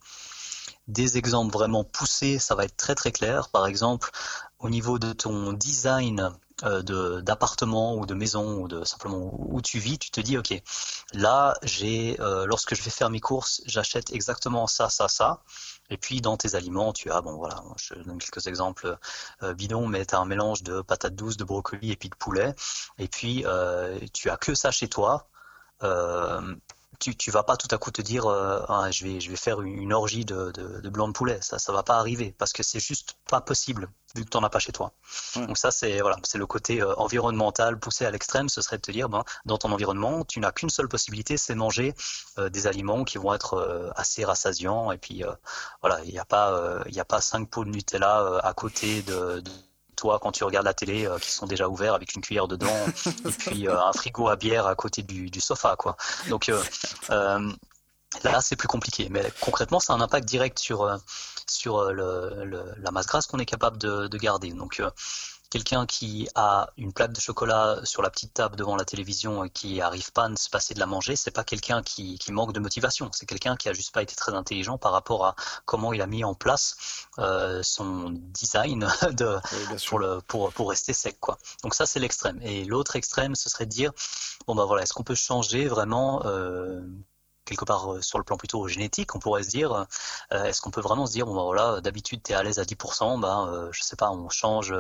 des 0.89 1.19
exemples 1.19 1.53
vraiment 1.53 1.85
poussés, 1.85 2.39
ça 2.39 2.55
va 2.55 2.65
être 2.65 2.77
très 2.77 2.95
très 2.95 3.13
clair. 3.13 3.49
Par 3.49 3.67
exemple, 3.67 4.11
au 4.59 4.69
niveau 4.69 4.99
de 4.99 5.13
ton 5.13 5.53
design 5.53 6.31
euh, 6.65 7.21
d'appartement 7.23 7.97
ou 7.97 8.07
de 8.07 8.15
maison 8.15 8.63
ou 8.63 8.69
de 8.69 8.85
simplement 8.85 9.33
où 9.33 9.61
tu 9.63 9.79
vis, 9.79 9.99
tu 9.99 10.11
te 10.11 10.21
dis 10.21 10.37
ok, 10.37 10.53
là 11.15 11.55
j'ai 11.63 12.21
euh, 12.21 12.45
lorsque 12.47 12.75
je 12.75 12.83
vais 12.83 12.91
faire 12.91 13.11
mes 13.11 13.21
courses, 13.21 13.63
j'achète 13.67 14.13
exactement 14.13 14.67
ça, 14.67 14.89
ça, 14.89 15.09
ça. 15.09 15.43
Et 15.91 15.97
puis 15.97 16.21
dans 16.21 16.37
tes 16.37 16.55
aliments, 16.55 16.93
tu 16.93 17.11
as 17.11 17.21
bon 17.23 17.37
voilà, 17.37 17.63
je 17.79 17.95
donne 17.95 18.19
quelques 18.19 18.47
exemples 18.47 18.99
euh, 19.43 19.55
bidons, 19.55 19.87
mais 19.87 20.05
tu 20.05 20.15
as 20.15 20.19
un 20.19 20.27
mélange 20.27 20.63
de 20.63 20.83
patates 20.83 21.15
douces, 21.15 21.37
de 21.37 21.45
brocoli 21.45 21.93
et 21.93 21.97
puis 21.97 22.09
de 22.11 22.17
poulet. 22.17 22.55
Et 22.99 23.09
puis 23.09 23.45
tu 24.13 24.31
as 24.31 24.37
que 24.37 24.55
ça 24.55 24.71
chez 24.71 24.89
toi 24.89 25.29
tu, 27.01 27.17
tu 27.17 27.31
vas 27.31 27.43
pas 27.43 27.57
tout 27.57 27.69
à 27.73 27.79
coup 27.79 27.91
te 27.91 28.03
dire 28.03 28.27
euh, 28.27 28.63
ah, 28.69 28.91
je, 28.91 29.05
vais, 29.05 29.21
je 29.21 29.31
vais 29.31 29.37
faire 29.37 29.61
une, 29.63 29.93
orgie 29.93 30.25
de, 30.25 30.53
de, 30.53 30.89
blanc 30.89 31.09
de 31.09 31.13
poulet. 31.13 31.39
Ça 31.41 31.59
ça 31.59 31.73
va 31.73 31.83
pas 31.83 31.97
arriver 31.97 32.35
parce 32.39 32.53
que 32.53 32.63
c'est 32.63 32.79
juste 32.79 33.17
pas 33.29 33.41
possible 33.41 33.89
vu 34.15 34.25
que 34.25 34.31
tu 34.31 34.37
n'en 34.37 34.45
as 34.45 34.51
pas 34.51 34.59
chez 34.59 34.73
toi. 34.73 34.93
Donc 35.35 35.59
ça 35.59 35.71
c'est 35.71 36.01
voilà, 36.01 36.17
c'est 36.23 36.39
le 36.39 36.47
côté 36.47 36.83
euh, 36.83 36.95
environnemental 36.97 37.79
poussé 37.79 38.05
à 38.05 38.11
l'extrême, 38.11 38.49
ce 38.49 38.63
serait 38.63 38.77
de 38.77 38.83
te 38.83 38.93
dire 38.93 39.09
ben, 39.09 39.25
dans 39.47 39.59
ton 39.59 39.73
environnement, 39.73 40.25
tu 40.25 40.41
n'as 40.41 40.53
qu'une 40.53 40.71
seule 40.71 40.89
possibilité, 40.89 41.37
c'est 41.37 41.55
manger 41.55 41.95
euh, 42.39 42.51
des 42.51 42.67
aliments 42.67 43.05
qui 43.05 43.19
vont 43.19 43.35
être 43.35 43.93
assez 43.97 44.25
rassasiants 44.25 44.93
et 44.93 44.99
puis 44.99 45.25
voilà, 45.81 46.05
il 46.05 46.13
n'y 46.13 46.19
a 46.19 46.25
pas 46.25 46.83
il 46.87 47.01
a 47.01 47.05
pas 47.05 47.21
cinq 47.21 47.49
pots 47.49 47.65
de 47.65 47.71
Nutella 47.71 48.41
à 48.43 48.53
côté 48.53 49.03
de 49.03 49.43
toi 50.01 50.19
quand 50.19 50.33
tu 50.33 50.45
regardes 50.45 50.65
la 50.65 50.75
télé 50.75 51.07
euh, 51.07 51.19
qui 51.19 51.31
sont 51.31 51.47
déjà 51.47 51.69
ouverts 51.69 51.95
avec 51.95 52.15
une 52.15 52.23
cuillère 52.23 52.49
dedans 52.49 52.87
et 53.07 53.33
puis 53.33 53.69
euh, 53.69 53.79
un 53.79 53.93
frigo 53.93 54.29
à 54.29 54.37
bière 54.37 54.67
à 54.67 54.75
côté 54.75 55.03
du, 55.03 55.41
sofa 55.41 55.77
quoi. 55.77 55.97
Donc 56.29 56.49
euh, 57.11 57.53
là 58.25 58.41
c'est 58.41 58.57
plus 58.57 58.69
compliqué, 58.69 59.09
mais 59.11 59.31
concrètement 59.41 59.79
ça 59.79 59.93
a 59.93 59.97
un 59.97 60.01
impact 60.01 60.27
direct 60.27 60.59
sur 60.59 60.99
sur 61.47 61.93
le, 61.93 62.75
la 62.79 62.91
masse 62.91 63.07
grasse 63.07 63.27
qu'on 63.27 63.39
est 63.39 63.47
capable 63.47 63.77
de, 63.77 64.17
garder. 64.17 64.53
Donc 64.53 64.83
quelqu'un 65.51 65.85
qui 65.85 66.29
a 66.37 66.71
une 66.77 66.93
plaque 66.93 67.13
de 67.13 67.21
chocolat 67.21 67.81
sur 67.85 68.03
la 68.03 68.11
petite 68.11 68.33
table 68.33 68.57
devant 68.57 68.77
la 68.77 68.85
télévision 68.85 69.45
et 69.45 69.51
qui 69.51 69.81
arrive 69.81 70.13
pas 70.13 70.27
à 70.27 70.37
se 70.37 70.49
passer 70.49 70.75
de 70.75 70.79
la 70.79 70.87
manger, 70.87 71.17
c'est 71.17 71.33
pas 71.33 71.45
quelqu'un 71.45 71.83
qui, 71.83 72.19
qui, 72.19 72.33
manque 72.33 72.53
de 72.53 72.61
motivation. 72.61 73.11
C'est 73.13 73.27
quelqu'un 73.27 73.57
qui 73.57 73.69
a 73.69 73.73
juste 73.73 73.93
pas 73.93 74.03
été 74.03 74.15
très 74.15 74.33
intelligent 74.33 74.79
par 74.79 74.93
rapport 74.93 75.27
à 75.27 75.35
comment 75.65 75.93
il 75.93 76.01
a 76.01 76.07
mis 76.07 76.23
en 76.23 76.35
place 76.35 77.09
euh, 77.19 77.63
son 77.65 78.11
design 78.11 78.89
de, 79.11 79.39
pour, 79.89 79.99
le, 79.99 80.21
pour, 80.21 80.53
pour 80.53 80.71
rester 80.71 80.93
sec. 80.93 81.19
Quoi. 81.19 81.37
Donc 81.65 81.75
ça, 81.75 81.85
c'est 81.85 81.99
l'extrême. 81.99 82.41
Et 82.43 82.65
l'autre 82.65 82.95
extrême, 82.95 83.35
ce 83.35 83.51
serait 83.51 83.67
de 83.67 83.71
dire, 83.71 83.93
bon 84.47 84.55
ben 84.55 84.65
voilà, 84.65 84.85
est-ce 84.85 84.93
qu'on 84.93 85.03
peut 85.03 85.17
changer 85.17 85.67
vraiment 85.67 86.23
euh, 86.27 86.81
quelque 87.45 87.65
part 87.65 87.93
euh, 87.93 88.03
sur 88.03 88.19
le 88.19 88.25
plan 88.25 88.37
plutôt 88.37 88.67
génétique, 88.69 89.15
on 89.15 89.19
pourrait 89.19 89.43
se 89.43 89.51
dire, 89.51 89.87
euh, 90.33 90.45
est-ce 90.45 90.61
qu'on 90.61 90.71
peut 90.71 90.81
vraiment 90.81 91.07
se 91.07 91.13
dire, 91.13 91.27
bon 91.27 91.35
ben 91.35 91.43
voilà, 91.43 91.81
d'habitude 91.81 92.23
tu 92.23 92.33
es 92.33 92.35
à 92.35 92.43
l'aise 92.43 92.59
à 92.59 92.65
10%, 92.65 93.21
ben 93.21 93.49
euh, 93.49 93.69
je 93.73 93.83
sais 93.83 93.97
pas, 93.97 94.11
on 94.11 94.29
change, 94.29 94.75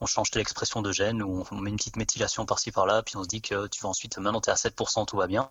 on 0.00 0.06
change 0.06 0.30
l'expression 0.34 0.82
de 0.82 0.92
gène 0.92 1.22
ou 1.22 1.44
on 1.50 1.56
met 1.56 1.70
une 1.70 1.76
petite 1.76 1.96
méthylation 1.96 2.46
par-ci 2.46 2.72
par-là, 2.72 3.02
puis 3.02 3.16
on 3.16 3.22
se 3.22 3.28
dit 3.28 3.42
que 3.42 3.66
tu 3.68 3.82
vas 3.82 3.88
ensuite, 3.88 4.18
maintenant 4.18 4.40
tu 4.40 4.50
es 4.50 4.52
à 4.52 4.56
7%, 4.56 5.06
tout 5.06 5.16
va 5.16 5.26
bien. 5.26 5.50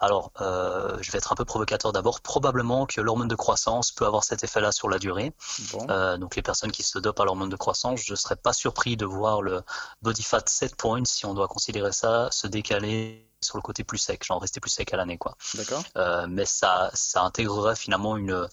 Alors, 0.00 0.32
je 0.40 1.10
vais 1.12 1.18
être 1.18 1.30
un 1.30 1.36
peu 1.36 1.44
provocateur 1.44 1.92
d'abord. 1.92 2.20
Probablement 2.22 2.86
que 2.86 3.00
l'hormone 3.00 3.28
de 3.28 3.36
croissance 3.36 3.92
peut 3.92 4.04
avoir 4.04 4.24
cet 4.24 4.42
effet-là 4.42 4.72
sur 4.72 4.88
la 4.88 4.98
durée. 4.98 5.32
donc, 6.18 6.34
les 6.34 6.42
personnes 6.42 6.72
qui 6.72 6.82
se 6.82 6.98
dopent 6.98 7.20
à 7.20 7.24
l'hormone 7.24 7.50
de 7.50 7.56
croissance, 7.56 8.00
je 8.04 8.12
ne 8.12 8.16
serais 8.16 8.34
pas 8.34 8.52
surpris 8.52 8.96
de 8.96 9.06
voir 9.06 9.42
le 9.42 9.62
body 10.02 10.24
fat 10.24 10.42
set 10.46 10.74
point, 10.74 11.04
si 11.04 11.24
on 11.24 11.34
doit 11.34 11.46
considérer 11.46 11.92
ça, 11.92 12.28
se 12.32 12.48
décaler 12.48 13.31
sur 13.42 13.58
le 13.58 13.62
côté 13.62 13.84
plus 13.84 13.98
sec, 13.98 14.24
genre 14.24 14.40
rester 14.40 14.60
plus 14.60 14.70
sec 14.70 14.92
à 14.92 14.96
l'année, 14.96 15.18
quoi. 15.18 15.36
D'accord. 15.54 15.84
Euh, 15.96 16.26
mais 16.28 16.44
ça, 16.44 16.90
ça 16.94 17.22
intégrerait 17.22 17.76
finalement 17.76 18.16
une, 18.16 18.48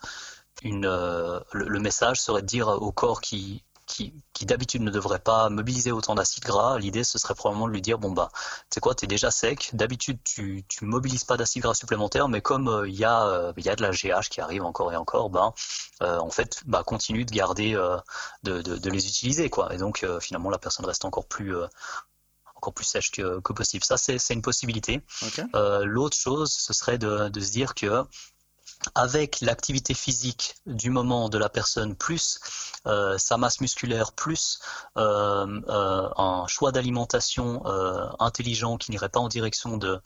une, 0.63 0.86
euh, 0.86 1.39
le, 1.54 1.80
message 1.80 2.21
serait 2.21 2.41
de 2.41 2.47
dire 2.47 2.67
au 2.67 2.91
corps 2.91 3.21
qui, 3.21 3.63
qui, 3.86 4.13
qui 4.34 4.45
d'habitude 4.45 4.82
ne 4.82 4.91
devrait 4.91 5.19
pas 5.19 5.49
mobiliser 5.49 5.91
autant 5.91 6.15
d'acide 6.15 6.43
gras, 6.43 6.78
l'idée 6.78 7.04
ce 7.04 7.17
serait 7.17 7.34
probablement 7.34 7.67
de 7.67 7.73
lui 7.73 7.82
dire 7.82 7.97
bon 7.97 8.12
bah 8.12 8.30
tu 8.34 8.75
sais 8.75 8.80
quoi, 8.82 8.93
tu 8.93 9.06
es 9.06 9.08
déjà 9.08 9.32
sec, 9.32 9.71
d'habitude 9.73 10.19
tu 10.23 10.63
tu 10.67 10.86
mobilises 10.86 11.23
pas 11.23 11.38
d'acide 11.38 11.63
gras 11.63 11.73
supplémentaire, 11.73 12.30
mais 12.30 12.41
comme 12.41 12.84
il 12.88 12.93
euh, 12.93 12.99
y 12.99 13.06
a 13.06 13.54
il 13.58 13.65
y 13.65 13.69
a 13.69 13.75
de 13.75 13.82
la 13.82 13.91
GH 13.91 14.30
qui 14.30 14.41
arrive 14.41 14.63
encore 14.63 14.93
et 14.93 14.95
encore, 14.95 15.30
ben 15.30 15.54
en 16.02 16.30
fait 16.30 16.62
bah 16.67 16.84
continue 16.86 17.25
de 17.25 17.32
garder 17.32 17.73
de, 18.43 18.62
de, 18.62 18.78
de, 18.78 18.89
les 18.89 19.08
utiliser 19.08 19.49
quoi. 19.49 19.73
Et 19.73 19.78
donc 19.78 20.06
finalement 20.21 20.49
la 20.49 20.60
personne 20.60 20.86
reste 20.86 21.06
encore 21.06 21.25
plus 21.25 21.56
encore 22.60 22.74
plus 22.74 22.86
sèche 22.86 23.12
que, 23.12 23.39
possible. 23.54 23.84
Ça, 23.86 23.98
c'est 23.98 24.34
une 24.34 24.41
possibilité. 24.41 25.02
Euh, 25.56 25.86
l'autre 25.86 26.17
chose, 26.17 26.52
ce 26.52 26.74
serait 26.74 26.98
de, 26.98 27.32
se 27.39 27.52
dire 27.52 27.74
que 27.74 28.04
avec 28.95 29.41
l'activité 29.41 29.93
physique 29.93 30.56
du 30.65 30.89
moment 30.89 31.28
de 31.28 31.38
la 31.38 31.50
personne, 31.50 31.95
plus 31.95 32.39
euh, 32.86 33.17
sa 33.17 33.38
masse 33.38 33.60
musculaire, 33.60 34.12
plus 34.13 34.60
euh, 34.98 35.62
un 36.17 36.48
choix 36.48 36.72
d'alimentation 36.72 37.63
intelligent 38.19 38.78
qui 38.78 38.91
n'irait 38.91 39.10
pas 39.10 39.19
en 39.19 39.30
direction 39.30 39.78
de, 39.78 40.02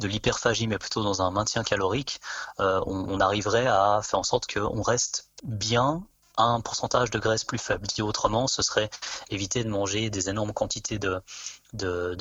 de 0.00 0.08
l'hyperphagie, 0.08 0.66
mais 0.66 0.78
plutôt 0.78 1.02
dans 1.02 1.22
un 1.22 1.30
maintien 1.30 1.62
calorique, 1.62 2.20
on, 2.58 2.82
on, 2.86 3.20
arriverait 3.20 3.66
à 3.66 4.00
faire 4.02 4.18
en 4.18 4.24
sorte 4.24 4.52
qu'on 4.52 4.82
reste 4.82 5.30
bien 5.44 6.04
un 6.42 6.60
pourcentage 6.60 7.10
de 7.10 7.18
graisse 7.18 7.44
plus 7.44 7.58
faible. 7.58 7.86
Dit 7.86 8.02
autrement, 8.02 8.46
ce 8.46 8.62
serait 8.62 8.90
éviter 9.30 9.64
de 9.64 9.68
manger 9.68 10.10
des 10.10 10.28
énormes 10.28 10.52
quantités 10.52 10.98
de, 10.98 11.22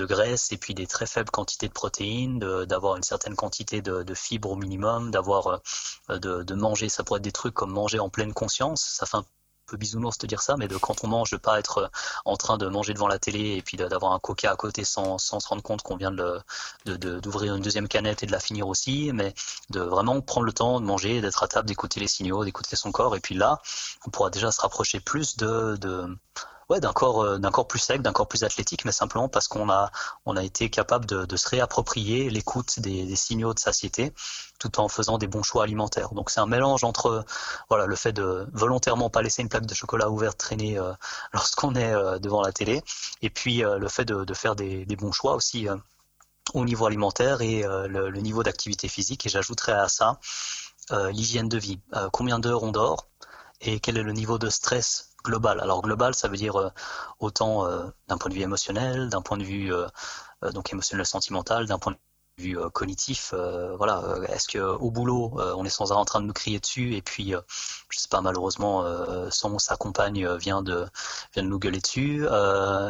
graisse 0.05 0.51
et 0.51 0.57
puis 0.57 0.73
des 0.73 0.87
très 0.87 1.05
faibles 1.05 1.31
quantités 1.31 1.67
de 1.67 1.73
protéines, 1.73 2.39
d'avoir 2.39 2.97
une 2.97 3.03
certaine 3.03 3.35
quantité 3.35 3.81
de, 3.81 4.13
fibres 4.13 4.51
au 4.51 4.55
minimum, 4.55 5.11
d'avoir 5.11 5.61
euh, 6.09 6.19
de, 6.19 6.53
manger, 6.55 6.89
ça 6.89 7.03
pourrait 7.03 7.17
être 7.17 7.23
des 7.23 7.31
trucs 7.31 7.53
comme 7.53 7.71
manger 7.71 7.99
en 7.99 8.09
pleine 8.09 8.33
conscience, 8.33 8.81
ça 8.81 9.05
fait 9.05 9.17
peu 9.71 9.77
bisounours 9.77 10.17
de 10.17 10.27
dire 10.27 10.41
ça, 10.41 10.57
mais 10.57 10.67
de 10.67 10.77
quand 10.77 11.03
on 11.03 11.07
mange, 11.07 11.31
de 11.31 11.37
pas 11.37 11.57
être 11.57 11.77
euh, 11.79 11.87
en 12.25 12.35
train 12.35 12.57
de 12.57 12.67
manger 12.67 12.93
devant 12.93 13.07
la 13.07 13.19
télé 13.19 13.55
et 13.55 13.61
puis 13.61 13.77
d'avoir 13.77 14.11
un 14.11 14.19
coca 14.19 14.51
à 14.51 14.55
côté 14.55 14.83
sans, 14.83 15.17
sans 15.17 15.39
se 15.39 15.47
rendre 15.47 15.63
compte 15.63 15.81
qu'on 15.81 15.95
vient 15.95 16.11
d'ouvrir 16.11 16.43
de, 16.85 17.19
d'ouvrir 17.19 17.55
une 17.55 17.63
deuxième 17.63 17.87
canette 17.87 18.23
et 18.23 18.25
de 18.25 18.31
la 18.31 18.39
finir 18.39 18.67
aussi, 18.67 19.11
mais 19.13 19.33
de 19.69 19.79
vraiment 19.79 20.19
prendre 20.21 20.45
le 20.45 20.53
temps 20.53 20.79
de 20.81 20.85
manger, 20.85 21.21
d'être 21.21 21.43
à 21.43 21.47
table, 21.47 21.67
d'écouter 21.67 21.99
les 21.99 22.07
signaux, 22.07 22.43
d'écouter 22.43 22.75
son 22.75 22.91
corps, 22.91 23.15
et 23.15 23.19
puis 23.21 23.35
là, 23.35 23.61
on 24.05 24.09
pourra 24.09 24.29
déjà 24.29 24.51
se 24.51 24.61
rapprocher 24.61 24.99
plus 24.99 25.37
de, 25.37 25.77
de 25.77 26.17
d'un 26.79 26.93
corps, 26.93 27.21
euh, 27.23 27.39
corps 27.39 27.67
plus 27.67 27.79
sec, 27.79 28.01
d'un 28.01 28.13
corps 28.13 28.27
plus 28.27 28.43
athlétique, 28.43 28.85
mais 28.85 28.91
simplement 28.91 29.27
parce 29.27 29.47
qu'on 29.47 29.69
a, 29.69 29.91
on 30.25 30.37
a 30.37 30.43
été 30.43 30.69
capable 30.69 31.05
de, 31.05 31.35
se 31.35 31.49
réapproprier 31.49 32.29
l'écoute 32.29 32.79
des, 32.79 33.15
signaux 33.15 33.53
de 33.53 33.59
satiété, 33.59 34.13
tout 34.59 34.79
en 34.79 34.87
faisant 34.87 35.17
des 35.17 35.27
bons 35.27 35.43
choix 35.43 35.63
alimentaires. 35.63 36.13
Donc 36.13 36.29
c'est 36.29 36.39
un 36.39 36.45
mélange 36.45 36.83
entre, 36.83 37.25
voilà, 37.69 37.85
le 37.85 37.95
fait 37.95 38.13
de 38.13 38.47
volontairement 38.53 39.09
pas 39.09 39.21
laisser 39.21 39.41
une 39.41 39.49
plaque 39.49 39.65
de 39.65 39.73
chocolat 39.73 40.09
ouverte 40.09 40.37
traîner 40.37 40.77
euh, 40.77 40.93
lorsqu'on 41.33 41.75
est 41.75 41.93
euh, 41.93 42.19
devant 42.19 42.41
la 42.41 42.51
télé, 42.51 42.81
et 43.21 43.29
puis 43.29 43.61
le 43.61 43.87
fait 43.87 44.05
de, 44.05 44.33
faire 44.33 44.55
des, 44.55 44.85
bons 44.97 45.11
choix 45.11 45.35
aussi 45.35 45.67
au 46.53 46.65
niveau 46.65 46.85
alimentaire 46.85 47.41
et 47.41 47.63
le, 47.63 48.09
le, 48.09 48.21
niveau 48.21 48.43
d'activité 48.43 48.87
physique. 48.87 49.25
Et 49.25 49.29
j'ajouterais 49.29 49.73
à 49.73 49.87
ça 49.87 50.19
l'hygiène 51.11 51.49
de 51.49 51.57
vie. 51.57 51.79
combien 52.11 52.39
d'heures 52.39 52.63
on 52.63 52.71
dort 52.71 53.07
et 53.61 53.79
quel 53.79 53.97
est 53.97 54.03
le 54.03 54.11
niveau 54.11 54.37
de 54.37 54.49
stress 54.49 55.10
global. 55.23 55.59
Alors 55.59 55.81
global, 55.81 56.13
ça 56.15 56.27
veut 56.27 56.37
dire 56.37 56.55
euh, 56.59 56.69
autant 57.19 57.65
euh, 57.65 57.85
d'un 58.07 58.17
point 58.17 58.29
de 58.29 58.35
vue 58.35 58.41
émotionnel, 58.41 59.09
d'un 59.09 59.21
point 59.21 59.37
de 59.37 59.43
vue 59.43 59.73
euh, 59.73 59.87
donc 60.53 60.71
émotionnel 60.71 61.05
sentimental, 61.05 61.65
d'un 61.65 61.79
point 61.79 61.93
de 61.93 61.97
vue 62.43 62.57
cognitif. 62.73 63.35
voilà, 63.77 64.03
est-ce 64.29 64.47
que 64.47 64.57
au 64.57 64.89
boulot, 64.89 65.37
on 65.37 65.63
est 65.63 65.69
sans 65.69 65.91
arrêt 65.91 66.01
en 66.01 66.05
train 66.05 66.21
de 66.21 66.25
nous 66.25 66.33
crier 66.33 66.59
dessus 66.59 66.95
et 66.95 67.01
puis 67.03 67.33
je 67.89 67.99
sais 67.99 68.07
pas 68.07 68.21
malheureusement 68.21 68.83
son 69.29 69.59
sa 69.59 69.75
compagne 69.75 70.27
vient 70.37 70.63
de 70.63 70.87
vient 71.35 71.43
de 71.43 71.49
nous 71.49 71.59
gueuler 71.59 71.81
dessus 71.81 72.25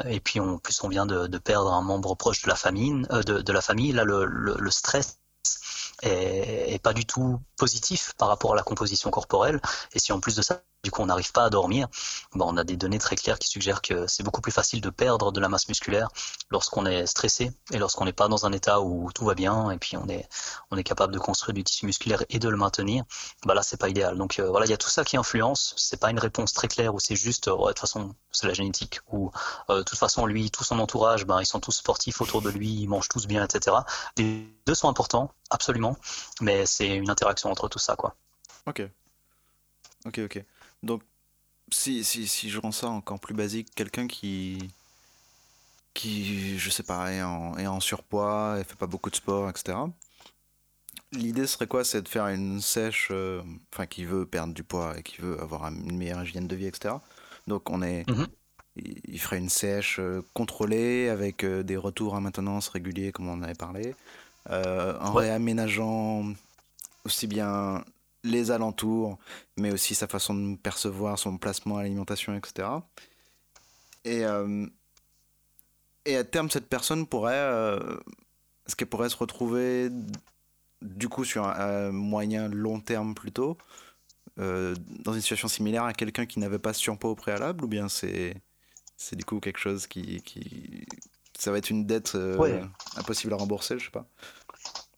et 0.06 0.20
puis 0.22 0.39
en 0.39 0.58
plus 0.58 0.82
on 0.84 0.89
vient 0.89 1.06
de, 1.06 1.38
perdre 1.38 1.74
un 1.74 1.82
membre 1.82 2.15
proche 2.15 2.44
de 2.44 2.48
la 2.48 2.56
famille 2.56 3.02
de, 3.10 3.52
la 3.52 3.62
famille. 3.62 3.91
Là 3.91 4.06
le, 4.06 4.26
le 4.26 4.72
stress 4.72 5.20
est, 6.02 6.82
pas 6.82 6.94
du 6.94 7.06
tout 7.06 7.39
positif 7.58 8.13
par 8.17 8.28
rapport 8.28 8.54
à 8.54 8.56
la 8.56 8.63
composition 8.63 9.10
corporelle. 9.12 9.62
Et 9.94 10.00
si 10.00 10.12
en 10.12 10.20
plus 10.20 10.36
de 10.36 10.41
ça, 10.41 10.62
du 10.84 10.89
coup, 10.89 11.02
on 11.02 11.06
n'arrive 11.06 11.32
pas 11.32 11.44
à 11.44 11.50
dormir, 11.50 11.88
bon, 12.34 12.46
on 12.48 12.58
a 12.58 12.63
des 12.63 12.76
données 12.76 12.98
très 12.98 13.15
claires 13.15 13.38
qui 13.38 13.48
suggèrent 13.48 13.82
que 13.82 14.08
c'est 14.08 14.24
beaucoup 14.24 14.41
plus 14.41 14.52
facile 14.52 14.82
de 14.82 14.89
perdre 14.89 15.32
de 15.32 15.39
la 15.39 15.48
masse 15.48 15.67
musculaire 15.67 16.08
lorsqu'on 16.50 16.86
est 16.86 17.06
stressé 17.06 17.52
et 17.72 17.78
lorsqu'on 17.78 18.06
n'est 18.06 18.13
pas 18.13 18.28
dans 18.28 18.46
un 18.46 18.52
état 18.52 18.82
où 18.82 19.12
tout 19.13 19.26
va 19.26 19.36
bien 19.36 19.70
et 19.70 19.78
puis 19.78 19.96
on 19.98 20.08
est, 20.08 20.28
on 20.72 20.78
est 20.78 20.84
capable 20.84 21.13
de 21.13 21.20
construire 21.20 21.54
du 21.54 21.63
tissu 21.63 21.86
musculaire 21.86 22.24
et 22.30 22.39
de 22.39 22.50
le 22.50 22.58
maintenir. 22.58 23.04
Bah 23.46 23.54
là, 23.54 23.62
c'est 23.62 23.78
pas 23.78 23.89
idéal. 23.89 24.17
Donc 24.17 24.39
euh, 24.39 24.50
voilà, 24.50 24.65
il 24.65 24.70
y 24.70 24.74
a 24.74 24.78
tout 24.78 24.89
ça 24.89 25.04
qui 25.04 25.17
influence. 25.17 25.76
C'est 25.78 26.00
pas 26.00 26.10
une 26.10 26.20
réponse 26.20 26.54
très 26.54 26.67
claire 26.67 26.96
où 26.96 27.00
c'est 27.00 27.15
juste, 27.15 27.48
de 27.48 27.67
toute 27.67 27.80
façon, 27.80 28.15
c'est 28.32 28.48
la 28.48 28.54
génétique. 28.54 29.00
Ou 29.12 29.32
euh, 29.70 29.80
de 29.80 29.84
toute 29.84 30.00
façon, 30.00 30.26
lui, 30.26 30.50
tout 30.50 30.63
son 30.63 30.80
entourage, 30.80 31.26
ben, 31.26 31.41
ils 31.41 31.46
sont 31.46 31.60
tous 31.60 31.74
sportifs 31.74 32.22
autour 32.22 32.41
de 32.41 32.50
lui, 32.50 32.70
ils 32.70 32.88
mangent 32.88 33.10
tous 33.10 33.28
bien, 33.28 33.44
etc. 33.44 33.78
Les 34.17 34.48
deux 34.65 34.76
sont 34.76 34.89
importants, 34.89 35.32
absolument, 35.52 35.96
mais 36.41 36.65
c'est 36.65 36.88
une 36.88 37.10
interaction 37.10 37.52
entre 37.52 37.67
tout 37.67 37.80
ça, 37.80 37.96
quoi. 37.96 38.15
Ok. 38.65 38.82
Ok, 40.06 40.20
ok. 40.20 40.44
Donc, 40.84 41.04
si, 41.72 42.04
si, 42.04 42.28
si 42.28 42.50
je 42.50 42.60
rends 42.60 42.72
ça 42.72 42.89
encore 42.89 43.20
plus 43.20 43.34
basique, 43.34 43.74
quelqu'un 43.76 44.08
qui, 44.08 44.70
qui, 45.94 46.58
je 46.58 46.70
sais 46.70 46.84
pas, 46.84 47.12
est 47.12 47.22
en, 47.22 47.58
est 47.58 47.67
en 47.67 47.80
surpoids, 47.80 48.58
et 48.60 48.63
fait 48.63 48.76
pas 48.76 48.88
beaucoup 48.88 49.10
de 49.10 49.15
sport, 49.15 49.50
etc. 49.50 49.78
L'idée 51.13 51.46
serait 51.48 51.67
quoi? 51.67 51.84
C'est 51.84 52.02
de 52.02 52.08
faire 52.08 52.28
une 52.28 52.62
sèche, 52.62 53.10
euh, 53.12 53.41
enfin, 53.74 53.86
qui 53.86 54.06
veut 54.06 54.26
perdre 54.26 54.54
du 54.54 54.63
poids 54.63 54.98
et 54.98 55.04
qui 55.04 55.22
veut 55.22 55.39
avoir 55.41 55.65
une 55.67 55.98
meilleure 55.98 56.24
hygiène 56.24 56.48
de 56.48 56.56
vie, 56.56 56.67
etc. 56.67 56.96
Donc, 57.48 57.70
on 57.70 57.82
est. 57.82 58.10
Mhm. 58.10 58.28
Il 58.78 59.20
ferait 59.20 59.38
une 59.38 59.50
sèche 59.50 60.00
euh, 60.00 60.22
contrôlée 60.34 61.10
avec 61.10 61.44
euh, 61.44 61.62
des 61.62 61.76
retours 61.76 62.15
à 62.15 62.22
maintenance 62.22 62.70
réguliers, 62.70 63.12
comme 63.12 63.28
on 63.28 63.34
en 63.34 63.44
avait 63.44 63.54
parlé, 63.54 63.94
en 64.50 65.13
réaménageant 65.13 66.34
aussi 67.04 67.28
bien 67.28 67.84
les 68.23 68.51
alentours, 68.51 69.17
mais 69.57 69.71
aussi 69.71 69.95
sa 69.95 70.07
façon 70.07 70.36
de 70.36 70.57
percevoir 70.57 71.17
son 71.17 71.38
placement 71.38 71.77
à 71.77 71.84
l'alimentation, 71.84 72.36
etc. 72.36 72.67
Et, 74.05 74.25
euh, 74.25 74.65
et 76.05 76.15
à 76.15 76.23
terme, 76.23 76.49
cette 76.49 76.67
personne 76.67 77.07
pourrait, 77.07 77.34
euh, 77.34 77.79
ce 78.67 78.75
qu'elle 78.75 78.89
pourrait 78.89 79.10
se 79.10 79.17
retrouver 79.17 79.89
du 80.81 81.10
coup 81.10 81.23
sur 81.25 81.45
un, 81.45 81.91
moyen 81.91 82.47
long 82.47 82.79
terme 82.79 83.13
plutôt, 83.15 83.57
euh, 84.39 84.75
dans 85.03 85.13
une 85.13 85.21
situation 85.21 85.47
similaire 85.47 85.84
à 85.84 85.93
quelqu'un 85.93 86.25
qui 86.25 86.39
n'avait 86.39 86.60
pas 86.60 86.73
surpoids 86.73 87.12
au 87.12 87.15
préalable, 87.15 87.63
ou 87.63 87.67
bien 87.67 87.89
c'est 87.89 88.36
c'est 88.97 89.15
du 89.15 89.25
coup 89.25 89.39
quelque 89.39 89.57
chose 89.57 89.88
qui, 89.88 90.21
qui 90.21 90.86
ça 91.38 91.51
va 91.51 91.57
être 91.57 91.71
une 91.71 91.88
dette 91.88 92.15
impossible 92.97 93.34
à 93.34 93.38
rembourser, 93.38 93.79
je 93.79 93.86
sais 93.86 93.91
pas. 93.91 94.05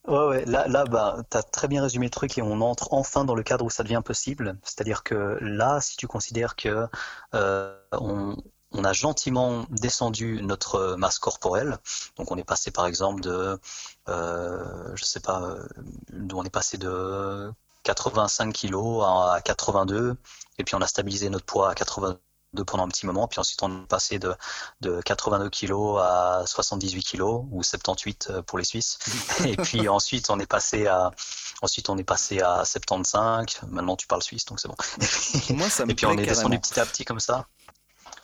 Ouais, 0.06 0.26
ouais, 0.26 0.44
là, 0.44 0.66
là 0.68 0.84
bah, 0.84 1.22
tu 1.30 1.38
très 1.50 1.66
bien 1.66 1.82
résumé 1.82 2.06
le 2.06 2.10
truc 2.10 2.36
et 2.36 2.42
on 2.42 2.60
entre 2.60 2.92
enfin 2.92 3.24
dans 3.24 3.34
le 3.34 3.42
cadre 3.42 3.64
où 3.64 3.70
ça 3.70 3.82
devient 3.82 4.02
possible. 4.04 4.58
C'est-à-dire 4.62 5.02
que 5.02 5.38
là, 5.40 5.80
si 5.80 5.96
tu 5.96 6.06
considères 6.06 6.56
que 6.56 6.86
euh, 7.34 7.78
on, 7.92 8.36
on, 8.72 8.84
a 8.84 8.92
gentiment 8.92 9.64
descendu 9.70 10.42
notre 10.42 10.96
masse 10.96 11.18
corporelle, 11.18 11.78
donc 12.16 12.30
on 12.30 12.36
est 12.36 12.44
passé 12.44 12.70
par 12.70 12.86
exemple 12.86 13.22
de, 13.22 13.58
euh, 14.08 14.92
je 14.94 15.04
sais 15.04 15.20
pas, 15.20 15.42
euh, 15.42 15.66
on 16.34 16.44
est 16.44 16.50
passé 16.50 16.76
de 16.76 17.50
85 17.84 18.52
kg 18.52 18.74
à 19.04 19.40
82, 19.42 20.16
et 20.58 20.64
puis 20.64 20.74
on 20.74 20.82
a 20.82 20.86
stabilisé 20.86 21.30
notre 21.30 21.46
poids 21.46 21.70
à 21.70 21.74
82 21.74 22.18
pendant 22.62 22.84
un 22.84 22.88
petit 22.88 23.06
moment, 23.06 23.26
puis 23.28 23.40
ensuite 23.40 23.62
on 23.62 23.82
est 23.82 23.86
passé 23.86 24.18
de, 24.18 24.34
de 24.80 25.00
82 25.02 25.50
kg 25.50 25.98
à 26.00 26.42
78 26.46 27.02
kg 27.02 27.22
ou 27.22 27.62
78 27.62 28.28
euh, 28.30 28.42
pour 28.42 28.58
les 28.58 28.64
Suisses. 28.64 28.98
Et 29.44 29.56
puis 29.56 29.88
ensuite 29.88 30.30
on 30.30 30.38
est 30.38 30.46
passé 30.46 30.86
à 30.86 31.10
ensuite 31.62 31.88
on 31.88 31.98
est 31.98 32.04
passé 32.04 32.40
à 32.40 32.64
75. 32.64 33.46
Maintenant 33.68 33.96
tu 33.96 34.06
parles 34.06 34.22
suisse 34.22 34.44
donc 34.44 34.60
c'est 34.60 34.68
bon. 34.68 34.76
Moi 35.56 35.68
ça 35.68 35.84
me 35.84 35.90
Et 35.90 35.94
puis 35.94 36.06
on 36.06 36.12
est 36.12 36.26
descendu 36.26 36.58
petit 36.58 36.78
à 36.78 36.86
petit 36.86 37.04
comme 37.04 37.20
ça. 37.20 37.46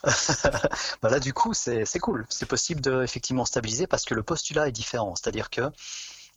bah 1.03 1.11
là 1.11 1.21
du 1.21 1.35
coup 1.35 1.53
c'est 1.53 1.85
cool, 2.01 2.27
c'est 2.31 2.47
possible 2.47 2.81
de 2.81 3.03
effectivement 3.03 3.45
stabiliser 3.45 3.87
parce 3.87 4.07
que 4.07 4.15
le 4.15 4.23
postulat 4.23 4.69
est 4.69 4.73
différent, 4.73 5.15
c'est-à-dire 5.15 5.51
que 5.51 5.71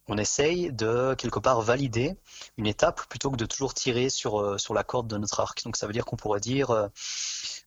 on 0.08 0.18
essaye 0.18 0.72
de 0.72 1.16
quelque 1.18 1.40
part 1.40 1.62
valider 1.62 2.16
une 2.58 2.68
étape 2.68 3.02
plutôt 3.08 3.32
que 3.32 3.38
de 3.38 3.46
toujours 3.46 3.74
tirer 3.74 4.10
sur, 4.10 4.42
euh, 4.42 4.58
sur 4.58 4.74
la 4.74 4.84
corde 4.84 5.08
de 5.08 5.18
notre 5.18 5.40
arc. 5.40 5.64
Donc 5.64 5.78
ça 5.78 5.88
veut 5.88 5.94
dire 5.94 6.06
qu'on 6.06 6.18
pourrait 6.18 6.42
dire 6.42 6.72
euh, 6.72 6.88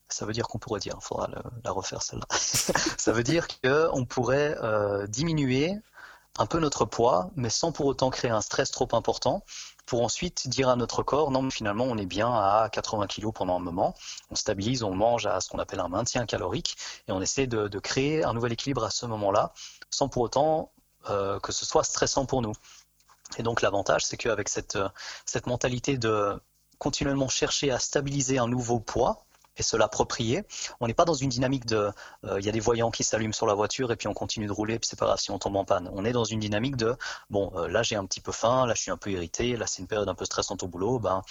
ça 0.08 0.24
veut 0.26 0.32
dire 0.32 0.46
qu'on 0.46 0.58
pourrait 0.58 0.80
dire, 0.80 0.96
il 1.00 1.04
faudra 1.04 1.28
la 1.64 1.70
refaire 1.70 2.02
celle-là. 2.02 2.26
ça 2.30 3.12
veut 3.12 3.22
dire 3.22 3.46
qu'on 3.62 4.04
pourrait 4.04 4.56
euh, 4.62 5.06
diminuer 5.06 5.76
un 6.38 6.46
peu 6.46 6.58
notre 6.58 6.84
poids, 6.84 7.30
mais 7.34 7.50
sans 7.50 7.72
pour 7.72 7.86
autant 7.86 8.10
créer 8.10 8.30
un 8.30 8.40
stress 8.40 8.70
trop 8.70 8.88
important, 8.92 9.42
pour 9.86 10.02
ensuite 10.02 10.48
dire 10.48 10.68
à 10.68 10.76
notre 10.76 11.02
corps, 11.02 11.30
non, 11.30 11.42
mais 11.42 11.50
finalement, 11.50 11.84
on 11.84 11.96
est 11.96 12.06
bien 12.06 12.28
à 12.28 12.68
80 12.70 13.06
kg 13.06 13.32
pendant 13.32 13.56
un 13.56 13.60
moment, 13.60 13.94
on 14.30 14.34
stabilise, 14.34 14.82
on 14.82 14.94
mange 14.94 15.26
à 15.26 15.40
ce 15.40 15.48
qu'on 15.48 15.58
appelle 15.58 15.80
un 15.80 15.88
maintien 15.88 16.26
calorique, 16.26 16.76
et 17.08 17.12
on 17.12 17.20
essaie 17.20 17.46
de, 17.46 17.78
créer 17.78 18.24
un 18.24 18.34
nouvel 18.34 18.52
équilibre 18.52 18.84
à 18.84 18.90
ce 18.90 19.06
moment-là, 19.06 19.52
sans 19.90 20.08
pour 20.08 20.22
autant 20.22 20.72
euh, 21.08 21.38
que 21.40 21.52
ce 21.52 21.64
soit 21.64 21.84
stressant 21.84 22.26
pour 22.26 22.42
nous. 22.42 22.52
Et 23.38 23.42
donc 23.42 23.62
l'avantage, 23.62 24.04
c'est 24.04 24.16
qu'avec 24.16 24.48
cette, 24.48 24.78
cette 25.24 25.46
mentalité 25.46 25.98
de 25.98 26.40
continuellement 26.78 27.28
chercher 27.28 27.70
à 27.70 27.78
stabiliser 27.78 28.38
un 28.38 28.48
nouveau 28.48 28.80
poids, 28.80 29.25
et 29.56 29.62
se 29.62 29.76
l'approprier. 29.76 30.44
On 30.80 30.86
n'est 30.86 30.94
pas 30.94 31.04
dans 31.04 31.14
une 31.14 31.28
dynamique 31.28 31.66
de, 31.66 31.90
euh, 32.24 32.40
il 32.40 32.46
y 32.46 32.48
a 32.48 32.52
des 32.52 32.60
voyants 32.60 32.90
qui 32.90 33.04
s'allument 33.04 33.32
sur 33.32 33.46
la 33.46 33.54
voiture 33.54 33.92
et 33.92 33.96
puis 33.96 34.08
on 34.08 34.14
continue 34.14 34.46
de 34.46 34.52
rouler, 34.52 34.78
puis 34.78 34.88
c'est 34.88 34.98
pas 34.98 35.06
grave 35.06 35.18
si 35.18 35.30
on 35.30 35.38
tombe 35.38 35.56
en 35.56 35.64
panne. 35.64 35.90
On 35.92 36.04
est 36.04 36.12
dans 36.12 36.24
une 36.24 36.40
dynamique 36.40 36.76
de, 36.76 36.96
bon, 37.30 37.52
euh, 37.56 37.68
là 37.68 37.82
j'ai 37.82 37.96
un 37.96 38.04
petit 38.06 38.20
peu 38.20 38.32
faim, 38.32 38.66
là 38.66 38.74
je 38.74 38.82
suis 38.82 38.90
un 38.90 38.96
peu 38.96 39.10
irrité, 39.10 39.56
là 39.56 39.66
c'est 39.66 39.82
une 39.82 39.88
période 39.88 40.08
un 40.08 40.14
peu 40.14 40.24
stressante 40.24 40.62
au 40.62 40.68
boulot, 40.68 40.98
ben 40.98 41.22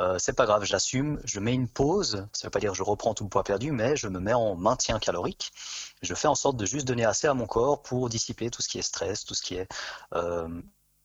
euh, 0.00 0.18
c'est 0.18 0.32
pas 0.32 0.46
grave, 0.46 0.64
j'assume, 0.64 1.20
je 1.24 1.40
mets 1.40 1.54
une 1.54 1.68
pause. 1.68 2.26
Ça 2.32 2.46
veut 2.46 2.50
pas 2.50 2.60
dire 2.60 2.74
je 2.74 2.82
reprends 2.82 3.14
tout 3.14 3.24
le 3.24 3.30
poids 3.30 3.44
perdu, 3.44 3.72
mais 3.72 3.96
je 3.96 4.08
me 4.08 4.20
mets 4.20 4.32
en 4.32 4.54
maintien 4.56 4.98
calorique. 4.98 5.52
Je 6.02 6.14
fais 6.14 6.28
en 6.28 6.34
sorte 6.34 6.56
de 6.56 6.66
juste 6.66 6.86
donner 6.86 7.04
assez 7.04 7.26
à 7.26 7.34
mon 7.34 7.46
corps 7.46 7.82
pour 7.82 8.08
dissiper 8.08 8.50
tout 8.50 8.62
ce 8.62 8.68
qui 8.68 8.78
est 8.78 8.82
stress, 8.82 9.24
tout 9.24 9.34
ce 9.34 9.42
qui 9.42 9.54
est 9.56 9.68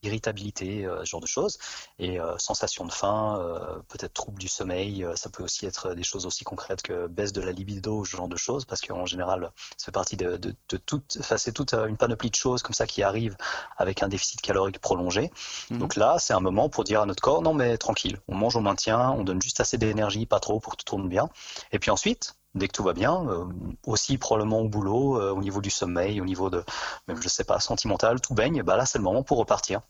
irritabilité, 0.04 0.86
euh, 0.86 1.00
ce 1.00 1.06
genre 1.06 1.22
de 1.22 1.28
choses, 1.28 1.58
et 2.00 2.20
euh, 2.20 2.38
sensation 2.38 2.86
de 2.86 2.92
faim, 2.92 3.40
euh, 3.40 3.80
peut-être 3.88 4.14
trouble 4.14 4.40
du 4.40 4.48
sommeil, 4.48 5.06
ça 5.16 5.30
peut 5.30 5.44
aussi 5.44 5.66
être 5.66 5.94
des 5.94 6.04
choses 6.04 6.26
aussi 6.26 6.44
concrètes 6.44 6.82
que 6.82 7.08
baisse 7.08 7.34
de 7.34 7.42
la 7.42 7.52
libido, 7.52 8.06
ce 8.06 8.16
genre 8.16 8.28
de 8.28 8.38
choses, 8.38 8.66
parce 8.66 8.82
qu'en 8.82 9.06
général, 9.06 9.52
ça 9.78 9.86
fait 9.86 9.92
partie 9.92 10.18
de, 10.18 10.38
de, 10.38 10.56
de 10.70 10.78
toute, 10.78 11.18
enfin, 11.20 11.38
c'est 11.38 11.52
toute 11.52 11.74
une 11.74 11.98
panoplie 11.98 12.30
de 12.30 12.36
choses 12.36 12.62
comme 12.62 12.74
ça 12.74 12.86
qui 12.86 13.04
arrivent 13.04 13.38
avec 13.78 14.04
un 14.04 14.08
déficit 14.08 14.42
calorique 14.42 14.80
prolongé. 14.80 15.32
Mhm. 15.70 15.80
Donc 15.80 15.96
là, 15.96 16.18
c'est 16.20 16.34
un 16.34 16.40
moment 16.40 16.70
pour 16.70 16.84
dire 16.84 17.02
à 17.02 17.06
notre 17.06 17.22
corps, 17.22 17.42
non 17.42 17.54
mais 17.54 17.78
tranquille, 17.78 18.20
on 18.28 18.36
mange 18.36 18.56
au 18.56 18.62
maintien, 18.62 19.12
on 19.12 19.24
donne 19.24 19.42
juste 19.42 19.60
assez 19.60 19.78
d'énergie, 19.78 20.26
pas 20.26 20.40
trop 20.40 20.60
pour 20.60 20.74
que 20.74 20.78
tout 20.78 20.86
tourne 20.86 21.10
bien, 21.10 21.30
et 21.72 21.80
puis 21.80 21.92
ensuite, 21.92 22.36
dès 22.58 22.68
que 22.68 22.74
tout 22.74 22.84
va 22.84 22.94
bien, 22.94 23.26
euh, 23.28 23.46
aussi 23.86 24.18
probablement 24.18 24.60
au 24.60 24.70
boulot, 24.70 25.20
euh, 25.22 25.32
au 25.32 25.42
niveau 25.42 25.62
du 25.62 25.70
sommeil, 25.70 26.22
au 26.22 26.26
niveau 26.26 26.50
de, 26.50 26.64
même 27.08 27.22
je 27.22 27.30
sais 27.30 27.44
pas, 27.44 27.60
sentimental, 27.60 28.22
tout 28.22 28.34
baigne, 28.34 28.64
bah 28.64 28.78
là 28.78 28.86
c'est 28.86 28.98
le 28.98 29.04
moment 29.04 29.24
pour 29.24 29.38
repartir. 29.38 29.82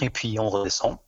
Et 0.00 0.10
puis 0.10 0.38
on 0.38 0.48
redescend. 0.48 0.98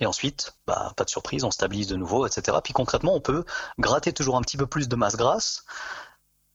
Et 0.00 0.06
ensuite, 0.06 0.56
bah, 0.66 0.92
pas 0.96 1.04
de 1.04 1.10
surprise, 1.10 1.44
on 1.44 1.50
stabilise 1.50 1.86
de 1.86 1.96
nouveau, 1.96 2.26
etc. 2.26 2.58
Puis 2.62 2.72
concrètement, 2.72 3.14
on 3.14 3.20
peut 3.20 3.44
gratter 3.78 4.12
toujours 4.12 4.36
un 4.36 4.42
petit 4.42 4.56
peu 4.56 4.66
plus 4.66 4.88
de 4.88 4.96
masse 4.96 5.16
grasse 5.16 5.64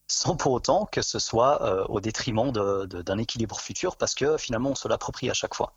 sans 0.09 0.35
pour 0.35 0.51
autant 0.51 0.87
que 0.91 1.03
ce 1.03 1.19
soit 1.19 1.61
euh, 1.61 1.85
au 1.87 2.01
détriment 2.01 2.51
d'un 2.51 3.17
équilibre 3.19 3.59
futur, 3.59 3.95
parce 3.95 4.15
que 4.15 4.37
finalement 4.37 4.71
on 4.71 4.75
se 4.75 4.87
l'approprie 4.87 5.29
à 5.29 5.33
chaque 5.33 5.53
fois. 5.53 5.73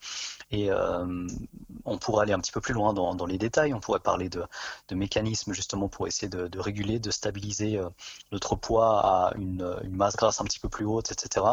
Et 0.51 0.71
euh, 0.71 1.27
on 1.85 1.99
pourrait 1.99 2.23
aller 2.23 2.33
un 2.33 2.41
petit 2.41 2.51
peu 2.51 2.61
plus 2.61 2.73
loin 2.73 2.95
dans, 2.95 3.27
les 3.27 3.39
détails, 3.39 3.75
on 3.75 3.81
pourrait 3.81 4.01
parler 4.01 4.31
de, 4.31 4.45
mécanismes 4.91 5.53
justement 5.53 5.89
pour 5.89 6.07
essayer 6.07 6.29
de, 6.29 6.59
réguler, 6.59 6.99
de 6.99 7.11
stabiliser 7.11 7.79
euh, 7.79 7.89
notre 8.33 8.57
poids 8.57 9.01
à 9.01 9.33
une, 9.37 9.77
masse 9.91 10.17
grasse 10.17 10.41
un 10.41 10.45
petit 10.45 10.61
peu 10.61 10.71
plus 10.71 10.87
haute, 10.87 11.13
etc. 11.13 11.47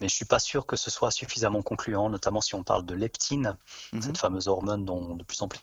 Mais 0.00 0.08
je 0.08 0.14
suis 0.14 0.24
pas 0.24 0.40
sûr 0.40 0.66
que 0.66 0.76
ce 0.76 0.90
soit 0.90 1.12
suffisamment 1.12 1.62
concluant, 1.62 2.10
notamment 2.10 2.40
si 2.40 2.56
on 2.56 2.64
parle 2.64 2.84
de 2.84 2.94
leptine, 2.94 3.56
mm-hmm. 3.92 4.02
cette 4.02 4.18
fameuse 4.18 4.48
hormone 4.48 4.84
dont 4.84 5.14
de 5.14 5.22
plus 5.22 5.40
en 5.42 5.48
plus 5.48 5.60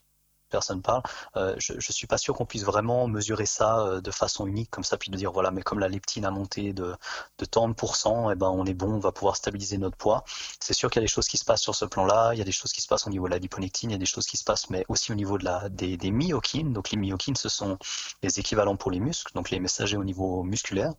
personne 0.51 0.81
parle. 0.81 1.01
Euh, 1.35 1.55
je 1.57 1.73
ne 1.73 1.79
suis 1.79 2.07
pas 2.07 2.17
sûr 2.17 2.35
qu'on 2.35 2.45
puisse 2.45 2.63
vraiment 2.63 3.07
mesurer 3.07 3.47
ça 3.47 3.79
euh, 3.79 4.01
de 4.01 4.11
façon 4.11 4.45
unique 4.45 4.69
comme 4.69 4.83
ça, 4.83 4.97
puis 4.97 5.09
de 5.09 5.17
dire 5.17 5.31
voilà, 5.31 5.49
mais 5.51 5.63
comme 5.63 5.79
la 5.79 5.87
leptine 5.87 6.25
a 6.25 6.31
monté 6.31 6.73
de, 6.73 6.95
de 7.39 7.45
tant 7.45 7.67
de 7.67 7.73
pourcents, 7.73 8.29
eh 8.31 8.35
ben 8.35 8.49
on 8.49 8.65
est 8.65 8.73
bon, 8.75 8.93
on 8.93 8.99
va 8.99 9.11
pouvoir 9.11 9.35
stabiliser 9.35 9.77
notre 9.77 9.97
poids. 9.97 10.23
C'est 10.59 10.73
sûr 10.73 10.89
qu'il 10.89 11.01
y 11.01 11.03
a 11.03 11.07
des 11.07 11.13
choses 11.15 11.27
qui 11.27 11.37
se 11.37 11.45
passent 11.45 11.61
sur 11.61 11.75
ce 11.75 11.85
plan-là, 11.85 12.33
il 12.33 12.37
y 12.37 12.41
a 12.41 12.45
des 12.45 12.51
choses 12.51 12.71
qui 12.71 12.81
se 12.81 12.87
passent 12.87 13.07
au 13.07 13.09
niveau 13.09 13.25
de 13.25 13.31
la 13.31 13.39
liponectine, 13.39 13.89
il 13.89 13.93
y 13.93 13.95
a 13.95 13.99
des 13.99 14.05
choses 14.05 14.27
qui 14.27 14.37
se 14.37 14.43
passent, 14.43 14.69
mais 14.69 14.85
aussi 14.89 15.11
au 15.11 15.15
niveau 15.15 15.37
de 15.37 15.45
la, 15.45 15.69
des, 15.69 15.97
des 15.97 16.11
myokines. 16.11 16.73
Donc 16.73 16.91
les 16.91 16.97
myokines, 16.97 17.35
ce 17.35 17.49
sont 17.49 17.77
les 18.21 18.39
équivalents 18.39 18.75
pour 18.75 18.91
les 18.91 18.99
muscles, 18.99 19.31
donc 19.33 19.49
les 19.49 19.59
messagers 19.59 19.97
au 19.97 20.03
niveau 20.03 20.43
musculaire. 20.43 20.93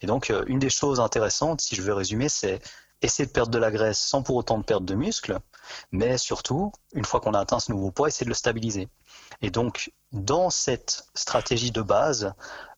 Et 0.00 0.06
donc 0.06 0.30
euh, 0.30 0.44
une 0.46 0.58
des 0.58 0.70
choses 0.70 1.00
intéressantes, 1.00 1.60
si 1.60 1.76
je 1.76 1.82
veux 1.82 1.94
résumer, 1.94 2.28
c'est 2.28 2.60
essayer 3.02 3.26
de 3.26 3.32
perdre 3.32 3.50
de 3.50 3.58
la 3.58 3.70
graisse 3.70 3.98
sans 3.98 4.22
pour 4.22 4.36
autant 4.36 4.58
de 4.58 4.64
perdre 4.64 4.86
de 4.86 4.94
muscle, 4.94 5.38
mais 5.92 6.18
surtout, 6.18 6.72
une 6.92 7.04
fois 7.04 7.20
qu'on 7.20 7.34
a 7.34 7.40
atteint 7.40 7.60
ce 7.60 7.72
nouveau 7.72 7.90
poids, 7.90 8.08
essayer 8.08 8.24
de 8.24 8.30
le 8.30 8.34
stabiliser. 8.34 8.88
Et 9.42 9.50
donc, 9.50 9.92
dans 10.12 10.50
cette 10.50 11.06
stratégie 11.14 11.72
de 11.72 11.82
base, 11.82 12.32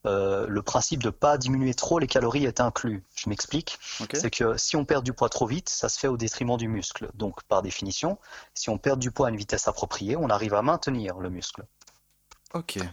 euh, 0.07 0.47
le 0.49 0.63
principe 0.63 1.03
de 1.03 1.09
ne 1.09 1.13
pas 1.13 1.39
diminuer 1.39 1.75
trop 1.75 1.99
les 1.99 2.07
calories 2.07 2.47
est 2.47 2.61
inclus. 2.61 3.05
Je 3.15 3.29
m'explique. 3.29 3.79
C'est 4.15 4.31
que 4.31 4.57
si 4.57 4.77
on 4.77 4.85
perd 4.85 5.05
du 5.05 5.13
poids 5.13 5.29
trop 5.29 5.47
vite, 5.47 5.69
ça 5.69 5.89
se 5.89 5.99
fait 5.99 6.09
au 6.09 6.17
détriment 6.17 6.57
du 6.57 6.69
muscle. 6.69 7.11
Donc, 7.15 7.43
par 7.45 7.63
définition, 7.63 8.19
si 8.55 8.71
on 8.71 8.79
perd 8.79 8.99
du 8.99 9.11
poids 9.11 9.27
à 9.27 9.31
une 9.31 9.37
vitesse 9.37 9.69
appropriée, 9.69 10.17
on 10.17 10.31
arrive 10.31 10.55
à 10.55 10.63
maintenir 10.63 11.19
le 11.19 11.31
muscle. 11.31 11.65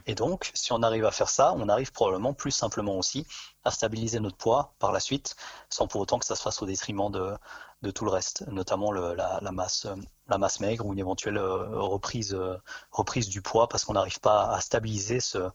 Et 0.05 0.15
donc, 0.15 0.51
si 0.53 0.73
on 0.73 0.83
arrive 0.83 1.05
à 1.05 1.11
faire 1.11 1.29
ça, 1.29 1.53
on 1.55 1.69
arrive 1.69 1.91
probablement 1.91 2.33
plus 2.33 2.51
simplement 2.51 2.97
aussi 2.97 3.25
à 3.63 3.71
stabiliser 3.71 4.19
notre 4.19 4.35
poids 4.37 4.73
par 4.79 4.91
la 4.91 4.99
suite, 4.99 5.35
sans 5.69 5.87
pour 5.87 6.01
autant 6.01 6.19
que 6.19 6.25
ça 6.25 6.35
se 6.35 6.41
fasse 6.41 6.61
au 6.61 6.65
détriment 6.65 7.09
de, 7.09 7.33
de 7.81 7.91
tout 7.91 8.03
le 8.05 8.11
reste, 8.11 8.45
notamment 8.47 8.91
le, 8.91 9.13
la, 9.13 9.39
la, 9.41 9.51
masse, 9.51 9.87
la 10.27 10.37
masse 10.37 10.59
maigre 10.59 10.85
ou 10.85 10.93
une 10.93 10.99
éventuelle 10.99 11.37
euh, 11.37 11.79
reprise, 11.79 12.33
euh, 12.33 12.57
reprise 12.91 13.29
du 13.29 13.41
poids, 13.41 13.69
parce 13.69 13.85
qu'on 13.85 13.93
n'arrive 13.93 14.19
pas 14.19 14.51
à 14.51 14.59
stabiliser 14.59 15.19
ce, 15.21 15.49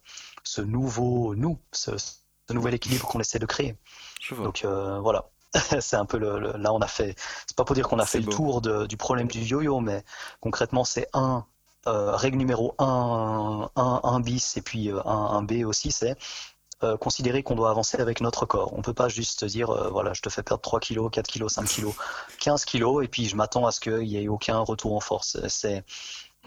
ce 0.45 0.63
nouveau 0.63 1.35
nous, 1.35 1.59
ce, 1.73 1.97
ce 1.99 2.53
nouvel 2.55 2.75
équilibre 2.75 3.07
qu'on 3.07 3.21
essaie 3.21 3.39
de 3.39 3.47
créer. 3.47 3.77
Donc 4.45 4.65
euh, 4.65 4.99
voilà. 5.01 5.31
c'est 5.81 5.97
un 5.97 6.07
peu 6.07 6.17
le, 6.17 6.53
là 6.59 6.73
on 6.73 6.79
a 6.81 6.87
fait 6.87 7.17
c'est 7.45 7.57
pas 7.57 7.65
pour 7.65 7.75
dire 7.75 7.89
qu'on 7.89 7.99
a 7.99 8.07
fait 8.07 8.21
le 8.21 8.27
tour 8.27 8.61
de, 8.61 8.87
du 8.87 8.97
problème 8.97 9.27
du 9.27 9.41
yo-yo 9.41 9.81
mais 9.81 10.05
concrètement 10.41 10.85
c'est 10.85 11.09
un 11.13 11.39
euh, 11.39 11.41
règle 11.87 12.39
numéro 12.39 12.75
1, 12.79 13.71
1, 13.77 14.21
bis 14.21 14.57
et 14.57 14.63
puis 14.63 14.91
1, 14.91 14.97
euh, 14.97 15.03
1 15.05 15.43
B 15.43 15.65
aussi, 15.65 15.91
c'est 15.91 16.17
euh, 16.83 16.97
considérer 16.97 17.43
qu'on 17.43 17.55
doit 17.55 17.71
avancer 17.71 17.99
avec 17.99 18.21
notre 18.21 18.47
corps. 18.47 18.73
On 18.73 18.79
ne 18.79 18.83
peut 18.83 18.95
pas 18.95 19.09
juste 19.09 19.45
dire, 19.45 19.91
voilà, 19.91 20.13
je 20.15 20.23
te 20.23 20.31
fais 20.31 20.43
perdre 20.43 20.63
3 20.63 20.81
kilos, 20.81 21.11
4 21.11 21.27
kilos, 21.27 21.53
5 21.53 21.65
kilos, 21.67 21.95
15 22.41 22.65
kilos, 22.65 23.05
et 23.05 23.09
puis 23.09 23.27
je 23.27 23.37
m'attends 23.37 23.67
à 23.67 23.73
ce 23.73 23.81
qu'il 23.81 23.99
n'y 23.99 24.17
ait 24.17 24.29
aucun 24.29 24.59
retour 24.59 24.95
en 24.95 25.01
force. 25.01 25.39
C'est 25.49 25.85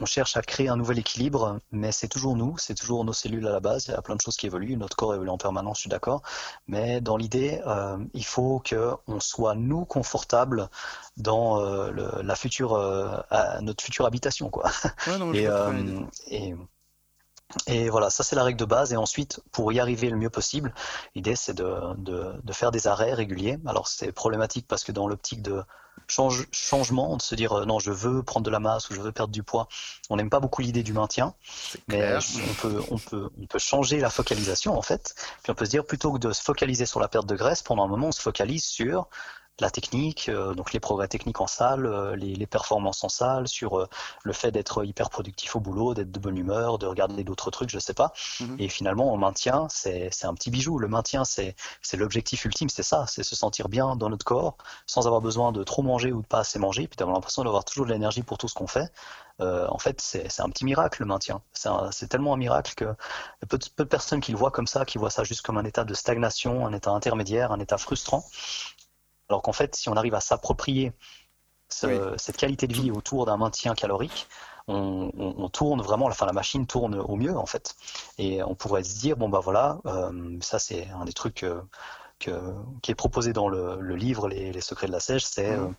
on 0.01 0.05
cherche 0.05 0.37
à 0.37 0.41
créer 0.41 0.69
un 0.69 0.75
nouvel 0.75 0.99
équilibre, 0.99 1.59
mais 1.71 1.91
c'est 1.91 2.07
toujours 2.07 2.35
nous, 2.35 2.57
c'est 2.57 2.73
toujours 2.73 3.05
nos 3.05 3.13
cellules 3.13 3.47
à 3.47 3.51
la 3.51 3.59
base. 3.59 3.87
Il 3.87 3.91
y 3.91 3.93
a 3.93 4.01
plein 4.01 4.15
de 4.15 4.21
choses 4.21 4.37
qui 4.37 4.47
évoluent, 4.47 4.75
notre 4.75 4.95
corps 4.95 5.13
évolue 5.13 5.29
en 5.29 5.37
permanence, 5.37 5.77
je 5.77 5.81
suis 5.81 5.89
d'accord. 5.89 6.23
Mais 6.67 6.99
dans 6.99 7.15
l'idée, 7.15 7.61
euh, 7.67 7.97
il 8.13 8.25
faut 8.25 8.59
que 8.59 8.93
on 9.07 9.19
soit 9.19 9.55
nous 9.55 9.85
confortables 9.85 10.69
dans 11.17 11.59
euh, 11.61 11.91
la 12.23 12.35
future, 12.35 12.73
euh, 12.73 13.15
notre 13.61 13.83
future 13.83 14.05
habitation, 14.05 14.49
quoi. 14.49 14.71
et, 16.27 16.55
et, 17.67 17.89
voilà, 17.89 18.09
ça 18.09 18.23
c'est 18.23 18.35
la 18.35 18.43
règle 18.43 18.59
de 18.59 18.65
base. 18.65 18.93
Et 18.93 18.97
ensuite, 18.97 19.41
pour 19.51 19.71
y 19.71 19.79
arriver 19.79 20.09
le 20.09 20.17
mieux 20.17 20.31
possible, 20.31 20.73
l'idée 21.13 21.35
c'est 21.35 21.53
de, 21.53 21.93
de, 21.97 22.53
faire 22.53 22.71
des 22.71 22.87
arrêts 22.87 23.13
réguliers. 23.13 23.59
Alors 23.67 23.87
c'est 23.87 24.11
problématique 24.11 24.65
parce 24.67 24.83
que 24.83 24.91
dans 24.91 25.07
l'optique 25.07 25.43
de 25.43 25.63
change, 26.07 26.47
changement, 26.51 27.17
de 27.17 27.21
se 27.21 27.35
dire 27.35 27.53
euh, 27.53 27.65
non, 27.65 27.79
je 27.79 27.91
veux 27.91 28.23
prendre 28.23 28.45
de 28.45 28.51
la 28.51 28.59
masse 28.59 28.89
ou 28.89 28.93
je 28.93 29.01
veux 29.01 29.11
perdre 29.11 29.33
du 29.33 29.43
poids. 29.43 29.67
On 30.09 30.17
n'aime 30.17 30.29
pas 30.29 30.39
beaucoup 30.39 30.61
l'idée 30.61 30.83
du 30.83 30.93
maintien, 30.93 31.33
mais 31.87 32.15
on 32.15 32.53
peut, 32.55 32.81
on, 32.91 32.97
peut, 32.97 33.29
on 33.41 33.45
peut 33.45 33.59
changer 33.59 33.99
la 33.99 34.09
focalisation 34.09 34.77
en 34.77 34.81
fait. 34.81 35.15
Puis 35.43 35.51
on 35.51 35.55
peut 35.55 35.65
se 35.65 35.71
dire 35.71 35.85
plutôt 35.85 36.13
que 36.13 36.19
de 36.19 36.31
se 36.31 36.41
focaliser 36.41 36.85
sur 36.85 36.99
la 36.99 37.07
perte 37.07 37.27
de 37.27 37.35
graisse, 37.35 37.61
pendant 37.61 37.83
un 37.83 37.87
moment, 37.87 38.07
on 38.07 38.11
se 38.11 38.21
focalise 38.21 38.63
sur 38.63 39.07
la 39.59 39.69
technique, 39.69 40.29
euh, 40.29 40.53
donc 40.55 40.73
les 40.73 40.79
progrès 40.79 41.07
techniques 41.07 41.39
en 41.39 41.47
salle, 41.47 41.85
euh, 41.85 42.15
les, 42.15 42.47
performances 42.47 43.03
en 43.03 43.09
salle, 43.09 43.47
sur 43.47 43.79
euh, 43.79 43.87
le 44.23 44.33
fait 44.33 44.51
d'être 44.51 44.83
hyper 44.83 45.09
productif 45.09 45.55
au 45.55 45.59
boulot, 45.59 45.93
d'être 45.93 46.11
de 46.11 46.19
bonne 46.19 46.37
humeur, 46.37 46.79
de 46.79 46.87
regarder 46.87 47.23
d'autres 47.23 47.51
trucs, 47.51 47.69
je 47.69 47.79
sais 47.79 47.93
pas. 47.93 48.13
Mhm. 48.39 48.55
Et 48.59 48.67
finalement, 48.67 49.13
on 49.13 49.17
maintien, 49.17 49.67
c'est 49.69 50.09
un 50.23 50.33
petit 50.33 50.49
bijou. 50.49 50.79
Le 50.79 50.87
maintien, 50.87 51.23
c'est 51.23 51.55
l'objectif 51.93 52.45
ultime, 52.45 52.69
c'est 52.69 52.83
ça, 52.83 53.05
c'est 53.07 53.23
se 53.23 53.35
sentir 53.35 53.69
bien 53.69 53.95
dans 53.95 54.09
notre 54.09 54.25
corps, 54.25 54.57
sans 54.85 55.05
avoir 55.07 55.21
besoin 55.21 55.51
de 55.51 55.63
trop 55.63 55.83
manger 55.83 56.11
ou 56.11 56.21
de 56.21 56.27
pas 56.27 56.39
assez 56.39 56.59
manger, 56.59 56.87
puis 56.87 56.97
d'avoir 56.97 57.15
l'impression 57.15 57.43
d'avoir 57.43 57.63
toujours 57.63 57.85
de 57.85 57.91
l'énergie 57.91 58.23
pour 58.23 58.37
tout 58.37 58.47
ce 58.47 58.55
qu'on 58.55 58.67
fait. 58.67 58.91
euh, 59.41 59.67
en 59.69 59.79
fait, 59.79 59.99
c'est 60.01 60.41
un 60.41 60.49
petit 60.49 60.65
miracle 60.65 61.01
le 61.01 61.07
maintien. 61.07 61.41
C'est 61.53 62.07
tellement 62.07 62.33
un 62.33 62.37
miracle 62.37 62.73
que 62.75 62.85
peu 63.47 63.57
de, 63.57 63.65
peu 63.75 63.83
de 63.83 63.89
personnes 63.89 64.21
qui 64.21 64.31
le 64.31 64.37
voient 64.37 64.51
comme 64.51 64.67
ça, 64.67 64.85
qui 64.85 64.97
voient 64.97 65.09
ça 65.09 65.23
juste 65.23 65.41
comme 65.41 65.57
un 65.57 65.65
état 65.65 65.83
de 65.85 65.93
stagnation, 65.93 66.65
un 66.67 66.73
état 66.73 66.91
intermédiaire, 66.91 67.51
un 67.51 67.59
état 67.59 67.77
frustrant. 67.77 68.23
Alors 69.29 69.41
qu'en 69.41 69.53
fait, 69.53 69.75
si 69.75 69.89
on 69.89 69.95
arrive 69.95 70.15
à 70.15 70.21
s'approprier 70.21 70.93
cette 71.69 72.37
qualité 72.37 72.67
de 72.67 72.73
vie 72.73 72.91
autour 72.91 73.25
d'un 73.25 73.37
maintien 73.37 73.73
calorique, 73.73 74.27
on, 74.67 75.49
tourne 75.51 75.81
vraiment, 75.81 76.05
enfin 76.05 76.25
la 76.25 76.33
machine 76.33 76.65
tourne 76.67 76.95
au 76.95 77.15
mieux 77.15 77.35
en 77.35 77.45
fait. 77.45 77.75
Et 78.17 78.43
on 78.43 78.55
pourrait 78.55 78.83
se 78.83 78.97
dire, 78.99 79.17
bon 79.17 79.29
bah 79.29 79.39
voilà, 79.39 79.79
euh, 79.85 80.37
ça 80.41 80.59
c'est 80.59 80.87
un 80.89 81.05
des 81.05 81.13
trucs 81.13 81.43
euh, 81.43 81.61
qui 82.81 82.91
est 82.91 82.95
proposé 82.95 83.33
dans 83.33 83.49
le, 83.49 83.95
livre 83.95 84.27
les, 84.27 84.61
secrets 84.61 84.87
de 84.87 84.91
la 84.91 84.99
sèche, 84.99 85.25
c'est 85.25 85.57
mmh. 85.57 85.75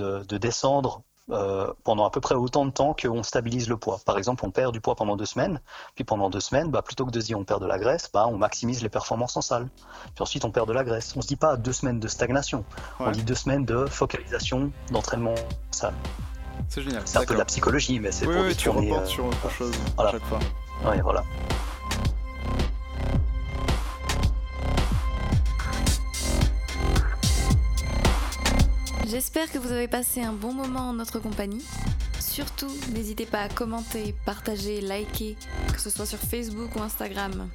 euh, 0.00 0.24
de, 0.24 0.38
descendre 0.38 1.02
euh, 1.30 1.72
pendant 1.84 2.06
à 2.06 2.10
peu 2.10 2.20
près 2.20 2.34
autant 2.34 2.64
de 2.64 2.70
temps 2.70 2.94
qu'on 2.94 3.22
stabilise 3.22 3.68
le 3.68 3.76
poids. 3.76 4.00
Par 4.04 4.18
exemple, 4.18 4.44
on 4.46 4.50
perd 4.50 4.72
du 4.72 4.80
poids 4.80 4.94
pendant 4.94 5.16
deux 5.16 5.26
semaines, 5.26 5.60
puis 5.94 6.04
pendant 6.04 6.30
deux 6.30 6.40
semaines, 6.40 6.70
bah, 6.70 6.82
plutôt 6.82 7.04
que 7.04 7.10
de 7.10 7.20
se 7.20 7.26
dire 7.26 7.38
on 7.38 7.44
perd 7.44 7.60
de 7.60 7.66
la 7.66 7.78
graisse, 7.78 8.10
bah, 8.12 8.26
on 8.28 8.38
maximise 8.38 8.82
les 8.82 8.88
performances 8.88 9.36
en 9.36 9.42
salle. 9.42 9.68
Puis 10.14 10.22
ensuite, 10.22 10.44
on 10.44 10.50
perd 10.50 10.68
de 10.68 10.72
la 10.72 10.84
graisse. 10.84 11.14
On 11.16 11.20
se 11.20 11.28
dit 11.28 11.36
pas 11.36 11.56
deux 11.56 11.72
semaines 11.72 12.00
de 12.00 12.08
stagnation, 12.08 12.64
on 13.00 13.10
dit 13.10 13.22
deux 13.22 13.34
semaines 13.34 13.64
de 13.64 13.86
focalisation, 13.86 14.70
d'entraînement 14.90 15.34
en 15.34 15.72
salle. 15.72 15.94
C'est 16.68 16.82
génial. 16.82 17.02
C'est 17.04 17.18
un 17.18 17.24
peu 17.24 17.34
de 17.34 17.38
la 17.38 17.44
psychologie, 17.44 18.00
mais 18.00 18.12
c'est 18.12 18.26
oui, 18.26 18.34
pour 18.34 18.44
oui, 18.44 18.56
tu 18.56 18.68
reportes 18.68 19.04
euh, 19.04 19.06
sur 19.06 19.26
autre 19.26 19.50
chose 19.50 19.74
à 19.96 20.10
chaque 20.10 20.24
fois. 20.24 20.38
Oui, 20.84 21.00
voilà. 21.02 21.22
J'espère 29.10 29.50
que 29.50 29.56
vous 29.56 29.72
avez 29.72 29.88
passé 29.88 30.20
un 30.20 30.34
bon 30.34 30.52
moment 30.52 30.90
en 30.90 30.92
notre 30.92 31.18
compagnie. 31.18 31.64
Surtout, 32.20 32.70
n'hésitez 32.92 33.24
pas 33.24 33.40
à 33.40 33.48
commenter, 33.48 34.14
partager, 34.26 34.82
liker, 34.82 35.34
que 35.72 35.80
ce 35.80 35.88
soit 35.88 36.04
sur 36.04 36.18
Facebook 36.18 36.76
ou 36.76 36.82
Instagram. 36.82 37.48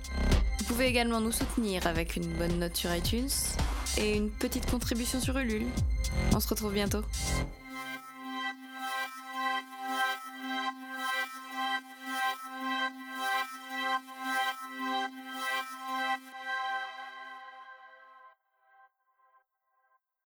Vous 0.57 0.65
pouvez 0.65 0.87
également 0.87 1.21
nous 1.21 1.31
soutenir 1.31 1.85
avec 1.85 2.15
une 2.15 2.25
bonne 2.37 2.57
note 2.57 2.75
sur 2.75 2.93
iTunes 2.95 3.29
et 3.99 4.15
une 4.17 4.31
petite 4.31 4.69
contribution 4.69 5.21
sur 5.21 5.37
Ulule. 5.37 5.67
On 6.33 6.39
se 6.39 6.47
retrouve 6.47 6.73
bientôt. 6.73 7.03